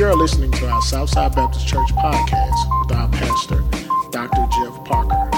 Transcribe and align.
You 0.00 0.06
are 0.06 0.16
listening 0.16 0.50
to 0.52 0.66
our 0.66 0.80
Southside 0.80 1.34
Baptist 1.34 1.68
Church 1.68 1.90
podcast 1.96 2.56
with 2.80 2.92
our 2.96 3.06
pastor, 3.10 3.62
Dr. 4.10 4.46
Jeff 4.50 4.82
Parker. 4.86 5.28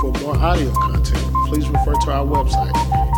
For 0.00 0.12
more 0.22 0.36
audio 0.36 0.70
content, 0.74 1.26
please 1.48 1.68
refer 1.68 1.94
to 1.94 2.12
our 2.12 2.24
website, 2.24 2.72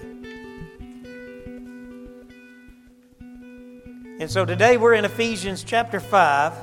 And 4.21 4.31
so 4.31 4.45
today 4.45 4.77
we're 4.77 4.93
in 4.93 5.03
Ephesians 5.03 5.65
chapter 5.65 5.99
5. 5.99 6.53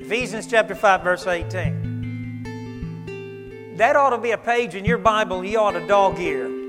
Ephesians 0.00 0.46
chapter 0.46 0.74
5, 0.74 1.02
verse 1.02 1.26
18. 1.26 3.74
That 3.76 3.96
ought 3.96 4.16
to 4.16 4.18
be 4.18 4.30
a 4.30 4.38
page 4.38 4.74
in 4.74 4.86
your 4.86 4.96
Bible 4.96 5.44
you 5.44 5.58
ought 5.58 5.72
to 5.72 5.86
dog 5.86 6.18
ear. 6.18 6.61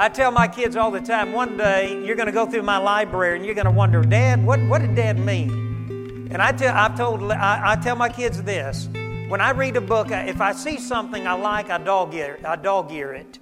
I 0.00 0.08
tell 0.08 0.30
my 0.30 0.46
kids 0.46 0.76
all 0.76 0.92
the 0.92 1.00
time 1.00 1.32
one 1.32 1.56
day 1.56 2.04
you're 2.04 2.14
going 2.14 2.26
to 2.26 2.32
go 2.32 2.46
through 2.46 2.62
my 2.62 2.78
library 2.78 3.36
and 3.36 3.44
you're 3.44 3.56
going 3.56 3.64
to 3.64 3.72
wonder, 3.72 4.00
Dad, 4.00 4.46
what, 4.46 4.60
what 4.68 4.80
did 4.80 4.94
Dad 4.94 5.18
mean? 5.18 6.28
And 6.30 6.40
I 6.40 6.52
tell, 6.52 6.72
I've 6.72 6.96
told, 6.96 7.32
I, 7.32 7.72
I 7.72 7.74
tell 7.74 7.96
my 7.96 8.08
kids 8.08 8.40
this 8.44 8.88
when 9.26 9.40
I 9.40 9.50
read 9.50 9.76
a 9.76 9.80
book, 9.80 10.12
if 10.12 10.40
I 10.40 10.52
see 10.52 10.78
something 10.78 11.26
I 11.26 11.32
like, 11.32 11.68
I 11.68 11.78
dog 11.78 12.14
ear, 12.14 12.38
I 12.46 12.54
dog 12.54 12.92
ear 12.92 13.12
it. 13.12 13.40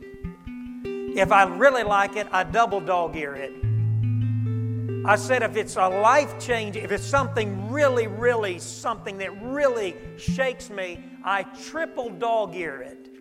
If 0.86 1.30
I 1.30 1.44
really 1.44 1.82
like 1.82 2.16
it, 2.16 2.26
I 2.32 2.44
double 2.44 2.80
dog 2.80 3.14
ear 3.16 3.34
it. 3.34 3.52
I 5.04 5.16
said, 5.16 5.42
if 5.42 5.56
it's 5.56 5.76
a 5.76 5.86
life 5.86 6.40
change, 6.40 6.78
if 6.78 6.90
it's 6.90 7.04
something 7.04 7.70
really, 7.70 8.06
really, 8.06 8.60
something 8.60 9.18
that 9.18 9.42
really 9.42 9.94
shakes 10.16 10.70
me, 10.70 11.04
I 11.22 11.42
triple 11.42 12.08
dog 12.08 12.56
ear 12.56 12.80
it. 12.80 13.15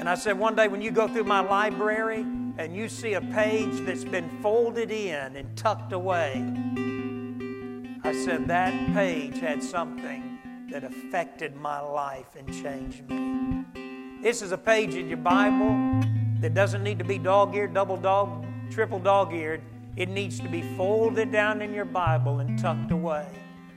And 0.00 0.08
I 0.08 0.14
said, 0.14 0.38
one 0.38 0.56
day 0.56 0.66
when 0.66 0.80
you 0.80 0.90
go 0.90 1.06
through 1.06 1.24
my 1.24 1.40
library 1.40 2.22
and 2.56 2.74
you 2.74 2.88
see 2.88 3.12
a 3.12 3.20
page 3.20 3.84
that's 3.84 4.02
been 4.02 4.30
folded 4.40 4.90
in 4.90 5.36
and 5.36 5.54
tucked 5.58 5.92
away, 5.92 6.42
I 8.02 8.14
said, 8.24 8.48
that 8.48 8.94
page 8.94 9.40
had 9.40 9.62
something 9.62 10.38
that 10.70 10.84
affected 10.84 11.54
my 11.54 11.80
life 11.80 12.34
and 12.34 12.50
changed 12.50 13.10
me. 13.10 13.66
This 14.22 14.40
is 14.40 14.52
a 14.52 14.58
page 14.58 14.94
in 14.94 15.06
your 15.06 15.18
Bible 15.18 16.00
that 16.40 16.54
doesn't 16.54 16.82
need 16.82 16.98
to 16.98 17.04
be 17.04 17.18
dog 17.18 17.54
eared, 17.54 17.74
double 17.74 17.98
dog, 17.98 18.46
triple 18.70 19.00
dog 19.00 19.34
eared. 19.34 19.60
It 19.96 20.08
needs 20.08 20.40
to 20.40 20.48
be 20.48 20.62
folded 20.78 21.30
down 21.30 21.60
in 21.60 21.74
your 21.74 21.84
Bible 21.84 22.38
and 22.38 22.58
tucked 22.58 22.90
away 22.90 23.26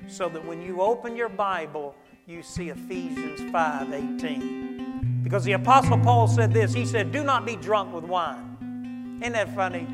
so 0.07 0.29
that 0.29 0.45
when 0.45 0.61
you 0.61 0.81
open 0.81 1.17
your 1.17 1.27
Bible, 1.27 1.95
you 2.25 2.41
see 2.41 2.69
Ephesians 2.69 3.41
5:18. 3.52 5.21
Because 5.23 5.43
the 5.43 5.53
apostle 5.53 5.97
Paul 5.99 6.27
said 6.27 6.53
this, 6.53 6.73
he 6.73 6.85
said, 6.85 7.11
"Do 7.11 7.23
not 7.23 7.45
be 7.45 7.55
drunk 7.55 7.93
with 7.93 8.03
wine." 8.03 9.19
Isn't 9.21 9.33
that 9.33 9.53
funny? 9.55 9.88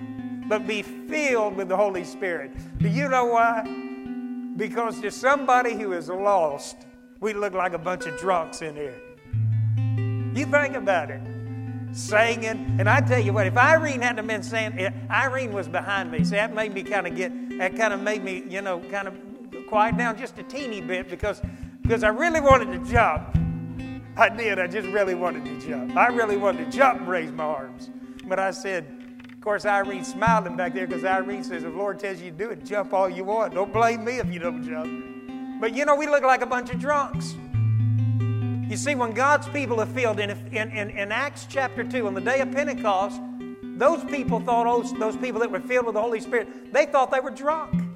But 0.47 0.67
be 0.67 0.81
filled 0.81 1.55
with 1.55 1.69
the 1.69 1.77
Holy 1.77 2.03
Spirit. 2.03 2.51
Do 2.79 2.87
you 2.87 3.07
know 3.09 3.25
why? 3.25 3.63
Because 4.57 4.99
to 5.01 5.11
somebody 5.11 5.73
who 5.73 5.93
is 5.93 6.09
lost, 6.09 6.77
we 7.19 7.33
look 7.33 7.53
like 7.53 7.73
a 7.73 7.77
bunch 7.77 8.05
of 8.05 8.17
drunks 8.19 8.61
in 8.61 8.75
here. 8.75 8.99
You 10.35 10.45
think 10.45 10.75
about 10.75 11.11
it 11.11 11.21
singing. 11.91 12.75
And 12.79 12.89
I 12.89 13.01
tell 13.01 13.19
you 13.19 13.33
what, 13.33 13.47
if 13.47 13.57
Irene 13.57 14.01
hadn't 14.01 14.27
been 14.27 14.43
saying, 14.43 14.77
eh, 14.77 14.91
Irene 15.09 15.51
was 15.51 15.67
behind 15.67 16.11
me. 16.11 16.23
So 16.23 16.35
that 16.35 16.53
made 16.53 16.73
me 16.73 16.83
kind 16.83 17.07
of 17.07 17.15
get, 17.15 17.31
that 17.57 17.75
kind 17.75 17.93
of 17.93 18.01
made 18.01 18.23
me, 18.23 18.43
you 18.47 18.61
know, 18.61 18.79
kind 18.91 19.07
of 19.07 19.15
quiet 19.67 19.97
down 19.97 20.17
just 20.17 20.37
a 20.37 20.43
teeny 20.43 20.81
bit 20.81 21.09
because, 21.09 21.41
because 21.81 22.03
I 22.03 22.09
really 22.09 22.41
wanted 22.41 22.71
to 22.73 22.91
jump. 22.91 23.35
I 24.17 24.29
did. 24.29 24.59
I 24.59 24.67
just 24.67 24.87
really 24.89 25.15
wanted 25.15 25.45
to 25.45 25.67
jump. 25.67 25.95
I 25.95 26.07
really 26.07 26.37
wanted 26.37 26.69
to 26.69 26.77
jump 26.77 26.99
and 26.99 27.07
raise 27.07 27.31
my 27.31 27.43
arms. 27.43 27.89
But 28.25 28.39
I 28.39 28.51
said, 28.51 28.85
of 29.31 29.41
course, 29.41 29.65
Irene 29.65 30.03
smiling 30.03 30.57
back 30.57 30.73
there 30.73 30.85
because 30.85 31.05
Irene 31.05 31.43
says, 31.43 31.63
if 31.63 31.71
the 31.71 31.77
Lord 31.77 31.99
tells 31.99 32.21
you 32.21 32.31
to 32.31 32.37
do 32.37 32.49
it, 32.49 32.65
jump 32.65 32.93
all 32.93 33.09
you 33.09 33.23
want. 33.23 33.53
Don't 33.53 33.71
blame 33.71 34.03
me 34.03 34.17
if 34.17 34.31
you 34.31 34.39
don't 34.39 34.63
jump. 34.63 35.61
But 35.61 35.73
you 35.73 35.85
know, 35.85 35.95
we 35.95 36.07
look 36.07 36.23
like 36.23 36.41
a 36.41 36.45
bunch 36.45 36.69
of 36.69 36.79
drunks. 36.79 37.35
You 38.69 38.77
see, 38.77 38.93
when 38.93 39.13
God's 39.13 39.47
people 39.47 39.79
are 39.79 39.85
filled, 39.85 40.19
in, 40.19 40.29
in, 40.29 40.69
in, 40.71 40.89
in 40.91 41.11
Acts 41.11 41.47
chapter 41.49 41.83
2, 41.83 42.05
on 42.05 42.13
the 42.13 42.21
day 42.21 42.41
of 42.41 42.51
Pentecost, 42.51 43.19
those 43.63 44.03
people 44.03 44.41
thought, 44.41 44.65
those, 44.65 44.93
those 44.99 45.17
people 45.17 45.39
that 45.39 45.49
were 45.49 45.59
filled 45.59 45.85
with 45.85 45.95
the 45.95 46.01
Holy 46.01 46.19
Spirit, 46.19 46.71
they 46.71 46.85
thought 46.85 47.09
they 47.09 47.19
were 47.19 47.31
drunk. 47.31 47.88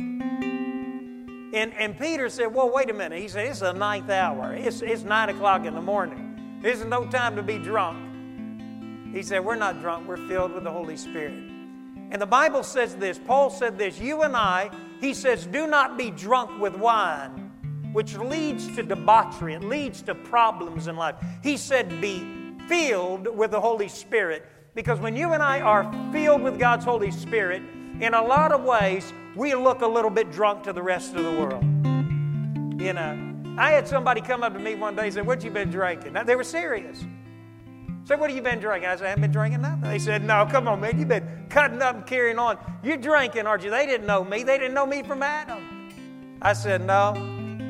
And, 1.54 1.74
and 1.76 1.98
Peter 1.98 2.30
said, 2.30 2.54
Well, 2.54 2.72
wait 2.74 2.90
a 2.90 2.94
minute. 2.94 3.22
He 3.22 3.28
said, 3.28 3.48
It's 3.48 3.60
the 3.60 3.74
ninth 3.74 4.10
hour. 4.10 4.54
It's, 4.54 4.82
it's 4.82 5.04
nine 5.04 5.30
o'clock 5.30 5.66
in 5.66 5.76
the 5.76 5.82
morning. 5.82 6.60
There's 6.62 6.84
no 6.84 7.06
time 7.06 7.36
to 7.36 7.44
be 7.44 7.58
drunk. 7.58 9.14
He 9.14 9.24
said, 9.24 9.46
We're 9.46 9.56
not 9.56 9.80
drunk. 9.82 10.08
We're 10.08 10.28
filled 10.28 10.54
with 10.54 10.64
the 10.64 10.72
Holy 10.72 10.98
Spirit. 10.98 11.34
And 12.12 12.22
the 12.22 12.26
Bible 12.26 12.64
says 12.64 12.96
this 12.96 13.20
Paul 13.20 13.50
said 13.50 13.78
this 13.78 14.00
You 14.00 14.24
and 14.24 14.36
I, 14.36 14.72
he 15.00 15.14
says, 15.14 15.46
do 15.46 15.68
not 15.68 15.98
be 15.98 16.12
drunk 16.12 16.60
with 16.62 16.76
wine 16.76 17.44
which 17.94 18.18
leads 18.18 18.76
to 18.76 18.84
debauchery, 18.84 19.54
it 19.54 19.64
leads 19.64 20.02
to 20.02 20.16
problems 20.16 20.88
in 20.88 20.96
life. 20.96 21.16
He 21.42 21.56
said, 21.56 22.02
Be 22.02 22.56
filled 22.68 23.28
with 23.38 23.52
the 23.52 23.62
Holy 23.62 23.88
Spirit. 23.88 24.46
Because 24.76 25.00
when 25.00 25.16
you 25.16 25.34
and 25.34 25.44
I 25.44 25.62
are 25.62 25.90
filled 26.12 26.42
with 26.42 26.60
God's 26.60 26.84
Holy 26.84 27.12
Spirit, 27.12 27.62
in 28.00 28.14
a 28.14 28.22
lot 28.22 28.52
of 28.52 28.64
ways, 28.64 29.14
we 29.36 29.56
look 29.56 29.82
a 29.82 29.88
little 29.88 30.12
bit 30.12 30.32
drunk 30.32 30.64
to 30.64 30.74
the 30.74 30.82
rest 30.82 31.16
of 31.16 31.24
the 31.24 31.32
world. 31.32 31.64
You 32.82 32.94
know, 32.94 33.56
I 33.58 33.72
had 33.72 33.88
somebody 33.88 34.22
come 34.22 34.44
up 34.44 34.54
to 34.54 34.60
me 34.60 34.76
one 34.76 34.96
day 34.96 35.06
and 35.06 35.14
said, 35.14 35.26
What 35.26 35.44
you 35.44 35.52
been 35.52 35.70
drinking? 35.70 36.14
Now, 36.14 36.24
they 36.24 36.36
were 36.36 36.44
serious. 36.44 37.06
Said, 38.06 38.20
what 38.20 38.30
have 38.30 38.36
you 38.36 38.44
been 38.44 38.60
drinking? 38.60 38.90
I 38.90 38.96
said, 38.98 39.06
I 39.06 39.10
haven't 39.10 39.22
been 39.22 39.32
drinking 39.32 39.62
nothing. 39.62 39.82
They 39.90 40.00
said, 40.00 40.26
No, 40.26 40.46
come 40.46 40.68
on, 40.68 40.82
man. 40.82 41.00
You've 41.00 41.08
been 41.08 41.46
cutting 41.50 41.82
up 41.82 41.96
and 41.96 42.06
carrying 42.06 42.38
on. 42.38 42.58
You're 42.84 42.98
drinking, 42.98 43.48
aren't 43.48 43.64
you? 43.64 43.70
They 43.70 43.86
didn't 43.86 44.06
know 44.06 44.26
me. 44.26 44.44
They 44.44 44.58
didn't 44.58 44.74
know 44.74 44.86
me 44.86 45.04
from 45.04 45.24
Adam. 45.24 45.90
I 46.42 46.52
said, 46.52 46.86
No, 46.86 47.14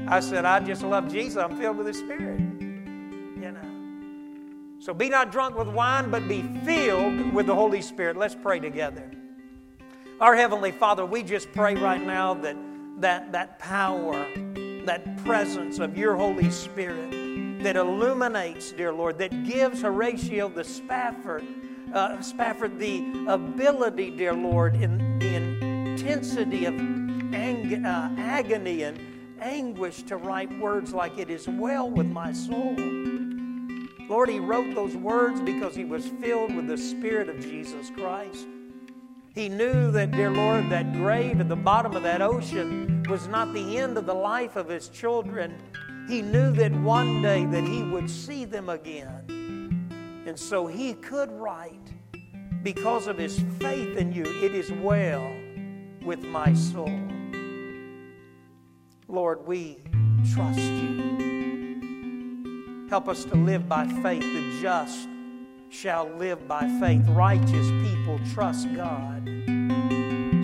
I 0.07 0.19
said, 0.21 0.45
I 0.45 0.59
just 0.59 0.81
love 0.81 1.11
Jesus. 1.11 1.37
I'm 1.37 1.55
filled 1.59 1.77
with 1.77 1.85
the 1.85 1.93
Spirit. 1.93 2.39
You 2.39 3.51
know. 3.51 4.79
So 4.79 4.91
be 4.91 5.07
not 5.07 5.31
drunk 5.31 5.55
with 5.55 5.67
wine, 5.67 6.09
but 6.09 6.27
be 6.27 6.41
filled 6.65 7.31
with 7.31 7.45
the 7.45 7.55
Holy 7.55 7.81
Spirit. 7.81 8.17
Let's 8.17 8.35
pray 8.35 8.59
together. 8.59 9.11
Our 10.19 10.35
Heavenly 10.35 10.71
Father, 10.71 11.05
we 11.05 11.23
just 11.23 11.51
pray 11.53 11.75
right 11.75 12.01
now 12.01 12.33
that 12.35 12.55
that, 13.03 13.31
that 13.33 13.59
power, 13.59 14.25
that 14.85 15.17
presence 15.25 15.79
of 15.79 15.97
your 15.97 16.15
Holy 16.15 16.49
Spirit 16.49 17.11
that 17.63 17.75
illuminates, 17.75 18.71
dear 18.71 18.93
Lord, 18.93 19.17
that 19.17 19.45
gives 19.45 19.81
Horatio 19.81 20.49
the 20.49 20.63
Spafford, 20.63 21.43
uh, 21.93 22.21
Spafford 22.21 22.77
the 22.79 23.25
ability, 23.27 24.11
dear 24.11 24.33
Lord, 24.33 24.75
in 24.75 25.19
the 25.19 25.35
intensity 25.35 26.65
of 26.65 26.75
ang- 26.75 27.85
uh, 27.85 28.15
agony 28.17 28.83
and 28.83 28.99
anguish 29.41 30.03
to 30.03 30.17
write 30.17 30.51
words 30.59 30.93
like, 30.93 31.17
It 31.17 31.29
is 31.29 31.47
well 31.47 31.89
with 31.89 32.07
my 32.07 32.31
soul. 32.31 32.75
Lord, 34.09 34.29
he 34.29 34.39
wrote 34.39 34.75
those 34.75 34.95
words 34.95 35.41
because 35.41 35.75
he 35.75 35.85
was 35.85 36.05
filled 36.21 36.55
with 36.55 36.67
the 36.67 36.77
Spirit 36.77 37.29
of 37.29 37.39
Jesus 37.39 37.89
Christ. 37.89 38.47
He 39.33 39.49
knew 39.49 39.91
that, 39.91 40.11
dear 40.11 40.29
Lord, 40.29 40.69
that 40.69 40.93
grave 40.93 41.39
at 41.39 41.49
the 41.49 41.55
bottom 41.55 41.95
of 41.95 42.03
that 42.03 42.21
ocean 42.21 43.03
was 43.09 43.27
not 43.27 43.51
the 43.51 43.79
end 43.79 43.97
of 43.97 44.05
the 44.05 44.13
life 44.13 44.55
of 44.55 44.69
his 44.69 44.89
children. 44.89 45.57
He 46.07 46.21
knew 46.21 46.51
that 46.51 46.71
one 46.71 47.23
day 47.23 47.43
that 47.45 47.63
he 47.63 47.81
would 47.81 48.07
see 48.07 48.45
them 48.45 48.69
again. 48.69 50.23
And 50.27 50.37
so 50.37 50.67
he 50.67 50.93
could 50.93 51.31
write, 51.31 51.91
because 52.61 53.07
of 53.07 53.17
his 53.17 53.43
faith 53.59 53.97
in 53.97 54.13
you, 54.13 54.23
it 54.43 54.53
is 54.53 54.71
well 54.71 55.35
with 56.05 56.23
my 56.23 56.53
soul. 56.53 56.99
Lord, 59.07 59.47
we 59.47 59.79
trust 60.31 60.59
you. 60.59 61.23
Help 62.87 63.09
us 63.09 63.25
to 63.25 63.35
live 63.35 63.67
by 63.67 63.87
faith. 63.87 64.21
The 64.21 64.59
just 64.61 65.09
shall 65.73 66.07
live 66.17 66.47
by 66.47 66.67
faith. 66.79 67.01
Righteous 67.09 67.67
people 67.83 68.19
trust 68.31 68.73
God. 68.75 69.27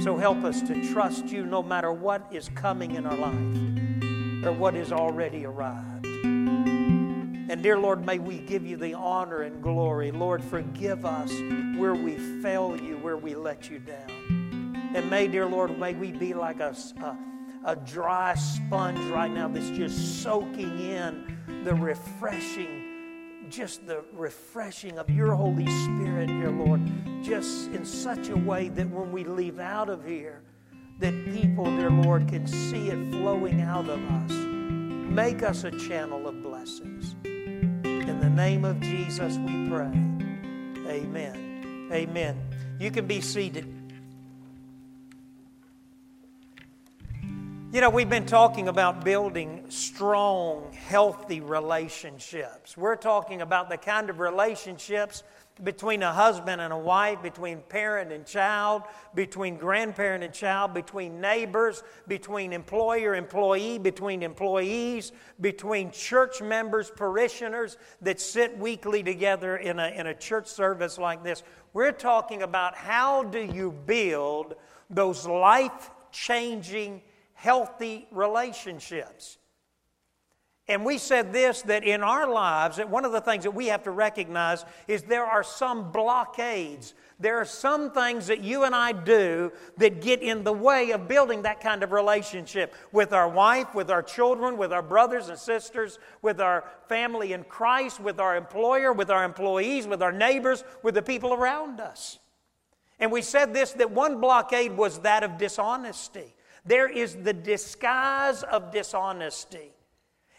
So 0.01 0.17
help 0.17 0.43
us 0.43 0.61
to 0.63 0.91
trust 0.91 1.27
you 1.27 1.45
no 1.45 1.61
matter 1.61 1.93
what 1.93 2.25
is 2.31 2.49
coming 2.55 2.95
in 2.95 3.05
our 3.05 3.15
life 3.15 4.45
or 4.45 4.51
what 4.53 4.73
is 4.73 4.91
already 4.91 5.45
arrived. 5.45 6.05
And 6.05 7.61
dear 7.61 7.77
Lord, 7.77 8.05
may 8.05 8.17
we 8.17 8.39
give 8.39 8.65
you 8.65 8.75
the 8.77 8.95
honor 8.95 9.41
and 9.43 9.61
glory. 9.61 10.11
Lord, 10.11 10.43
forgive 10.43 11.05
us 11.05 11.31
where 11.77 11.95
we 11.95 12.17
fail 12.41 12.75
you, 12.81 12.97
where 12.97 13.17
we 13.17 13.35
let 13.35 13.69
you 13.69 13.79
down. 13.79 14.91
And 14.95 15.09
may, 15.09 15.27
dear 15.27 15.45
Lord, 15.45 15.77
may 15.77 15.93
we 15.93 16.11
be 16.11 16.33
like 16.33 16.59
a, 16.59 16.75
a, 17.01 17.17
a 17.65 17.75
dry 17.75 18.33
sponge 18.35 18.99
right 19.11 19.31
now 19.31 19.47
that's 19.47 19.69
just 19.69 20.23
soaking 20.23 20.79
in 20.79 21.37
the 21.63 21.75
refreshing, 21.75 22.78
just 23.49 23.85
the 23.87 24.03
refreshing 24.13 24.99
of 24.99 25.09
your 25.09 25.33
Holy 25.33 25.65
Spirit, 25.83 26.27
dear 26.27 26.51
Lord, 26.51 26.81
just 27.23 27.71
in 27.71 27.83
such 27.83 28.29
a 28.29 28.37
way 28.37 28.69
that 28.69 28.89
when 28.89 29.11
we 29.11 29.23
leave 29.23 29.59
out 29.59 29.89
of 29.89 30.05
here, 30.05 30.41
that 30.99 31.13
people, 31.31 31.65
dear 31.65 31.89
Lord, 31.89 32.27
can 32.27 32.45
see 32.45 32.89
it 32.89 33.11
flowing 33.11 33.61
out 33.61 33.89
of 33.89 33.99
us. 33.99 34.31
Make 34.31 35.43
us 35.43 35.63
a 35.63 35.71
channel 35.71 36.27
of 36.27 36.43
blessings. 36.43 37.15
In 37.23 38.19
the 38.19 38.29
name 38.29 38.65
of 38.65 38.79
Jesus, 38.81 39.37
we 39.37 39.67
pray. 39.67 39.91
Amen. 40.87 41.89
Amen. 41.91 42.39
You 42.79 42.91
can 42.91 43.07
be 43.07 43.21
seated. 43.21 43.78
You 47.71 47.81
know, 47.81 47.91
we've 47.91 48.09
been 48.09 48.25
talking 48.25 48.67
about 48.67 49.05
building 49.05 49.63
strong, 49.69 50.73
healthy 50.73 51.39
relationships. 51.39 52.75
We're 52.75 52.95
talking 52.95 53.43
about 53.43 53.69
the 53.69 53.77
kind 53.77 54.09
of 54.09 54.19
relationships 54.19 55.21
between 55.63 56.01
a 56.01 56.11
husband 56.11 56.61
and 56.61 56.73
a 56.73 56.77
wife, 56.77 57.21
between 57.21 57.59
parent 57.69 58.11
and 58.11 58.25
child, 58.25 58.81
between 59.13 59.55
grandparent 59.55 60.23
and 60.23 60.33
child, 60.33 60.73
between 60.73 61.21
neighbors, 61.21 61.83
between 62.07 62.53
employer 62.53 63.13
employee, 63.13 63.77
between 63.77 64.23
employees, 64.23 65.11
between 65.39 65.91
church 65.91 66.41
members, 66.41 66.89
parishioners 66.89 67.77
that 68.01 68.19
sit 68.19 68.57
weekly 68.57 69.03
together 69.03 69.57
in 69.57 69.77
a, 69.77 69.89
in 69.89 70.07
a 70.07 70.15
church 70.15 70.47
service 70.47 70.97
like 70.97 71.23
this. 71.23 71.43
We're 71.73 71.91
talking 71.91 72.41
about 72.41 72.73
how 72.73 73.25
do 73.25 73.39
you 73.39 73.75
build 73.85 74.55
those 74.89 75.27
life 75.27 75.91
changing, 76.11 77.03
healthy 77.39 78.05
relationships. 78.11 79.37
And 80.67 80.85
we 80.85 80.97
said 80.97 81.31
this 81.31 81.61
that 81.63 81.85
in 81.85 82.03
our 82.03 82.29
lives, 82.29 82.77
that 82.77 82.89
one 82.89 83.05
of 83.05 83.13
the 83.13 83.21
things 83.21 83.45
that 83.45 83.51
we 83.51 83.67
have 83.67 83.83
to 83.83 83.91
recognize 83.91 84.65
is 84.89 85.03
there 85.03 85.25
are 85.25 85.41
some 85.41 85.91
blockades. 85.91 86.93
There 87.17 87.37
are 87.37 87.45
some 87.45 87.91
things 87.91 88.27
that 88.27 88.41
you 88.41 88.65
and 88.65 88.75
I 88.75 88.91
do 88.91 89.53
that 89.77 90.01
get 90.01 90.21
in 90.21 90.43
the 90.43 90.53
way 90.53 90.91
of 90.91 91.07
building 91.07 91.43
that 91.43 91.61
kind 91.61 91.81
of 91.81 91.93
relationship 91.93 92.75
with 92.91 93.13
our 93.13 93.29
wife, 93.29 93.73
with 93.73 93.89
our 93.89 94.03
children, 94.03 94.57
with 94.57 94.73
our 94.73 94.83
brothers 94.83 95.29
and 95.29 95.39
sisters, 95.39 95.97
with 96.21 96.41
our 96.41 96.65
family 96.89 97.31
in 97.31 97.45
Christ, 97.45 98.01
with 98.01 98.19
our 98.19 98.35
employer, 98.35 98.91
with 98.91 99.09
our 99.09 99.23
employees, 99.23 99.87
with 99.87 100.03
our 100.03 100.11
neighbors, 100.11 100.65
with 100.83 100.93
the 100.93 101.01
people 101.01 101.33
around 101.33 101.79
us. 101.79 102.19
And 102.99 103.13
we 103.13 103.21
said 103.21 103.53
this 103.53 103.71
that 103.73 103.91
one 103.91 104.19
blockade 104.19 104.75
was 104.75 104.99
that 104.99 105.23
of 105.23 105.37
dishonesty. 105.37 106.35
There 106.69 106.87
is 106.87 107.15
the 107.15 107.33
disguise 107.33 108.43
of 108.43 108.71
dishonesty. 108.71 109.71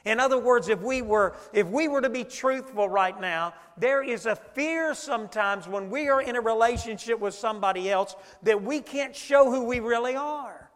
In 0.04 0.20
other 0.20 0.38
words, 0.38 0.68
if 0.68 0.80
we 0.80 1.02
were 1.02 1.34
if 1.52 1.66
we 1.66 1.88
were 1.88 2.00
to 2.00 2.08
be 2.08 2.22
truthful 2.22 2.88
right 2.88 3.20
now, 3.20 3.52
there 3.76 4.00
is 4.00 4.26
a 4.26 4.36
fear 4.36 4.94
sometimes 4.94 5.66
when 5.66 5.90
we 5.90 6.08
are 6.08 6.22
in 6.22 6.36
a 6.36 6.40
relationship 6.40 7.18
with 7.18 7.34
somebody 7.34 7.90
else 7.90 8.14
that 8.44 8.62
we 8.62 8.78
can't 8.78 9.14
show 9.14 9.50
who 9.50 9.64
we 9.64 9.80
really 9.80 10.14
are. 10.14 10.70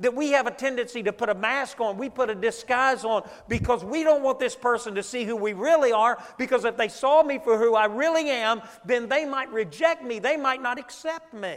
That 0.00 0.14
we 0.14 0.32
have 0.32 0.46
a 0.46 0.50
tendency 0.50 1.02
to 1.02 1.14
put 1.14 1.30
a 1.30 1.34
mask 1.34 1.80
on, 1.80 1.96
we 1.96 2.10
put 2.10 2.28
a 2.28 2.34
disguise 2.34 3.06
on 3.06 3.26
because 3.48 3.82
we 3.82 4.04
don't 4.04 4.22
want 4.22 4.38
this 4.38 4.54
person 4.54 4.94
to 4.96 5.02
see 5.02 5.24
who 5.24 5.34
we 5.34 5.54
really 5.54 5.92
are 5.92 6.22
because 6.36 6.66
if 6.66 6.76
they 6.76 6.88
saw 6.88 7.22
me 7.22 7.40
for 7.42 7.56
who 7.56 7.74
I 7.74 7.86
really 7.86 8.28
am, 8.28 8.60
then 8.84 9.08
they 9.08 9.24
might 9.24 9.50
reject 9.50 10.04
me, 10.04 10.18
they 10.18 10.36
might 10.36 10.60
not 10.60 10.78
accept 10.78 11.32
me. 11.32 11.56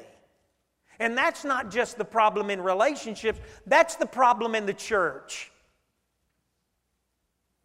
And 0.99 1.17
that's 1.17 1.43
not 1.43 1.71
just 1.71 1.97
the 1.97 2.05
problem 2.05 2.49
in 2.49 2.61
relationships, 2.61 3.39
that's 3.65 3.95
the 3.95 4.05
problem 4.05 4.55
in 4.55 4.65
the 4.65 4.73
church. 4.73 5.51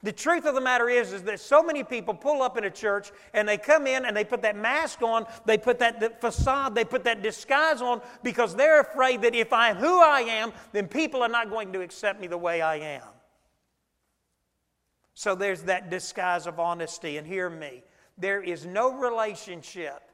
The 0.03 0.13
truth 0.13 0.47
of 0.47 0.55
the 0.55 0.63
matter 0.63 0.89
is, 0.89 1.13
is 1.13 1.23
that 1.25 1.41
so 1.41 1.63
many 1.63 1.85
people 1.85 2.15
pull 2.15 2.41
up 2.41 2.57
in 2.57 2.65
a 2.65 2.71
church 2.71 3.13
and 3.35 3.47
they 3.47 3.59
come 3.59 3.87
in 3.87 4.07
and 4.07 4.17
they 4.17 4.25
put 4.25 4.41
that 4.43 4.57
mask 4.57 5.03
on, 5.03 5.27
they 5.45 5.59
put 5.59 5.79
that, 5.81 6.23
facade, 6.23 6.75
they 6.75 6.87
put 6.87 7.05
that 7.05 7.23
disguise 7.23 7.83
on 7.83 8.01
because 8.23 8.57
they're 8.57 8.81
afraid 8.81 9.21
that 9.23 9.35
if 9.35 9.53
I'm 9.53 9.77
who 9.77 10.01
I 10.01 10.21
am, 10.21 10.53
then 10.73 10.89
people 10.89 11.23
are 11.23 11.29
not 11.29 11.51
going 11.51 11.75
to 11.75 11.83
accept 11.83 12.19
me 12.19 12.29
the 12.29 12.39
way 12.39 12.63
I 12.63 12.77
am. 12.77 13.03
So 15.13 15.35
there's 15.35 15.65
that 15.65 15.91
disguise 15.91 16.47
of 16.47 16.59
honesty. 16.59 17.19
And 17.19 17.27
hear 17.27 17.51
me 17.51 17.83
there 18.17 18.43
is 18.43 18.65
no 18.65 18.95
relationship 18.95 20.10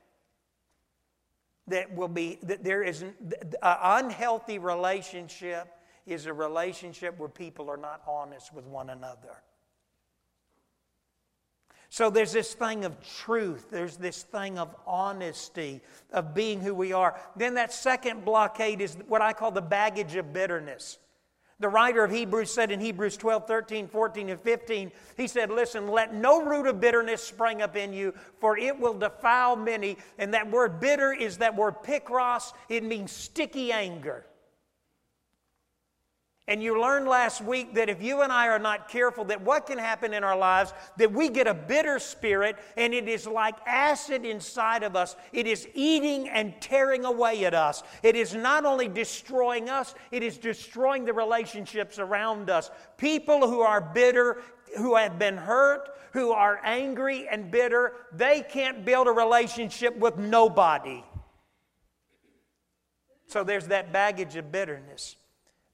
that 1.69 1.95
will 1.95 2.09
be, 2.09 2.39
that 2.43 2.63
there 2.63 2.83
is 2.83 3.03
an 3.03 3.15
unhealthy 3.63 4.59
relationship 4.59 5.69
is 6.07 6.27
a 6.27 6.33
relationship 6.33 7.19
where 7.19 7.29
people 7.29 7.69
are 7.69 7.77
not 7.77 8.01
honest 8.07 8.55
with 8.55 8.65
one 8.65 8.91
another. 8.91 9.43
So 11.89 12.11
there's 12.11 12.33
this 12.33 12.55
thing 12.55 12.85
of 12.85 12.97
truth, 13.19 13.71
there's 13.71 13.97
this 13.97 14.23
thing 14.23 14.59
of 14.59 14.75
honesty, 14.87 15.81
of 16.13 16.35
being 16.35 16.61
who 16.61 16.75
we 16.75 16.93
are. 16.93 17.19
Then 17.37 17.55
that 17.55 17.73
second 17.73 18.25
blockade 18.25 18.81
is 18.81 18.97
what 19.09 19.23
I 19.23 19.33
call 19.33 19.51
the 19.51 19.63
baggage 19.63 20.15
of 20.17 20.33
bitterness. 20.33 20.99
The 21.58 21.69
writer 21.69 22.05
of 22.05 22.11
Hebrews 22.11 22.53
said 22.53 22.70
in 22.70 22.81
Hebrews 22.81 23.17
12, 23.17 23.47
13, 23.47 23.88
14, 23.88 24.29
and 24.29 24.41
15, 24.41 24.93
he 25.17 25.26
said, 25.26 25.50
Listen, 25.50 25.88
let 25.88 26.12
no 26.12 26.43
root 26.43 26.67
of 26.67 26.81
bitterness 26.81 27.23
spring 27.23 27.62
up 27.62 27.76
in 27.76 27.94
you, 27.94 28.12
for 28.41 28.58
it 28.58 28.79
will 28.79 28.93
defile 28.93 29.56
many. 29.56 29.97
And 30.19 30.35
that 30.35 30.50
word 30.50 30.81
bitter 30.81 31.14
is 31.14 31.38
that 31.38 31.56
word 31.56 31.76
pikros, 31.82 32.53
it 32.69 32.85
means 32.85 33.11
sticky 33.11 33.73
anger. 33.73 34.26
And 36.48 36.62
you 36.62 36.81
learned 36.81 37.08
last 37.08 37.40
week 37.40 37.75
that 37.75 37.88
if 37.88 38.00
you 38.00 38.22
and 38.22 38.32
I 38.32 38.46
are 38.46 38.60
not 38.60 38.88
careful, 38.88 39.25
that 39.25 39.40
what 39.40 39.66
can 39.66 39.78
happen 39.78 40.14
in 40.14 40.22
our 40.22 40.38
lives, 40.38 40.72
that 40.96 41.10
we 41.10 41.28
get 41.28 41.48
a 41.48 41.54
bitter 41.54 41.98
spirit 41.98 42.56
and 42.76 42.94
it 42.94 43.08
is 43.08 43.26
like 43.26 43.56
acid 43.66 44.25
inside 44.25 44.84
of 44.84 44.94
us. 44.94 45.16
It 45.32 45.48
is 45.48 45.66
eating 45.75 46.28
and 46.28 46.54
tearing 46.60 47.04
away 47.04 47.44
at 47.46 47.54
us. 47.54 47.82
It 48.04 48.14
is 48.14 48.32
not 48.32 48.64
only 48.64 48.87
destroying 48.87 49.69
us, 49.69 49.96
it 50.12 50.22
is 50.22 50.38
destroying 50.38 51.04
the 51.04 51.12
relationships 51.12 51.98
around 51.98 52.48
us. 52.48 52.70
People 52.96 53.48
who 53.48 53.60
are 53.60 53.81
bitter, 53.81 54.40
who 54.78 54.94
have 54.94 55.19
been 55.19 55.37
hurt, 55.37 55.98
who 56.12 56.31
are 56.31 56.60
angry 56.62 57.26
and 57.28 57.50
bitter, 57.50 57.94
they 58.12 58.40
can't 58.40 58.84
build 58.84 59.08
a 59.08 59.12
relationship 59.12 59.96
with 59.96 60.17
nobody. 60.17 61.03
So 63.26 63.43
there's 63.43 63.67
that 63.67 63.93
baggage 63.93 64.36
of 64.36 64.53
bitterness. 64.53 65.17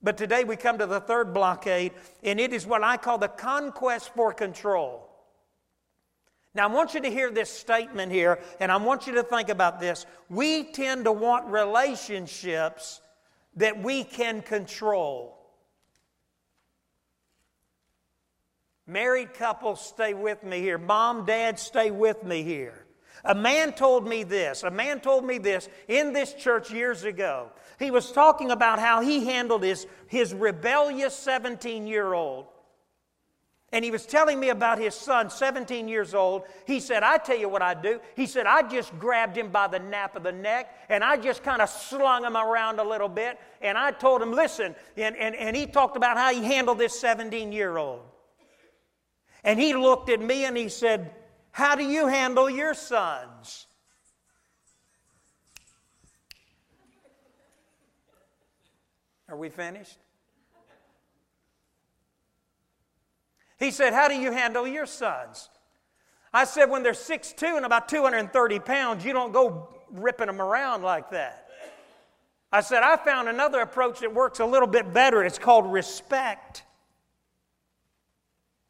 But 0.02 0.16
today 0.16 0.44
we 0.44 0.56
come 0.56 0.78
to 0.78 0.86
the 0.86 1.00
third 1.00 1.32
blockade, 1.32 1.92
and 2.22 2.40
it 2.40 2.52
is 2.52 2.66
what 2.66 2.82
I 2.82 2.96
call 2.96 3.18
the 3.18 3.28
conquest 3.28 4.12
for 4.14 4.32
control. 4.32 5.08
Now, 6.54 6.68
I 6.68 6.72
want 6.72 6.92
you 6.92 7.00
to 7.00 7.10
hear 7.10 7.30
this 7.30 7.48
statement 7.48 8.12
here, 8.12 8.38
and 8.60 8.70
I 8.70 8.76
want 8.76 9.06
you 9.06 9.14
to 9.14 9.22
think 9.22 9.48
about 9.48 9.80
this. 9.80 10.04
We 10.28 10.64
tend 10.64 11.04
to 11.04 11.12
want 11.12 11.46
relationships 11.46 13.00
that 13.56 13.82
we 13.82 14.04
can 14.04 14.42
control. 14.42 15.38
Married 18.86 19.32
couples, 19.32 19.80
stay 19.80 20.12
with 20.12 20.42
me 20.42 20.60
here. 20.60 20.76
Mom, 20.76 21.24
dad, 21.24 21.58
stay 21.58 21.90
with 21.90 22.22
me 22.24 22.42
here. 22.42 22.84
A 23.24 23.34
man 23.34 23.72
told 23.72 24.06
me 24.06 24.24
this. 24.24 24.64
A 24.64 24.70
man 24.70 25.00
told 25.00 25.24
me 25.24 25.38
this 25.38 25.68
in 25.88 26.12
this 26.12 26.34
church 26.34 26.70
years 26.72 27.04
ago. 27.04 27.50
He 27.82 27.90
was 27.90 28.12
talking 28.12 28.50
about 28.50 28.78
how 28.78 29.00
he 29.00 29.24
handled 29.24 29.64
his, 29.64 29.86
his 30.06 30.32
rebellious 30.32 31.16
17 31.16 31.86
year 31.86 32.12
old. 32.12 32.46
And 33.72 33.84
he 33.84 33.90
was 33.90 34.04
telling 34.04 34.38
me 34.38 34.50
about 34.50 34.78
his 34.78 34.94
son, 34.94 35.30
17 35.30 35.88
years 35.88 36.14
old. 36.14 36.42
He 36.66 36.78
said, 36.78 37.02
I 37.02 37.16
tell 37.16 37.38
you 37.38 37.48
what 37.48 37.62
I 37.62 37.72
do. 37.72 38.00
He 38.14 38.26
said, 38.26 38.46
I 38.46 38.62
just 38.68 38.96
grabbed 38.98 39.36
him 39.36 39.50
by 39.50 39.66
the 39.66 39.78
nape 39.78 40.14
of 40.14 40.22
the 40.22 40.32
neck 40.32 40.76
and 40.90 41.02
I 41.02 41.16
just 41.16 41.42
kind 41.42 41.62
of 41.62 41.70
slung 41.70 42.24
him 42.24 42.36
around 42.36 42.78
a 42.78 42.84
little 42.84 43.08
bit. 43.08 43.40
And 43.62 43.78
I 43.78 43.90
told 43.90 44.20
him, 44.20 44.30
listen. 44.30 44.76
And, 44.96 45.16
and, 45.16 45.34
and 45.34 45.56
he 45.56 45.66
talked 45.66 45.96
about 45.96 46.18
how 46.18 46.32
he 46.32 46.44
handled 46.44 46.78
this 46.78 47.00
17 47.00 47.50
year 47.50 47.78
old. 47.78 48.02
And 49.42 49.58
he 49.58 49.74
looked 49.74 50.10
at 50.10 50.20
me 50.20 50.44
and 50.44 50.56
he 50.56 50.68
said, 50.68 51.10
How 51.50 51.74
do 51.74 51.82
you 51.82 52.06
handle 52.06 52.48
your 52.48 52.74
sons? 52.74 53.66
Are 59.32 59.36
we 59.36 59.48
finished? 59.48 59.96
He 63.58 63.70
said, 63.70 63.94
How 63.94 64.08
do 64.08 64.14
you 64.14 64.30
handle 64.30 64.68
your 64.68 64.84
sons? 64.84 65.48
I 66.34 66.44
said, 66.44 66.66
When 66.66 66.82
they're 66.82 66.92
6'2 66.92 67.56
and 67.56 67.64
about 67.64 67.88
230 67.88 68.58
pounds, 68.58 69.06
you 69.06 69.14
don't 69.14 69.32
go 69.32 69.74
ripping 69.90 70.26
them 70.26 70.42
around 70.42 70.82
like 70.82 71.10
that. 71.12 71.48
I 72.52 72.60
said, 72.60 72.82
I 72.82 72.96
found 72.98 73.30
another 73.30 73.60
approach 73.60 74.00
that 74.00 74.12
works 74.12 74.40
a 74.40 74.44
little 74.44 74.68
bit 74.68 74.92
better. 74.92 75.24
It's 75.24 75.38
called 75.38 75.72
respect. 75.72 76.64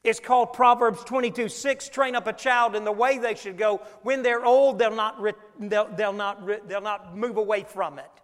It's 0.05 0.21
called 0.21 0.53
Proverbs 0.53 1.03
22 1.03 1.49
6. 1.49 1.89
Train 1.89 2.15
up 2.15 2.29
a 2.29 2.33
child 2.33 2.77
in 2.77 2.85
the 2.85 2.93
way 2.93 3.19
they 3.19 3.35
should 3.35 3.59
go. 3.59 3.83
When 4.03 4.23
they're 4.23 4.45
old, 4.45 4.79
they'll 4.79 4.95
not, 4.95 5.21
re- 5.21 5.33
they'll, 5.59 5.89
they'll, 5.93 6.13
not 6.13 6.45
re- 6.45 6.61
they'll 6.69 6.81
not 6.81 7.17
move 7.17 7.37
away 7.37 7.65
from 7.65 7.99
it. 7.99 8.22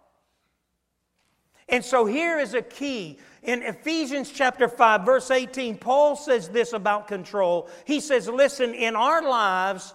And 1.69 1.85
so 1.85 2.05
here 2.05 2.39
is 2.39 2.53
a 2.53 2.61
key. 2.61 3.19
In 3.43 3.61
Ephesians 3.61 4.31
chapter 4.31 4.67
5, 4.67 5.05
verse 5.05 5.31
18, 5.31 5.77
Paul 5.77 6.15
says 6.15 6.49
this 6.49 6.73
about 6.73 7.07
control. 7.07 7.69
He 7.85 7.99
says, 7.99 8.27
Listen, 8.27 8.73
in 8.73 8.95
our 8.95 9.21
lives, 9.21 9.93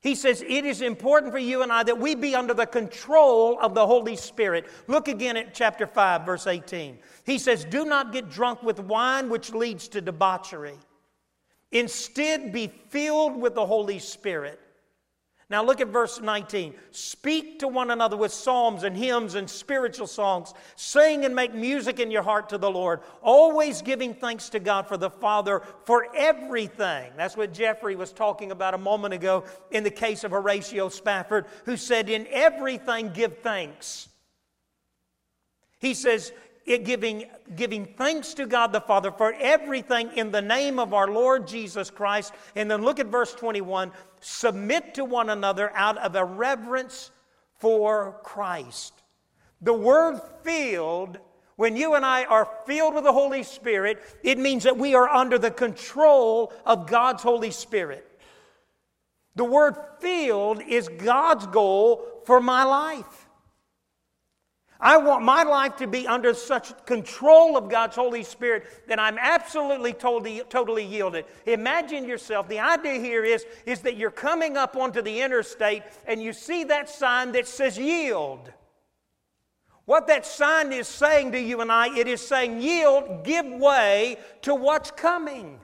he 0.00 0.14
says, 0.14 0.44
It 0.46 0.64
is 0.64 0.82
important 0.82 1.32
for 1.32 1.38
you 1.38 1.62
and 1.62 1.72
I 1.72 1.82
that 1.84 1.98
we 1.98 2.14
be 2.14 2.34
under 2.34 2.52
the 2.52 2.66
control 2.66 3.58
of 3.60 3.74
the 3.74 3.86
Holy 3.86 4.16
Spirit. 4.16 4.66
Look 4.86 5.08
again 5.08 5.36
at 5.36 5.54
chapter 5.54 5.86
5, 5.86 6.26
verse 6.26 6.46
18. 6.46 6.98
He 7.24 7.38
says, 7.38 7.64
Do 7.64 7.84
not 7.84 8.12
get 8.12 8.28
drunk 8.28 8.62
with 8.62 8.80
wine, 8.80 9.30
which 9.30 9.54
leads 9.54 9.88
to 9.88 10.00
debauchery. 10.00 10.78
Instead, 11.72 12.52
be 12.52 12.68
filled 12.90 13.40
with 13.40 13.54
the 13.54 13.66
Holy 13.66 13.98
Spirit 13.98 14.60
now 15.48 15.62
look 15.62 15.80
at 15.80 15.88
verse 15.88 16.20
19. 16.20 16.74
Speak 16.90 17.60
to 17.60 17.68
one 17.68 17.92
another 17.92 18.16
with 18.16 18.32
psalms 18.32 18.82
and 18.82 18.96
hymns 18.96 19.36
and 19.36 19.48
spiritual 19.48 20.08
songs. 20.08 20.52
Sing 20.74 21.24
and 21.24 21.36
make 21.36 21.54
music 21.54 22.00
in 22.00 22.10
your 22.10 22.24
heart 22.24 22.48
to 22.48 22.58
the 22.58 22.70
Lord, 22.70 23.00
always 23.22 23.80
giving 23.80 24.12
thanks 24.12 24.48
to 24.50 24.58
God 24.58 24.88
for 24.88 24.96
the 24.96 25.10
Father 25.10 25.62
for 25.84 26.08
everything. 26.16 27.12
That's 27.16 27.36
what 27.36 27.52
Jeffrey 27.52 27.94
was 27.94 28.12
talking 28.12 28.50
about 28.50 28.74
a 28.74 28.78
moment 28.78 29.14
ago 29.14 29.44
in 29.70 29.84
the 29.84 29.90
case 29.90 30.24
of 30.24 30.32
Horatio 30.32 30.88
Spafford, 30.88 31.46
who 31.64 31.76
said, 31.76 32.08
In 32.08 32.26
everything 32.30 33.10
give 33.10 33.38
thanks. 33.38 34.08
He 35.78 35.94
says, 35.94 36.32
it 36.66 36.84
giving, 36.84 37.26
giving 37.54 37.86
thanks 37.86 38.34
to 38.34 38.46
God 38.46 38.72
the 38.72 38.80
Father 38.80 39.12
for 39.12 39.34
everything 39.40 40.10
in 40.16 40.32
the 40.32 40.42
name 40.42 40.78
of 40.80 40.92
our 40.92 41.06
Lord 41.08 41.46
Jesus 41.46 41.90
Christ. 41.90 42.34
And 42.56 42.70
then 42.70 42.82
look 42.82 42.98
at 42.98 43.06
verse 43.06 43.32
21 43.34 43.92
submit 44.20 44.94
to 44.94 45.04
one 45.04 45.30
another 45.30 45.70
out 45.74 45.98
of 45.98 46.16
a 46.16 46.24
reverence 46.24 47.12
for 47.58 48.18
Christ. 48.24 48.92
The 49.60 49.72
word 49.72 50.20
filled, 50.42 51.18
when 51.54 51.76
you 51.76 51.94
and 51.94 52.04
I 52.04 52.24
are 52.24 52.48
filled 52.66 52.94
with 52.94 53.04
the 53.04 53.12
Holy 53.12 53.44
Spirit, 53.44 54.02
it 54.24 54.38
means 54.38 54.64
that 54.64 54.76
we 54.76 54.94
are 54.94 55.08
under 55.08 55.38
the 55.38 55.50
control 55.50 56.52
of 56.64 56.88
God's 56.88 57.22
Holy 57.22 57.52
Spirit. 57.52 58.20
The 59.36 59.44
word 59.44 59.76
filled 60.00 60.62
is 60.62 60.88
God's 60.88 61.46
goal 61.46 62.04
for 62.24 62.40
my 62.40 62.64
life. 62.64 63.25
I 64.80 64.98
want 64.98 65.24
my 65.24 65.42
life 65.42 65.76
to 65.76 65.86
be 65.86 66.06
under 66.06 66.34
such 66.34 66.84
control 66.84 67.56
of 67.56 67.70
God's 67.70 67.96
Holy 67.96 68.22
Spirit 68.22 68.86
that 68.88 69.00
I'm 69.00 69.16
absolutely 69.18 69.94
totally, 69.94 70.42
totally 70.50 70.84
yielded. 70.84 71.24
Imagine 71.46 72.06
yourself, 72.06 72.46
the 72.48 72.60
idea 72.60 73.00
here 73.00 73.24
is, 73.24 73.46
is 73.64 73.80
that 73.80 73.96
you're 73.96 74.10
coming 74.10 74.56
up 74.56 74.76
onto 74.76 75.00
the 75.00 75.22
interstate 75.22 75.82
and 76.06 76.22
you 76.22 76.32
see 76.32 76.64
that 76.64 76.90
sign 76.90 77.32
that 77.32 77.46
says 77.46 77.78
yield. 77.78 78.52
What 79.86 80.08
that 80.08 80.26
sign 80.26 80.72
is 80.72 80.88
saying 80.88 81.32
to 81.32 81.40
you 81.40 81.60
and 81.62 81.72
I, 81.72 81.96
it 81.96 82.08
is 82.08 82.20
saying 82.20 82.60
yield, 82.60 83.24
give 83.24 83.46
way 83.46 84.18
to 84.42 84.54
what's 84.54 84.90
coming. 84.90 85.58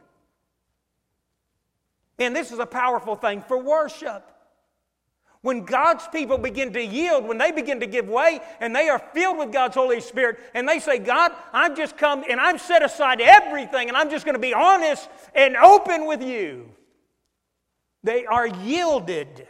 And 2.19 2.35
this 2.35 2.53
is 2.53 2.61
a 2.61 2.67
powerful 2.67 3.17
thing 3.17 3.43
for 3.43 3.59
worship. 3.59 4.32
When 5.43 5.65
God's 5.65 6.07
people 6.09 6.39
begin 6.39 6.73
to 6.73 6.85
yield, 6.85 7.25
when 7.25 7.37
they 7.37 7.51
begin 7.51 7.81
to 7.81 7.87
give 7.87 8.09
way, 8.09 8.41
and 8.61 8.75
they 8.75 8.89
are 8.89 9.01
filled 9.13 9.39
with 9.39 9.53
God's 9.53 9.75
Holy 9.75 10.01
Spirit, 10.01 10.39
and 10.55 10.69
they 10.69 10.79
say, 10.79 10.99
God, 10.99 11.33
I've 11.53 11.77
just 11.77 11.97
come 11.97 12.25
and 12.29 12.41
I've 12.41 12.61
set 12.61 12.85
aside 12.85 13.21
everything, 13.21 13.89
and 13.89 13.97
I'm 13.97 14.09
just 14.09 14.25
going 14.25 14.37
to 14.37 14.41
be 14.41 14.55
honest 14.55 15.09
and 15.35 15.57
open 15.57 16.07
with 16.07 16.23
you. 16.23 16.71
They 18.05 18.25
are 18.25 18.47
yielded. 18.47 19.49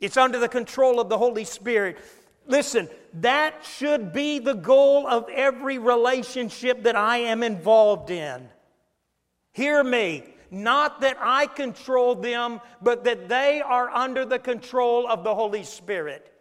It's 0.00 0.16
under 0.16 0.38
the 0.38 0.48
control 0.48 0.98
of 0.98 1.10
the 1.10 1.18
Holy 1.18 1.44
Spirit. 1.44 1.98
Listen, 2.46 2.88
that 3.14 3.66
should 3.66 4.14
be 4.14 4.38
the 4.38 4.54
goal 4.54 5.06
of 5.06 5.28
every 5.28 5.76
relationship 5.76 6.84
that 6.84 6.96
I 6.96 7.18
am 7.18 7.42
involved 7.42 8.10
in. 8.10 8.48
Hear 9.52 9.84
me 9.84 10.24
not 10.50 11.00
that 11.00 11.16
I 11.20 11.46
control 11.46 12.14
them, 12.14 12.60
but 12.82 13.04
that 13.04 13.28
they 13.28 13.60
are 13.60 13.90
under 13.90 14.24
the 14.24 14.38
control 14.38 15.06
of 15.06 15.24
the 15.24 15.34
Holy 15.34 15.64
Spirit. 15.64 16.32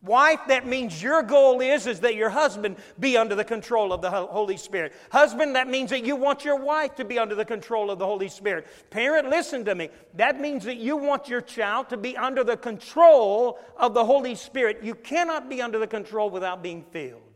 Wife, 0.00 0.38
that 0.46 0.64
means 0.64 1.02
your 1.02 1.24
goal 1.24 1.60
is, 1.60 1.88
is 1.88 1.98
that 2.00 2.14
your 2.14 2.30
husband 2.30 2.76
be 3.00 3.16
under 3.16 3.34
the 3.34 3.44
control 3.44 3.92
of 3.92 4.00
the 4.00 4.10
Holy 4.10 4.56
Spirit. 4.56 4.92
Husband, 5.10 5.56
that 5.56 5.66
means 5.66 5.90
that 5.90 6.04
you 6.04 6.14
want 6.14 6.44
your 6.44 6.54
wife 6.54 6.94
to 6.94 7.04
be 7.04 7.18
under 7.18 7.34
the 7.34 7.44
control 7.44 7.90
of 7.90 7.98
the 7.98 8.06
Holy 8.06 8.28
Spirit. 8.28 8.68
Parent, 8.90 9.28
listen 9.28 9.64
to 9.64 9.74
me. 9.74 9.88
That 10.14 10.40
means 10.40 10.62
that 10.66 10.76
you 10.76 10.96
want 10.96 11.28
your 11.28 11.40
child 11.40 11.88
to 11.88 11.96
be 11.96 12.16
under 12.16 12.44
the 12.44 12.56
control 12.56 13.58
of 13.76 13.92
the 13.92 14.04
Holy 14.04 14.36
Spirit. 14.36 14.84
You 14.84 14.94
cannot 14.94 15.50
be 15.50 15.60
under 15.60 15.80
the 15.80 15.86
control 15.88 16.30
without 16.30 16.62
being 16.62 16.84
filled. 16.92 17.27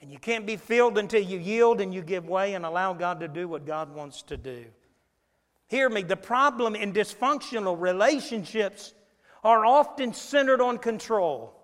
And 0.00 0.12
you 0.12 0.18
can't 0.18 0.46
be 0.46 0.56
filled 0.56 0.96
until 0.96 1.22
you 1.22 1.38
yield 1.38 1.80
and 1.80 1.92
you 1.92 2.02
give 2.02 2.28
way 2.28 2.54
and 2.54 2.64
allow 2.64 2.92
God 2.92 3.20
to 3.20 3.28
do 3.28 3.48
what 3.48 3.66
God 3.66 3.94
wants 3.94 4.22
to 4.22 4.36
do. 4.36 4.64
Hear 5.66 5.88
me, 5.88 6.02
the 6.02 6.16
problem 6.16 6.74
in 6.74 6.92
dysfunctional 6.92 7.78
relationships 7.78 8.94
are 9.44 9.66
often 9.66 10.14
centered 10.14 10.60
on 10.60 10.78
control. 10.78 11.54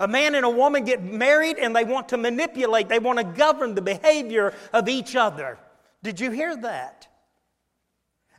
A 0.00 0.08
man 0.08 0.34
and 0.34 0.44
a 0.44 0.50
woman 0.50 0.84
get 0.84 1.02
married 1.02 1.58
and 1.58 1.74
they 1.74 1.84
want 1.84 2.10
to 2.10 2.16
manipulate, 2.16 2.88
they 2.88 2.98
want 2.98 3.18
to 3.18 3.24
govern 3.24 3.74
the 3.74 3.82
behavior 3.82 4.54
of 4.72 4.88
each 4.88 5.16
other. 5.16 5.58
Did 6.02 6.20
you 6.20 6.30
hear 6.30 6.56
that? 6.56 7.08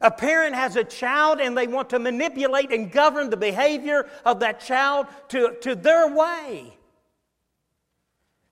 A 0.01 0.09
parent 0.09 0.55
has 0.55 0.77
a 0.77 0.83
child 0.83 1.41
and 1.41 1.57
they 1.57 1.67
want 1.67 1.89
to 1.89 1.99
manipulate 1.99 2.71
and 2.71 2.89
govern 2.89 3.29
the 3.29 3.37
behavior 3.37 4.07
of 4.25 4.39
that 4.39 4.61
child 4.61 5.07
to, 5.29 5.55
to 5.61 5.75
their 5.75 6.07
way. 6.07 6.77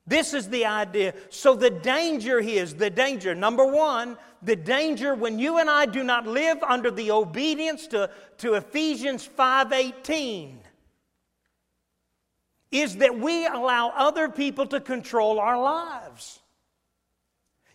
This 0.08 0.34
is 0.34 0.48
the 0.48 0.66
idea. 0.66 1.14
So 1.30 1.54
the 1.54 1.70
danger 1.70 2.40
is 2.40 2.76
the 2.76 2.90
danger. 2.90 3.36
Number 3.36 3.66
one, 3.66 4.18
the 4.42 4.56
danger 4.56 5.14
when 5.14 5.38
you 5.38 5.58
and 5.58 5.70
I 5.70 5.86
do 5.86 6.02
not 6.02 6.26
live 6.26 6.64
under 6.64 6.90
the 6.90 7.12
obedience 7.12 7.88
to, 7.88 8.10
to 8.38 8.54
Ephesians 8.54 9.28
5:18 9.28 10.60
is 12.72 12.98
that 12.98 13.20
we 13.20 13.46
allow 13.46 13.90
other 13.96 14.30
people 14.30 14.66
to 14.68 14.80
control 14.80 15.40
our 15.40 15.60
lives. 15.62 16.40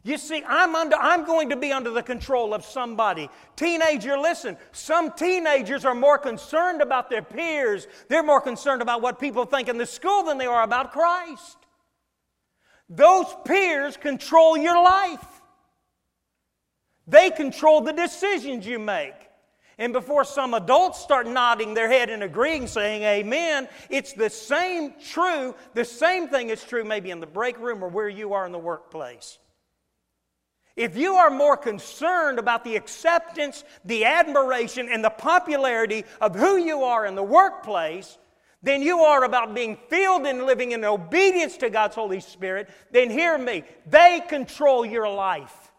You 0.05 0.19
see, 0.19 0.43
I'm, 0.47 0.75
under, 0.75 0.97
I'm 0.97 1.25
going 1.25 1.51
to 1.51 1.57
be 1.57 1.73
under 1.73 1.91
the 1.91 2.03
control 2.03 2.55
of 2.55 2.65
somebody. 2.65 3.31
Teenager, 3.55 4.19
listen, 4.19 4.57
some 4.73 5.13
teenagers 5.13 5.85
are 5.85 5.95
more 5.95 6.19
concerned 6.19 6.83
about 6.83 7.09
their 7.09 7.23
peers. 7.23 7.87
They're 8.09 8.25
more 8.25 8.41
concerned 8.41 8.83
about 8.83 9.01
what 9.01 9.21
people 9.21 9.45
think 9.45 9.69
in 9.69 9.79
the 9.79 9.87
school 9.87 10.25
than 10.25 10.39
they 10.39 10.47
are 10.47 10.65
about 10.65 10.93
Christ. 10.93 11.57
Those 12.95 13.27
peers 13.47 13.97
control 13.97 14.57
your 14.57 14.83
life. 14.83 15.25
They 17.07 17.31
control 17.31 17.81
the 17.81 17.93
decisions 17.93 18.67
you 18.67 18.79
make. 18.79 19.15
And 19.79 19.95
before 19.95 20.25
some 20.25 20.53
adults 20.53 21.01
start 21.01 21.27
nodding 21.27 21.73
their 21.73 21.89
head 21.89 22.11
and 22.11 22.23
agreeing, 22.23 22.67
saying 22.67 23.03
amen, 23.03 23.69
it's 23.89 24.13
the 24.13 24.29
same 24.29 24.93
true, 25.11 25.55
the 25.73 25.87
same 25.87 26.29
thing 26.29 26.51
is 26.51 26.63
true 26.63 26.85
maybe 26.85 27.11
in 27.11 27.21
the 27.21 27.27
break 27.27 27.59
room 27.59 27.83
or 27.83 27.89
where 27.89 28.11
you 28.11 28.35
are 28.35 28.45
in 28.45 28.53
the 28.53 28.59
workplace. 28.59 29.39
If 30.77 30.95
you 30.95 31.15
are 31.15 31.31
more 31.31 31.57
concerned 31.57 32.39
about 32.39 32.63
the 32.63 32.77
acceptance, 32.77 33.65
the 33.87 34.05
admiration, 34.05 34.89
and 34.91 35.03
the 35.03 35.11
popularity 35.11 36.05
of 36.21 36.35
who 36.35 36.59
you 36.59 36.85
are 36.85 37.07
in 37.07 37.15
the 37.15 37.23
workplace 37.23 38.19
than 38.63 38.83
you 38.83 39.01
are 39.01 39.25
about 39.25 39.55
being 39.55 39.77
filled 39.89 40.27
and 40.27 40.45
living 40.45 40.73
in 40.73 40.85
obedience 40.85 41.57
to 41.59 41.71
God's 41.71 41.97
Holy 41.97 42.21
Spirit, 42.21 42.69
then 42.91 43.11
hear 43.11 43.37
me. 43.37 43.65
They 43.87 44.23
control 44.29 44.87
your 44.87 45.09
life. 45.09 45.73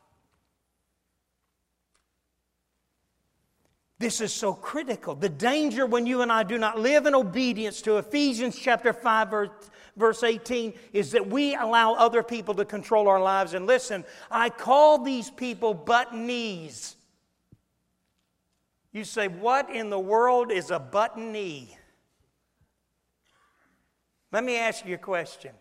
This 4.00 4.20
is 4.20 4.34
so 4.34 4.54
critical. 4.54 5.16
The 5.16 5.30
danger 5.30 5.86
when 5.86 6.06
you 6.06 6.24
and 6.24 6.32
I 6.32 6.44
do 6.44 6.58
not 6.58 6.78
live 6.78 7.06
in 7.06 7.16
obedience 7.16 7.82
to 7.84 8.00
Ephesians 8.00 8.60
chapter 8.60 8.92
5, 8.92 9.30
verse, 9.30 9.50
verse 9.96 10.24
18, 10.24 10.74
is 10.92 11.12
that 11.12 11.26
we 11.26 11.56
allow 11.56 11.94
other 11.94 12.22
people 12.22 12.54
to 12.56 12.66
control 12.66 13.08
our 13.08 13.22
lives. 13.22 13.54
And 13.54 13.66
listen, 13.66 14.04
I 14.30 14.50
call 14.50 14.98
these 14.98 15.32
people 15.32 15.74
butt 15.74 16.14
knees. 16.14 16.98
You 18.92 19.06
say, 19.06 19.30
What 19.30 19.74
in 19.74 19.90
the 19.90 20.00
world 20.00 20.52
is 20.52 20.70
a 20.70 20.82
buttonee? 20.82 21.70
Let 24.34 24.44
me 24.44 24.58
ask 24.58 24.84
you 24.86 24.96
a 24.96 24.98
question. 24.98 25.52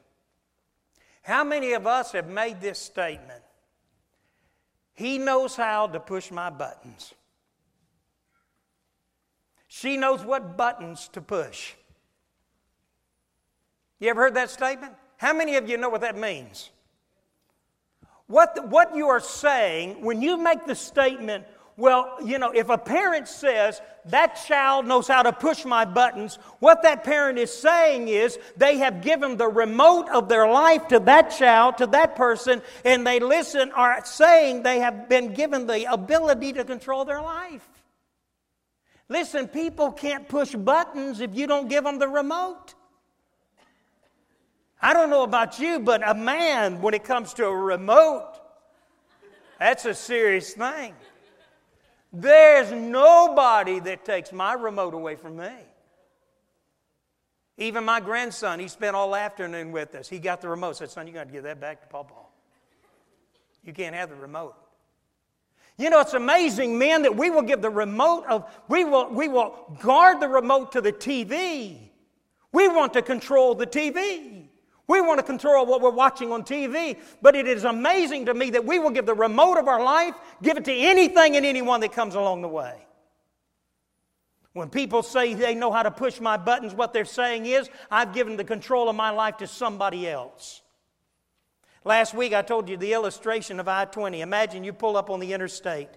How 1.23 1.45
many 1.45 1.75
of 1.75 1.87
us 1.87 2.13
have 2.13 2.29
made 2.29 2.61
this 2.63 2.79
statement? 2.79 3.43
He 4.95 5.19
knows 5.19 5.55
how 5.55 5.87
to 5.89 6.01
push 6.01 6.31
my 6.31 6.49
buttons. 6.49 7.13
She 9.69 9.99
knows 9.99 10.25
what 10.25 10.57
buttons 10.57 11.09
to 11.13 11.21
push. 11.21 11.75
You 14.01 14.09
ever 14.09 14.23
heard 14.23 14.35
that 14.35 14.51
statement? 14.51 14.95
How 15.19 15.35
many 15.35 15.57
of 15.57 15.69
you 15.69 15.77
know 15.77 15.91
what 15.91 16.01
that 16.01 16.17
means? 16.17 16.71
What, 18.27 18.55
the, 18.55 18.63
what 18.63 18.97
you 18.97 19.09
are 19.09 19.21
saying 19.21 20.03
when 20.03 20.23
you 20.23 20.39
make 20.39 20.67
the 20.67 20.75
statement, 20.75 21.45
well, 21.77 22.19
you 22.23 22.39
know, 22.39 22.51
if 22.51 22.69
a 22.69 22.77
parent 22.77 23.27
says 23.27 23.81
that 24.07 24.35
child 24.47 24.87
knows 24.87 25.09
how 25.09 25.23
to 25.23 25.33
push 25.33 25.65
my 25.65 25.85
buttons, 25.85 26.37
what 26.59 26.83
that 26.83 27.03
parent 27.03 27.39
is 27.39 27.53
saying 27.53 28.09
is 28.09 28.39
they 28.57 28.79
have 28.79 29.01
given 29.01 29.37
the 29.37 29.49
remote 29.49 30.09
of 30.11 30.29
their 30.29 30.47
life 30.47 30.89
to 30.89 30.99
that 31.01 31.31
child, 31.31 31.79
to 31.79 31.87
that 31.89 32.15
person, 32.15 32.61
and 32.85 33.07
they 33.07 33.21
listen, 33.21 33.73
are 33.73 34.05
saying 34.05 34.63
they 34.63 34.81
have 34.81 35.09
been 35.09 35.33
given 35.33 35.67
the 35.67 35.91
ability 35.91 36.53
to 36.53 36.65
control 36.65 37.05
their 37.05 37.23
life. 37.23 37.67
Listen, 39.09 39.49
people 39.49 39.93
can't 39.93 40.29
push 40.29 40.55
buttons 40.55 41.21
if 41.21 41.35
you 41.35 41.47
don't 41.47 41.69
give 41.69 41.85
them 41.85 41.99
the 41.99 42.09
remote. 42.09 42.75
I 44.81 44.93
don't 44.93 45.11
know 45.11 45.23
about 45.23 45.59
you, 45.59 45.81
but 45.81 46.07
a 46.07 46.15
man, 46.15 46.83
when 46.83 46.93
it 46.93 47.05
comes 47.05 47.35
to 47.35 47.47
a 47.47 47.57
remote, 47.57 48.33
that's 49.59 49.85
a 49.85 49.95
serious 49.95 50.55
thing. 50.55 50.95
There's 52.13 52.71
nobody 52.73 53.81
that 53.81 54.05
takes 54.05 54.33
my 54.33 54.53
remote 54.53 54.95
away 54.95 55.17
from 55.17 55.37
me. 55.37 55.53
Even 57.59 57.85
my 57.85 58.01
grandson, 58.01 58.59
he 58.59 58.69
spent 58.69 58.97
all 58.97 59.15
afternoon 59.15 59.73
with 59.73 59.95
us. 59.95 60.09
He 60.09 60.19
got 60.19 60.41
the 60.41 60.49
remote. 60.49 60.77
Said, 60.77 60.91
son, 60.91 61.07
you 61.07 61.13
got 61.13 61.27
to 61.27 61.33
give 61.33 61.45
that 61.45 61.61
back 61.61 61.81
to 61.83 61.87
Papa. 61.87 62.15
You 63.63 63.73
can't 63.73 63.95
have 63.95 64.11
the 64.11 64.17
remote. 64.17 64.57
You 65.79 65.89
know, 65.89 66.01
it's 66.01 66.15
amazing, 66.15 66.79
men, 66.79 67.03
that 67.03 67.17
we 67.17 67.31
will 67.31 67.43
give 67.43 67.63
the 67.63 67.71
remote 67.71 68.25
of, 68.29 68.45
we 68.69 68.85
will, 68.85 69.09
we 69.11 69.29
will 69.29 69.77
guard 69.81 70.21
the 70.21 70.29
remote 70.29 70.73
to 70.73 70.81
the 70.81 70.93
TV. 70.93 71.79
We 72.53 72.69
want 72.69 72.93
to 72.93 73.03
control 73.03 73.55
the 73.55 73.67
TV. 73.67 74.49
We 74.89 75.01
want 75.01 75.19
to 75.19 75.23
control 75.23 75.65
what 75.65 75.81
we're 75.81 75.91
watching 75.91 76.33
on 76.33 76.43
TV, 76.43 76.99
but 77.21 77.37
it 77.37 77.47
is 77.47 77.65
amazing 77.65 78.27
to 78.27 78.35
me 78.35 78.51
that 78.51 78.65
we 78.65 78.79
will 78.79 78.91
give 78.91 79.07
the 79.07 79.15
remote 79.15 79.59
of 79.59 79.69
our 79.69 79.83
life, 79.83 80.15
give 80.43 80.57
it 80.57 80.65
to 80.65 80.73
anything 80.73 81.37
and 81.37 81.47
anyone 81.47 81.81
that 81.81 81.93
comes 81.93 82.15
along 82.15 82.43
the 82.43 82.49
way. 82.49 82.75
When 84.53 84.69
people 84.69 85.03
say 85.03 85.33
they 85.35 85.55
know 85.55 85.71
how 85.71 85.83
to 85.83 85.91
push 85.91 86.21
my 86.21 86.37
buttons, 86.37 86.75
what 86.75 86.93
they're 86.93 87.05
saying 87.05 87.47
is, 87.47 87.71
I've 87.91 88.13
given 88.13 88.37
the 88.37 88.45
control 88.45 88.89
of 88.89 88.97
my 88.97 89.11
life 89.11 89.39
to 89.39 89.47
somebody 89.47 90.09
else. 90.09 90.61
Last 91.85 92.13
week 92.13 92.35
I 92.35 92.43
told 92.43 92.69
you 92.69 92.77
the 92.77 92.93
illustration 92.93 93.61
of 93.61 93.69
I 93.69 93.87
20. 93.87 94.21
Imagine 94.21 94.63
you 94.63 94.73
pull 94.73 94.97
up 94.97 95.11
on 95.11 95.21
the 95.21 95.33
interstate. 95.33 95.89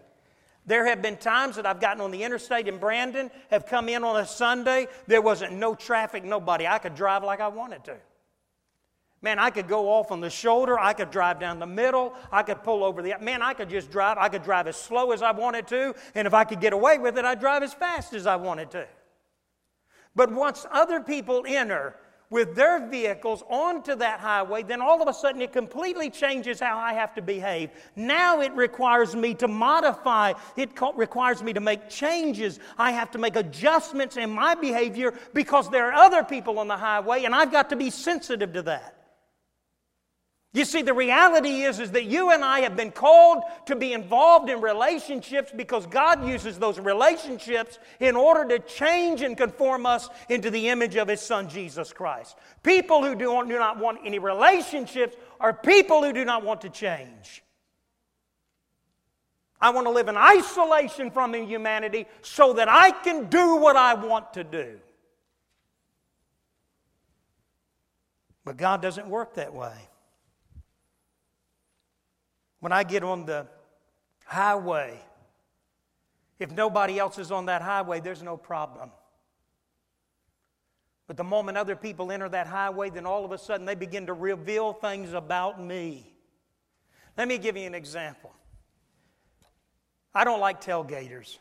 There 0.65 0.86
have 0.88 1.01
been 1.01 1.18
times 1.18 1.58
that 1.58 1.65
I've 1.65 1.80
gotten 1.80 2.01
on 2.01 2.12
the 2.12 2.24
interstate 2.24 2.68
in 2.68 2.77
Brandon, 2.77 3.30
have 3.51 3.68
come 3.68 3.88
in 3.89 4.04
on 4.04 4.20
a 4.20 4.25
Sunday, 4.25 4.88
there 5.06 5.22
wasn't 5.22 5.54
no 5.54 5.75
traffic, 5.75 6.24
nobody. 6.24 6.65
I 6.65 6.80
could 6.80 6.96
drive 6.96 7.24
like 7.24 7.39
I 7.39 7.50
wanted 7.50 7.84
to. 7.86 7.98
Man, 9.25 9.39
I 9.39 9.50
could 9.50 9.67
go 9.67 9.89
off 9.89 10.12
on 10.12 10.22
the 10.22 10.29
shoulder. 10.29 10.79
I 10.79 10.94
could 10.94 11.10
drive 11.10 11.39
down 11.39 11.58
the 11.58 11.65
middle. 11.65 12.13
I 12.32 12.44
could 12.44 12.62
pull 12.62 12.84
over 12.84 13.01
the. 13.01 13.15
Man, 13.20 13.41
I 13.41 13.55
could 13.55 13.72
just 13.72 13.89
drive. 13.89 14.20
I 14.20 14.29
could 14.29 14.44
drive 14.44 14.67
as 14.67 14.75
slow 14.75 15.13
as 15.13 15.24
I 15.24 15.32
wanted 15.32 15.65
to. 15.70 15.96
And 16.13 16.27
if 16.27 16.36
I 16.36 16.44
could 16.44 16.62
get 16.62 16.74
away 16.74 17.00
with 17.00 17.17
it, 17.17 17.25
I'd 17.25 17.39
drive 17.39 17.63
as 17.63 17.74
fast 17.74 18.13
as 18.13 18.27
I 18.27 18.36
wanted 18.36 18.70
to. 18.70 18.88
But 20.15 20.32
once 20.32 20.67
other 20.72 21.00
people 21.00 21.44
enter 21.48 21.96
with 22.29 22.53
their 22.53 22.88
vehicles 22.88 23.41
onto 23.50 23.96
that 23.96 24.20
highway, 24.20 24.62
then 24.62 24.79
all 24.79 25.01
of 25.01 25.08
a 25.08 25.13
sudden 25.13 25.41
it 25.41 25.51
completely 25.51 26.12
changes 26.12 26.60
how 26.60 26.77
I 26.77 26.94
have 26.94 27.15
to 27.15 27.22
behave. 27.24 27.72
Now 27.96 28.41
it 28.41 28.51
requires 28.53 29.15
me 29.15 29.34
to 29.36 29.48
modify, 29.48 30.34
it 30.55 30.70
requires 30.96 31.41
me 31.41 31.51
to 31.53 31.62
make 31.62 31.89
changes. 31.89 32.60
I 32.77 32.91
have 32.91 33.10
to 33.10 33.17
make 33.17 33.38
adjustments 33.38 34.17
in 34.17 34.29
my 34.29 34.53
behavior 34.53 35.15
because 35.34 35.67
there 35.72 35.88
are 35.88 35.94
other 35.94 36.24
people 36.24 36.60
on 36.60 36.67
the 36.67 36.77
highway, 36.77 37.24
and 37.24 37.34
I've 37.34 37.51
got 37.51 37.72
to 37.72 37.75
be 37.75 37.89
sensitive 37.89 38.53
to 38.53 38.62
that. 38.62 39.04
You 40.55 40.63
see, 40.63 40.83
the 40.83 40.93
reality 40.93 41.63
is, 41.63 41.81
is 41.81 41.91
that 41.91 42.05
you 42.05 42.31
and 42.31 42.41
I 42.41 42.62
have 42.62 42.77
been 42.77 42.91
called 42.91 43.43
to 43.65 43.75
be 43.75 43.91
involved 43.91 44.50
in 44.50 44.62
relationships 44.62 45.51
because 45.53 45.85
God 45.85 46.25
uses 46.25 46.57
those 46.57 46.79
relationships 46.79 47.77
in 48.00 48.15
order 48.15 48.57
to 48.57 48.63
change 48.63 49.21
and 49.21 49.35
conform 49.35 49.85
us 49.85 50.07
into 50.29 50.50
the 50.50 50.70
image 50.70 50.96
of 50.96 51.09
His 51.09 51.20
Son, 51.20 51.50
Jesus 51.50 51.91
Christ. 51.91 52.37
People 52.63 53.03
who 53.03 53.15
do, 53.15 53.46
do 53.46 53.59
not 53.59 53.79
want 53.79 54.00
any 54.05 54.18
relationships 54.18 55.18
are 55.41 55.51
people 55.51 56.01
who 56.01 56.13
do 56.13 56.24
not 56.24 56.46
want 56.46 56.61
to 56.61 56.70
change. 56.70 57.44
I 59.59 59.72
want 59.72 59.87
to 59.87 59.91
live 59.91 60.07
in 60.07 60.15
isolation 60.15 61.11
from 61.11 61.33
humanity 61.33 62.05
so 62.22 62.53
that 62.53 62.70
I 62.70 62.91
can 62.91 63.25
do 63.25 63.57
what 63.57 63.75
I 63.75 63.94
want 63.94 64.35
to 64.35 64.46
do. 64.46 64.79
But 68.46 68.55
God 68.55 68.81
doesn't 68.81 69.09
work 69.09 69.33
that 69.33 69.53
way. 69.53 69.89
When 72.66 72.72
I 72.72 72.84
get 72.84 73.04
on 73.04 73.28
the 73.28 73.46
highway, 74.25 75.00
if 76.40 76.50
nobody 76.50 76.98
else 76.98 77.20
is 77.20 77.32
on 77.32 77.46
that 77.46 77.62
highway, 77.62 78.00
there's 78.00 78.24
no 78.24 78.38
problem. 78.38 78.90
But 81.06 81.16
the 81.16 81.24
moment 81.24 81.60
other 81.60 81.75
people 81.75 82.12
enter 82.12 82.28
that 82.28 82.48
highway, 82.48 82.90
then 82.90 83.06
all 83.06 83.24
of 83.24 83.32
a 83.32 83.38
sudden 83.38 83.68
they 83.68 83.75
begin 83.75 84.08
to 84.08 84.14
reveal 84.14 84.74
things 84.74 85.14
about 85.14 85.64
me. 85.64 86.12
Let 87.16 87.28
me 87.28 87.38
give 87.38 87.56
you 87.56 87.68
an 87.68 87.75
example. 87.75 88.34
I 90.16 90.24
don't 90.24 90.40
like 90.40 90.60
tailgaters. 90.60 91.38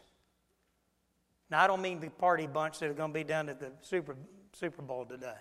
Now, 1.48 1.62
I 1.62 1.66
don't 1.66 1.80
mean 1.80 2.00
the 2.00 2.10
party 2.10 2.46
bunch 2.46 2.80
that 2.80 2.90
are 2.90 2.92
going 2.92 3.12
to 3.12 3.18
be 3.18 3.24
down 3.24 3.48
at 3.48 3.58
the 3.58 3.72
Super, 3.80 4.14
Super 4.52 4.82
Bowl 4.82 5.06
today. 5.06 5.40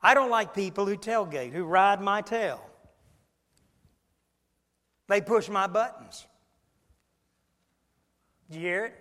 I 0.00 0.14
don't 0.14 0.30
like 0.30 0.54
people 0.54 0.86
who 0.86 0.96
tailgate, 0.96 1.52
who 1.52 1.64
ride 1.64 2.00
my 2.00 2.22
tail. 2.22 2.69
They 5.10 5.20
push 5.20 5.48
my 5.48 5.66
buttons. 5.66 6.24
Did 8.48 8.58
you 8.58 8.62
hear 8.62 8.84
it? 8.86 8.94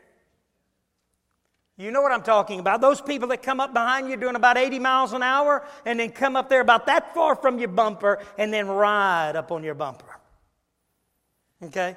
You 1.77 1.91
know 1.91 2.01
what 2.01 2.11
I'm 2.11 2.23
talking 2.23 2.59
about. 2.59 2.81
Those 2.81 2.99
people 2.99 3.27
that 3.27 3.43
come 3.43 3.59
up 3.59 3.73
behind 3.73 4.09
you 4.09 4.17
doing 4.17 4.35
about 4.35 4.57
80 4.57 4.79
miles 4.79 5.13
an 5.13 5.21
hour 5.21 5.63
and 5.85 5.99
then 5.99 6.11
come 6.11 6.35
up 6.35 6.49
there 6.49 6.61
about 6.61 6.87
that 6.87 7.13
far 7.13 7.35
from 7.35 7.59
your 7.59 7.67
bumper 7.67 8.25
and 8.39 8.51
then 8.51 8.67
ride 8.67 9.35
up 9.35 9.51
on 9.51 9.63
your 9.63 9.75
bumper. 9.75 10.17
Okay? 11.61 11.95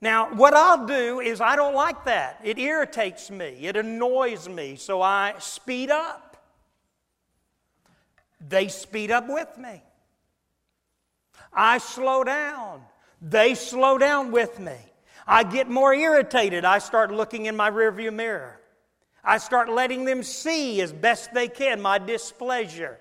Now, 0.00 0.32
what 0.32 0.54
I'll 0.54 0.86
do 0.86 1.18
is 1.18 1.40
I 1.40 1.56
don't 1.56 1.74
like 1.74 2.04
that. 2.04 2.38
It 2.44 2.56
irritates 2.56 3.32
me, 3.32 3.58
it 3.62 3.76
annoys 3.76 4.48
me, 4.48 4.76
so 4.76 5.02
I 5.02 5.34
speed 5.40 5.90
up. 5.90 6.36
They 8.48 8.68
speed 8.68 9.10
up 9.10 9.28
with 9.28 9.58
me. 9.58 9.82
I 11.52 11.78
slow 11.78 12.22
down. 12.22 12.82
They 13.20 13.54
slow 13.54 13.98
down 13.98 14.30
with 14.30 14.58
me. 14.58 14.76
I 15.26 15.44
get 15.44 15.68
more 15.68 15.92
irritated. 15.92 16.64
I 16.64 16.78
start 16.78 17.12
looking 17.12 17.46
in 17.46 17.56
my 17.56 17.70
rearview 17.70 18.12
mirror. 18.12 18.60
I 19.22 19.38
start 19.38 19.68
letting 19.68 20.04
them 20.04 20.22
see 20.22 20.80
as 20.80 20.92
best 20.92 21.34
they 21.34 21.48
can 21.48 21.82
my 21.82 21.98
displeasure. 21.98 22.98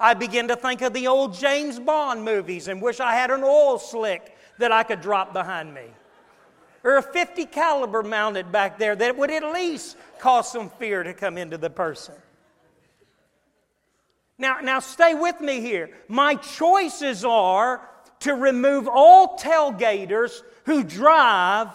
I 0.00 0.14
begin 0.14 0.48
to 0.48 0.56
think 0.56 0.82
of 0.82 0.92
the 0.92 1.06
old 1.06 1.34
James 1.34 1.78
Bond 1.78 2.24
movies 2.24 2.66
and 2.66 2.82
wish 2.82 2.98
I 2.98 3.12
had 3.12 3.30
an 3.30 3.42
oil 3.44 3.78
slick 3.78 4.36
that 4.58 4.72
I 4.72 4.82
could 4.82 5.00
drop 5.00 5.32
behind 5.32 5.72
me. 5.72 5.84
Or 6.82 6.96
a 6.96 7.02
50 7.02 7.46
caliber 7.46 8.02
mounted 8.02 8.50
back 8.50 8.78
there 8.78 8.96
that 8.96 9.16
would 9.16 9.30
at 9.30 9.44
least 9.44 9.96
cause 10.18 10.50
some 10.50 10.70
fear 10.70 11.04
to 11.04 11.14
come 11.14 11.38
into 11.38 11.56
the 11.56 11.70
person. 11.70 12.14
Now, 14.38 14.58
now 14.60 14.80
stay 14.80 15.14
with 15.14 15.40
me 15.40 15.60
here. 15.60 15.90
My 16.08 16.34
choices 16.34 17.24
are 17.24 17.88
to 18.22 18.34
remove 18.34 18.88
all 18.88 19.36
tailgaters 19.36 20.42
who 20.64 20.82
drive, 20.82 21.68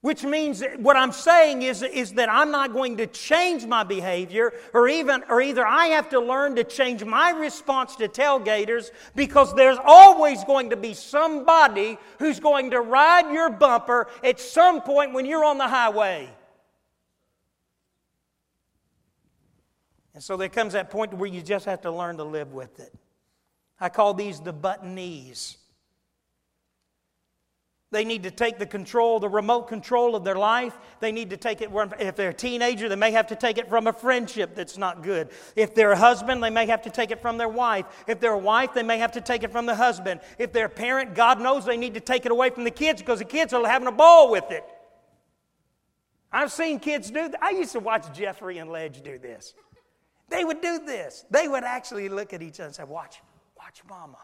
which 0.00 0.24
means 0.24 0.64
what 0.78 0.96
I'm 0.96 1.12
saying 1.12 1.62
is, 1.62 1.82
is 1.82 2.12
that 2.14 2.28
I'm 2.28 2.50
not 2.50 2.72
going 2.72 2.96
to 2.96 3.06
change 3.06 3.64
my 3.66 3.84
behavior, 3.84 4.52
or 4.74 4.88
even, 4.88 5.22
or 5.28 5.40
either 5.40 5.64
I 5.64 5.86
have 5.86 6.08
to 6.10 6.20
learn 6.20 6.56
to 6.56 6.64
change 6.64 7.04
my 7.04 7.30
response 7.30 7.94
to 7.96 8.08
tailgaters 8.08 8.90
because 9.14 9.54
there's 9.54 9.78
always 9.84 10.42
going 10.44 10.70
to 10.70 10.76
be 10.76 10.94
somebody 10.94 11.98
who's 12.18 12.40
going 12.40 12.70
to 12.72 12.80
ride 12.80 13.32
your 13.32 13.50
bumper 13.50 14.08
at 14.24 14.40
some 14.40 14.80
point 14.82 15.12
when 15.12 15.24
you're 15.24 15.44
on 15.44 15.58
the 15.58 15.68
highway. 15.68 16.28
And 20.14 20.22
so 20.22 20.36
there 20.36 20.48
comes 20.48 20.74
that 20.74 20.90
point 20.90 21.14
where 21.14 21.30
you 21.30 21.42
just 21.42 21.64
have 21.64 21.80
to 21.82 21.90
learn 21.90 22.18
to 22.18 22.24
live 22.24 22.52
with 22.52 22.80
it. 22.80 22.92
I 23.82 23.88
call 23.88 24.14
these 24.14 24.38
the 24.38 24.54
buttonees. 24.54 25.56
They 27.90 28.04
need 28.04 28.22
to 28.22 28.30
take 28.30 28.60
the 28.60 28.64
control, 28.64 29.18
the 29.18 29.28
remote 29.28 29.66
control 29.66 30.14
of 30.14 30.22
their 30.22 30.36
life. 30.36 30.78
They 31.00 31.10
need 31.10 31.30
to 31.30 31.36
take 31.36 31.60
it, 31.60 31.68
if 31.98 32.14
they're 32.14 32.30
a 32.30 32.34
teenager, 32.34 32.88
they 32.88 32.94
may 32.94 33.10
have 33.10 33.26
to 33.26 33.34
take 33.34 33.58
it 33.58 33.68
from 33.68 33.88
a 33.88 33.92
friendship 33.92 34.54
that's 34.54 34.78
not 34.78 35.02
good. 35.02 35.30
If 35.56 35.74
they're 35.74 35.90
a 35.90 35.98
husband, 35.98 36.44
they 36.44 36.48
may 36.48 36.64
have 36.66 36.80
to 36.82 36.90
take 36.90 37.10
it 37.10 37.20
from 37.20 37.38
their 37.38 37.48
wife. 37.48 37.86
If 38.06 38.20
they're 38.20 38.32
a 38.32 38.38
wife, 38.38 38.72
they 38.72 38.84
may 38.84 38.98
have 38.98 39.12
to 39.12 39.20
take 39.20 39.42
it 39.42 39.50
from 39.50 39.66
the 39.66 39.74
husband. 39.74 40.20
If 40.38 40.52
they're 40.52 40.66
a 40.66 40.70
parent, 40.70 41.16
God 41.16 41.40
knows 41.40 41.64
they 41.64 41.76
need 41.76 41.94
to 41.94 42.00
take 42.00 42.24
it 42.24 42.30
away 42.30 42.50
from 42.50 42.62
the 42.62 42.70
kids 42.70 43.02
because 43.02 43.18
the 43.18 43.24
kids 43.24 43.52
are 43.52 43.66
having 43.66 43.88
a 43.88 43.92
ball 43.92 44.30
with 44.30 44.48
it. 44.52 44.64
I've 46.32 46.52
seen 46.52 46.78
kids 46.78 47.10
do 47.10 47.28
that. 47.28 47.42
I 47.42 47.50
used 47.50 47.72
to 47.72 47.80
watch 47.80 48.16
Jeffrey 48.16 48.58
and 48.58 48.70
Ledge 48.70 49.02
do 49.02 49.18
this. 49.18 49.54
They 50.28 50.44
would 50.44 50.62
do 50.62 50.78
this. 50.78 51.26
They 51.30 51.48
would 51.48 51.64
actually 51.64 52.08
look 52.08 52.32
at 52.32 52.42
each 52.42 52.60
other 52.60 52.68
and 52.68 52.74
say, 52.74 52.84
Watch. 52.84 53.20
Watch 53.72 53.88
mama. 53.88 54.18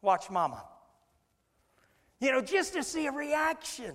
Watch 0.00 0.30
mama. 0.30 0.64
You 2.20 2.32
know, 2.32 2.40
just 2.40 2.72
to 2.72 2.82
see 2.82 3.06
a 3.06 3.12
reaction. 3.12 3.94